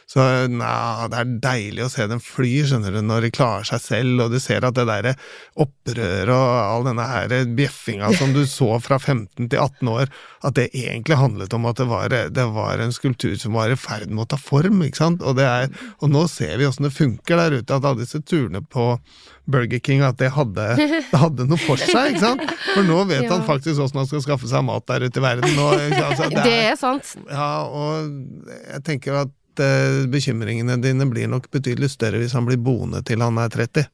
Så 0.08 0.24
nei, 0.48 1.08
det 1.12 1.18
er 1.20 1.32
deilig 1.44 1.84
å 1.84 1.90
se 1.92 2.06
dem 2.08 2.22
fly, 2.24 2.52
skjønner 2.70 2.96
du, 2.96 3.02
når 3.04 3.26
de 3.26 3.32
klarer 3.36 3.68
seg 3.68 3.82
selv, 3.84 4.22
og 4.24 4.32
du 4.32 4.40
ser 4.40 4.64
at 4.64 4.78
det 4.78 4.86
derre 4.88 5.18
opprøret 5.60 6.32
og 6.32 6.54
all 6.62 6.88
denne 6.88 7.08
her 7.10 7.34
bjeffinga 7.58 8.14
som 8.16 8.32
du 8.36 8.46
så 8.48 8.78
fra 8.84 9.02
15 9.02 9.50
til 9.52 9.60
18 9.60 9.92
år, 9.92 10.14
at 10.48 10.56
det 10.56 10.70
egentlig 10.72 11.20
handlet 11.20 11.56
om 11.58 11.68
at 11.68 11.82
det 11.82 11.90
var, 11.90 12.16
det 12.32 12.48
var 12.56 12.84
en 12.84 12.96
skulptur 12.96 13.36
som 13.42 13.58
var 13.58 13.74
i 13.74 13.80
ferd 13.80 14.08
med 14.08 14.24
å 14.24 14.30
ta 14.32 14.40
form, 14.40 14.80
ikke 14.86 15.02
sant? 15.02 15.26
Og, 15.28 15.36
det 15.42 15.48
er, 15.50 15.68
og 16.00 16.14
nå 16.14 16.24
ser 16.32 16.56
vi 16.62 16.70
åssen 16.70 16.88
det 16.88 16.96
funker 16.96 17.42
der 17.42 17.60
ute, 17.60 17.68
at 17.68 17.84
alle 17.84 18.06
disse 18.06 18.24
turene 18.28 18.62
på 18.62 18.86
Burger 19.48 19.80
King, 19.80 20.02
at 20.04 20.18
det 20.20 20.30
hadde, 20.36 20.66
det 20.78 21.20
hadde 21.22 21.46
noe 21.48 21.60
for 21.62 21.80
seg, 21.80 22.14
ikke 22.14 22.24
sant? 22.26 22.44
For 22.74 22.84
nå 22.88 23.00
vet 23.08 23.24
Ja. 23.26 23.32
han 23.38 23.46
faktisk 23.48 23.80
åssen 23.86 24.02
han 24.04 24.10
skal 24.10 24.24
skaffe 24.26 24.50
seg 24.52 24.66
mat 24.68 24.86
der 24.92 25.08
ute 25.08 25.22
i 25.22 25.24
verden. 25.24 25.58
Og, 25.64 25.74
altså, 25.80 26.28
det, 26.30 26.38
er, 26.38 26.44
Det 26.44 26.58
er 26.74 26.76
sant. 26.80 27.14
ja, 27.32 27.50
og 27.64 28.12
jeg 28.74 28.84
tenker 28.92 29.22
at 29.26 29.34
eh, 29.64 30.06
bekymringene 30.12 30.80
dine 30.84 31.08
blir 31.10 31.30
nok 31.32 31.52
betydelig 31.54 31.92
større 31.94 32.22
hvis 32.22 32.36
han 32.38 32.48
blir 32.48 32.60
boende 32.62 33.04
til 33.06 33.24
han 33.24 33.40
er 33.42 33.54
30. 33.54 33.88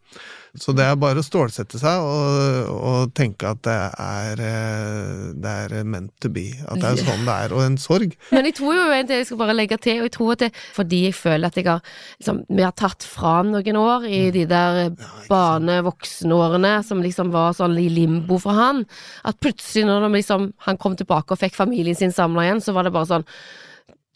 Så 0.54 0.70
det 0.78 0.84
er 0.86 0.98
bare 1.02 1.18
å 1.18 1.26
stålsette 1.26 1.80
seg 1.82 2.04
og, 2.06 2.68
og 2.70 3.14
tenke 3.18 3.50
at 3.50 3.64
det 3.66 3.78
er, 4.04 4.42
eh, 4.46 5.24
det 5.34 5.54
er 5.64 5.88
meant 5.90 6.12
to 6.22 6.30
be. 6.30 6.52
At 6.68 6.78
det 6.78 6.92
er 6.92 7.08
sånn 7.08 7.26
det 7.26 7.38
er. 7.48 7.56
Og 7.58 7.64
en 7.66 7.78
sorg. 7.82 8.14
Men 8.30 8.46
jeg 8.46 8.60
tror 8.60 8.78
jo 8.78 8.84
en 8.94 9.10
ting 9.10 9.24
jeg 9.24 9.32
skal 9.32 9.40
bare 9.42 9.56
legge 9.58 9.80
til, 9.82 10.04
og 10.04 10.12
jeg 10.12 10.14
tror 10.14 10.36
at 10.36 10.44
det 10.44 10.52
fordi 10.76 11.02
jeg 11.08 11.18
føler 11.18 11.50
at 11.50 11.58
jeg 11.58 11.66
har 11.72 11.82
liksom, 12.20 12.44
Vi 12.54 12.68
har 12.68 12.76
tatt 12.78 13.08
fra 13.08 13.34
noen 13.48 13.82
år 13.82 14.06
i 14.06 14.22
de 14.36 14.46
der 14.50 14.94
barne-voksenårene 15.32 16.76
som 16.86 17.02
liksom 17.02 17.34
var 17.34 17.58
sånn 17.58 17.74
i 17.82 17.90
limbo 17.90 18.38
for 18.42 18.54
han, 18.54 18.86
at 19.26 19.42
plutselig 19.42 19.88
når 19.90 20.06
liksom, 20.20 20.52
han 20.68 20.78
kom 20.78 21.00
tilbake 21.00 21.34
og 21.34 21.42
fikk 21.42 21.58
familien 21.58 21.98
sin 21.98 22.14
samla 22.14 22.46
igjen, 22.46 22.62
så 22.62 22.78
var 22.78 22.86
det 22.86 22.94
bare 22.94 23.10
sånn 23.10 23.30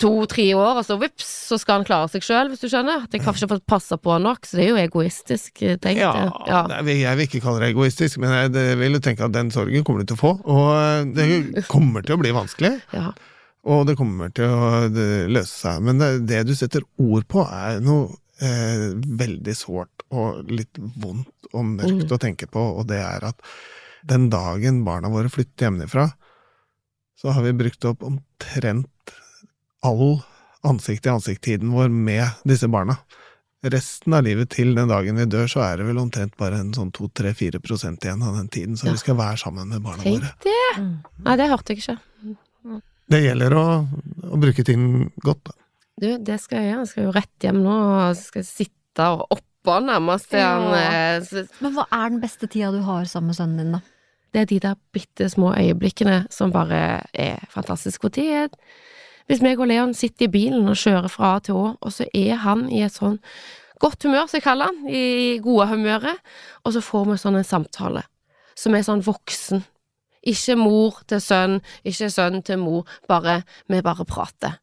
to-tre 0.01 0.45
år, 0.53 0.79
og 0.79 0.85
så 0.85 0.97
vips, 1.01 1.29
så 1.49 1.57
skal 1.61 1.79
han 1.79 1.87
klare 1.87 2.09
seg 2.11 2.25
sjøl, 2.25 2.51
hvis 2.51 2.61
du 2.61 2.67
skjønner. 2.69 3.05
At 3.07 3.15
jeg 3.15 3.23
har 3.25 3.37
ikke 3.37 3.49
fått 3.55 3.65
passa 3.69 3.97
på 3.97 4.17
nok, 4.21 4.45
så 4.45 4.59
det 4.59 4.67
er 4.67 4.69
jo 4.69 4.81
egoistisk 4.81 5.63
eh, 5.65 5.79
tenkt. 5.81 6.03
Ja, 6.03 6.27
ja. 6.49 6.59
nei, 6.69 6.99
jeg 6.99 7.17
vil 7.17 7.25
ikke 7.29 7.41
kalle 7.45 7.63
det 7.63 7.71
egoistisk, 7.73 8.19
men 8.21 8.35
jeg, 8.35 8.75
vil 8.81 8.99
jo 8.99 9.01
tenke 9.07 9.25
at 9.25 9.33
den 9.33 9.49
sorgen 9.53 9.85
kommer 9.87 10.05
du 10.05 10.11
til 10.11 10.19
å 10.19 10.21
få. 10.21 10.33
Og 10.45 10.69
eh, 10.75 11.01
det 11.17 11.65
kommer 11.73 12.05
til 12.05 12.17
å 12.17 12.21
bli 12.21 12.33
vanskelig, 12.35 12.75
ja. 12.93 13.09
og 13.73 13.87
det 13.89 13.97
kommer 13.99 14.29
til 14.37 14.53
å 14.53 14.85
løse 14.93 15.53
seg. 15.53 15.81
Men 15.87 16.03
det, 16.03 16.11
det 16.29 16.43
du 16.49 16.53
setter 16.57 16.85
ord 17.01 17.25
på, 17.31 17.47
er 17.47 17.81
noe 17.85 18.11
eh, 18.43 18.91
veldig 19.23 19.55
sårt 19.57 20.05
og 20.13 20.45
litt 20.53 20.77
vondt 20.77 21.49
og 21.53 21.63
mørkt 21.73 22.05
Mm. 22.05 22.13
å 22.13 22.19
tenke 22.21 22.47
på, 22.51 22.61
og 22.79 22.85
det 22.91 22.99
er 23.01 23.23
at 23.31 23.41
den 24.07 24.29
dagen 24.31 24.83
barna 24.85 25.09
våre 25.11 25.31
flytter 25.31 25.67
hjemmefra, 25.67 26.05
så 27.17 27.33
har 27.33 27.43
vi 27.47 27.55
brukt 27.57 27.83
opp 27.89 28.03
omtrent 28.05 28.91
all 29.85 30.19
ansikt-til-ansikt-tiden 30.67 31.71
vår 31.73 31.89
med 31.93 32.27
disse 32.47 32.67
barna. 32.71 32.97
Resten 33.67 34.13
av 34.13 34.23
livet 34.23 34.51
til 34.53 34.75
den 34.77 34.87
dagen 34.91 35.17
vi 35.17 35.25
dør, 35.25 35.47
så 35.49 35.63
er 35.65 35.79
det 35.81 35.87
vel 35.89 35.97
omtrent 35.99 36.35
bare 36.39 36.59
en 36.61 36.73
sånn 36.75 36.91
2-3-4 36.93 37.59
prosent 37.63 38.05
igjen 38.05 38.21
av 38.23 38.35
den 38.37 38.47
tiden 38.53 38.77
så 38.77 38.87
Ja. 38.87 38.91
vi 38.93 39.01
skal 39.01 39.15
være 39.17 39.37
sammen 39.41 39.67
med 39.69 39.81
barna 39.81 40.03
Tenk 40.03 40.21
våre. 40.21 40.33
det! 40.43 40.81
Mm. 40.81 40.93
Nei, 41.25 41.35
det 41.37 41.49
hørte 41.49 41.73
jeg 41.73 41.81
ikke. 41.81 41.97
Det 43.09 43.21
gjelder 43.23 43.53
å, 43.55 43.65
å 44.27 44.37
bruke 44.39 44.63
tiden 44.67 45.11
godt, 45.23 45.43
da. 45.49 45.51
Du, 45.99 46.17
det 46.21 46.39
skal 46.43 46.59
jeg 46.61 46.71
gjøre. 46.73 46.79
Jeg 46.85 46.87
skal 46.91 47.03
jo 47.07 47.11
rett 47.15 47.43
hjem 47.47 47.61
nå 47.63 47.73
og 47.73 48.17
skal 48.19 48.43
sitte 48.45 49.05
og 49.15 49.23
oppå 49.33 49.77
nærmest 49.81 50.29
til 50.29 50.43
han 50.43 50.67
Ja. 50.75 51.17
eh, 51.17 51.47
Men 51.63 51.73
hva 51.73 51.87
er 51.91 52.09
den 52.13 52.19
beste 52.21 52.47
tida 52.47 52.69
du 52.71 52.81
har 52.85 53.05
sammen 53.09 53.27
med 53.31 53.35
sønnen 53.39 53.57
din, 53.57 53.71
da? 53.71 53.81
Det 54.33 54.41
er 54.41 54.45
de 54.51 54.59
der 54.59 54.75
bitte 54.93 55.29
små 55.31 55.55
øyeblikkene 55.57 56.27
som 56.29 56.51
bare 56.51 57.07
er 57.13 57.39
fantastisk. 57.49 58.03
Er 58.19 58.49
hvis 59.27 59.43
meg 59.43 59.59
og 59.59 59.69
Leon 59.69 59.95
sitter 59.97 60.27
i 60.27 60.31
bilen 60.31 60.67
og 60.71 60.79
kjører 60.79 61.11
fra 61.11 61.35
A 61.35 61.39
til 61.43 61.59
Å, 61.59 61.71
og 61.75 61.93
så 61.93 62.07
er 62.15 62.39
han 62.43 62.67
i 62.71 62.83
et 62.85 62.95
sånn 62.95 63.17
godt 63.81 64.07
humør, 64.07 64.27
som 64.27 64.39
jeg 64.39 64.45
kaller 64.45 64.71
han, 64.71 64.85
i 64.89 65.37
gode 65.43 65.67
humøret, 65.71 66.21
og 66.63 66.75
så 66.75 66.83
får 66.83 67.09
vi 67.11 67.17
sånn 67.21 67.39
en 67.39 67.47
samtale 67.47 68.05
som 68.57 68.73
er 68.73 68.85
sånn 68.85 69.03
voksen. 69.05 69.61
Ikke 70.27 70.57
mor 70.59 71.01
til 71.07 71.21
sønn, 71.23 71.59
ikke 71.87 72.09
sønn 72.11 72.41
til 72.45 72.57
mor, 72.59 72.87
bare 73.07 73.43
vi 73.69 73.83
bare 73.85 74.07
prater. 74.07 74.57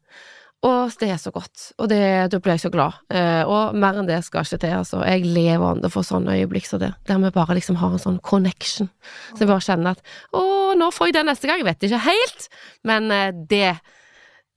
Og 0.65 0.93
det 0.99 1.11
er 1.13 1.19
så 1.21 1.29
godt, 1.29 1.71
og 1.77 1.89
det, 1.91 2.01
da 2.33 2.39
blir 2.41 2.55
jeg 2.55 2.63
så 2.63 2.71
glad. 2.73 2.97
Eh, 3.13 3.43
og 3.45 3.75
mer 3.77 3.99
enn 4.01 4.07
det 4.09 4.17
skal 4.25 4.47
ikke 4.47 4.57
til, 4.63 4.73
altså. 4.79 5.01
Jeg 5.05 5.27
lever 5.29 5.65
ånde 5.67 5.91
for 5.93 6.05
sånne 6.05 6.39
øyeblikk 6.39 6.65
som 6.65 6.81
det, 6.81 6.89
der 7.05 7.19
vi 7.21 7.31
bare 7.35 7.57
liksom 7.59 7.77
har 7.77 7.93
en 7.93 8.01
sånn 8.01 8.17
connection. 8.25 8.89
Så 9.35 9.43
jeg 9.43 9.51
bare 9.51 9.65
kjenner 9.65 9.93
at 9.93 10.15
å, 10.33 10.73
nå 10.79 10.89
får 10.95 11.11
jeg 11.11 11.17
det 11.19 11.25
neste 11.29 11.49
gang, 11.49 11.61
jeg 11.61 11.69
vet 11.69 11.85
ikke 11.85 12.01
helt, 12.07 12.47
men 12.89 13.13
eh, 13.13 13.43
det 13.51 13.75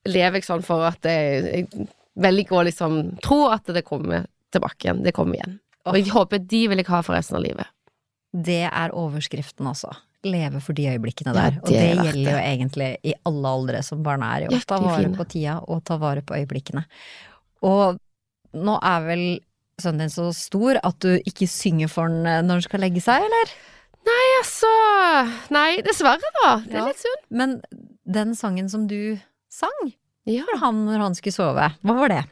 lever 0.06 0.38
jeg 0.38 0.44
sånn 0.46 0.62
for 0.66 0.84
at 0.88 1.02
jeg, 1.02 1.44
jeg 1.44 1.88
velger 2.18 2.58
å 2.60 2.64
liksom 2.68 3.16
tro 3.24 3.48
at 3.52 3.64
det 3.74 3.84
kommer 3.86 4.26
tilbake 4.54 4.86
igjen, 4.86 5.02
det 5.04 5.12
kommer 5.16 5.34
igjen. 5.38 5.58
Og 5.88 5.96
jeg 5.96 6.10
håper 6.12 6.38
de 6.44 6.62
vil 6.68 6.78
jeg 6.82 6.86
ha 6.90 7.00
for 7.02 7.14
resten 7.16 7.36
av 7.38 7.42
livet. 7.44 7.66
Det 8.32 8.62
er 8.68 8.92
overskriften, 8.92 9.66
altså. 9.66 9.90
Leve 10.26 10.58
for 10.60 10.74
de 10.74 10.88
øyeblikkene 10.90 11.30
Ja, 11.32 11.50
det 11.50 11.60
og 11.62 11.68
det 11.70 11.78
det 11.78 11.90
er 11.92 12.04
gjelder 12.08 12.32
jo 12.32 12.38
egentlig 12.42 12.88
i 13.06 13.12
alle 13.28 13.48
aldre 13.54 13.82
som 13.86 14.02
barna 14.02 14.32
er 14.36 14.46
i. 14.48 14.48
Å 14.52 14.60
ta 14.66 14.78
vare 14.82 15.08
på 15.14 15.24
tida 15.30 15.60
og 15.62 15.84
ta 15.86 15.96
vare 15.96 16.22
på 16.26 16.34
øyeblikkene. 16.34 16.82
Og 17.62 17.98
nå 18.58 18.74
er 18.82 19.04
vel 19.06 19.24
sønnen 19.80 20.06
din 20.08 20.10
så 20.12 20.26
stor 20.34 20.80
at 20.82 20.98
du 21.04 21.12
ikke 21.22 21.46
synger 21.46 21.88
for 21.92 22.08
han 22.10 22.26
eh, 22.26 22.40
når 22.42 22.58
han 22.58 22.66
skal 22.66 22.82
legge 22.82 23.00
seg, 23.04 23.22
eller? 23.28 23.52
Nei, 24.08 24.24
Altså, 24.40 24.68
nei, 25.54 25.80
dessverre 25.86 26.30
da. 26.42 26.50
Det 26.64 26.74
er 26.74 26.78
Ja. 26.80 26.86
litt 26.90 27.02
synd. 27.02 27.24
Men 27.30 27.60
den 28.08 28.34
sangen 28.34 28.68
som 28.70 28.86
du 28.90 29.18
sang 29.48 29.92
Ja. 30.28 30.44
for 30.48 30.60
han 30.60 30.84
når 30.86 31.06
han 31.06 31.14
skulle 31.18 31.36
sove, 31.36 31.70
hva 31.82 31.96
var 31.96 32.12
det? 32.12 32.24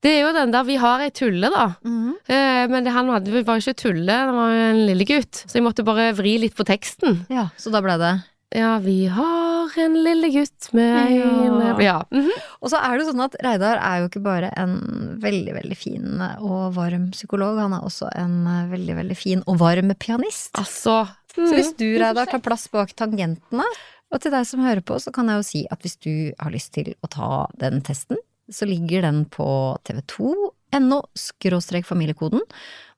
Det 0.00 0.12
er 0.16 0.22
jo 0.24 0.32
den 0.32 0.52
der 0.54 0.64
Vi 0.64 0.78
har 0.80 1.02
ei 1.04 1.12
tulle, 1.12 1.50
da. 1.52 1.66
Eh, 1.84 2.64
men 2.72 2.84
det, 2.86 2.92
han 2.94 3.10
hadde, 3.12 3.44
var 3.44 3.58
jo 3.58 3.66
ikke 3.66 3.82
tulle, 3.82 4.08
det 4.08 4.36
var 4.36 4.54
jo 4.54 4.66
en 4.70 4.82
lille 4.88 5.06
gutt. 5.08 5.42
Så 5.44 5.58
jeg 5.58 5.66
måtte 5.66 5.84
bare 5.86 6.10
vri 6.16 6.38
litt 6.40 6.56
på 6.56 6.66
teksten. 6.68 7.24
Ja, 7.32 7.50
så 7.60 7.72
da 7.74 7.82
ble 7.84 7.98
det 8.00 8.14
Ja, 8.56 8.78
vi 8.82 9.04
har 9.12 9.76
en 9.78 9.98
lille 10.02 10.32
gutt 10.32 10.70
med 10.72 11.12
Ja. 11.18 11.76
ja. 11.78 11.98
Mm 12.10 12.24
-hmm. 12.24 12.40
Og 12.60 12.70
så 12.70 12.80
er 12.80 12.98
det 12.98 13.06
sånn 13.06 13.24
at 13.24 13.36
Reidar 13.44 13.76
er 13.76 14.00
jo 14.00 14.08
ikke 14.08 14.24
bare 14.24 14.50
en 14.56 15.20
veldig, 15.20 15.54
veldig 15.54 15.76
fin 15.76 16.20
og 16.40 16.74
varm 16.74 17.10
psykolog, 17.10 17.58
han 17.58 17.72
er 17.72 17.84
også 17.84 18.08
en 18.16 18.70
veldig, 18.70 18.96
veldig 18.96 19.16
fin 19.16 19.42
og 19.46 19.58
varm 19.58 19.94
pianist. 19.94 20.56
Altså 20.58 21.06
Så 21.34 21.54
hvis 21.54 21.72
mhm. 21.72 21.76
du, 21.76 21.98
Reidar, 21.98 22.26
tar 22.26 22.40
plass 22.40 22.68
bak 22.68 22.96
tangentene, 22.96 23.64
og 24.10 24.22
til 24.22 24.34
deg 24.34 24.46
som 24.48 24.64
hører 24.64 24.82
på, 24.86 24.98
så 24.98 25.12
kan 25.14 25.30
jeg 25.30 25.38
jo 25.38 25.46
si 25.46 25.62
at 25.70 25.84
hvis 25.84 25.98
du 26.02 26.12
har 26.40 26.52
lyst 26.54 26.74
til 26.74 26.92
å 27.00 27.10
ta 27.10 27.30
den 27.60 27.80
testen, 27.86 28.18
så 28.50 28.66
ligger 28.66 29.06
den 29.06 29.22
på 29.30 29.46
tv2.no 29.86 31.00
skråstrek 31.18 31.86
familiekoden. 31.86 32.42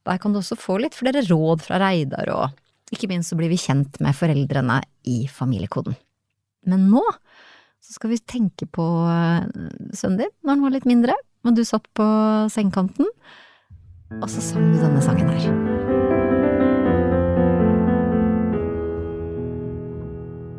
Der 0.09 0.19
kan 0.19 0.33
du 0.33 0.41
også 0.41 0.57
få 0.59 0.79
litt 0.83 0.97
flere 0.97 1.23
råd 1.29 1.65
fra 1.67 1.81
Reidar, 1.83 2.33
og 2.33 2.95
ikke 2.95 3.11
minst 3.13 3.33
så 3.33 3.39
blir 3.39 3.53
vi 3.53 3.61
kjent 3.61 4.01
med 4.05 4.17
foreldrene 4.17 4.81
i 5.09 5.25
familiekoden. 5.31 5.97
Men 6.69 6.89
nå 6.93 7.05
så 7.83 7.97
skal 7.97 8.13
vi 8.13 8.23
tenke 8.23 8.69
på 8.71 8.85
eh, 9.11 9.49
sønnen 9.97 10.23
din 10.23 10.35
når 10.43 10.55
han 10.55 10.65
var 10.69 10.77
litt 10.77 10.89
mindre, 10.89 11.19
og 11.43 11.59
du 11.59 11.65
satt 11.67 11.89
på 11.99 12.07
sengekanten, 12.55 13.11
og 14.21 14.29
så 14.31 14.45
sang 14.53 14.71
du 14.71 14.79
denne 14.79 15.03
sangen 15.03 15.33
her. 15.33 15.72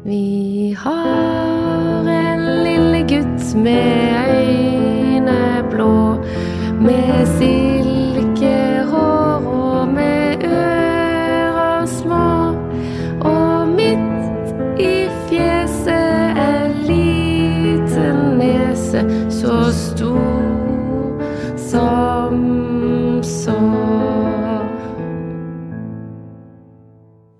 Vi 0.05 0.75
har 0.77 2.03
en 2.11 2.41
lille 2.63 3.05
gutt 3.07 3.55
med 3.55 4.11
øyne 4.35 5.63
blå, 5.71 6.17
med 6.81 7.27
silkehår 7.37 7.62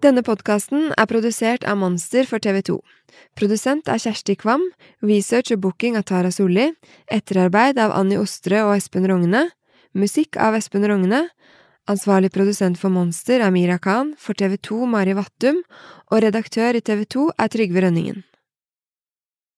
Denne 0.03 0.19
podkasten 0.19 0.89
er 0.99 1.07
produsert 1.07 1.63
av 1.63 1.77
Monster 1.79 2.25
for 2.27 2.43
TV 2.43 2.57
2. 2.67 2.73
Produsent 3.39 3.87
er 3.87 4.01
Kjersti 4.03 4.33
Kvam, 4.35 4.65
research 4.99 5.53
og 5.55 5.61
booking 5.63 5.95
av 5.95 6.03
Tara 6.09 6.31
Solli, 6.33 6.65
etterarbeid 7.07 7.79
av 7.79 7.93
Annie 7.95 8.19
Ostre 8.19 8.65
og 8.65 8.73
Espen 8.75 9.07
Rogne, 9.07 9.45
musikk 9.95 10.35
av 10.35 10.57
Espen 10.59 10.83
Rogne, 10.91 11.21
ansvarlig 11.87 12.33
produsent 12.35 12.81
for 12.81 12.91
Monster 12.91 13.45
er 13.45 13.55
Mira 13.55 13.79
Khan, 13.79 14.11
for 14.19 14.35
TV 14.35 14.57
2 14.59 14.91
Mari 14.91 15.15
Vattum, 15.15 15.63
og 16.11 16.23
redaktør 16.27 16.75
i 16.75 16.83
TV 16.83 17.07
2 17.15 17.29
er 17.39 17.55
Trygve 17.55 17.87
Rønningen. 17.87 18.19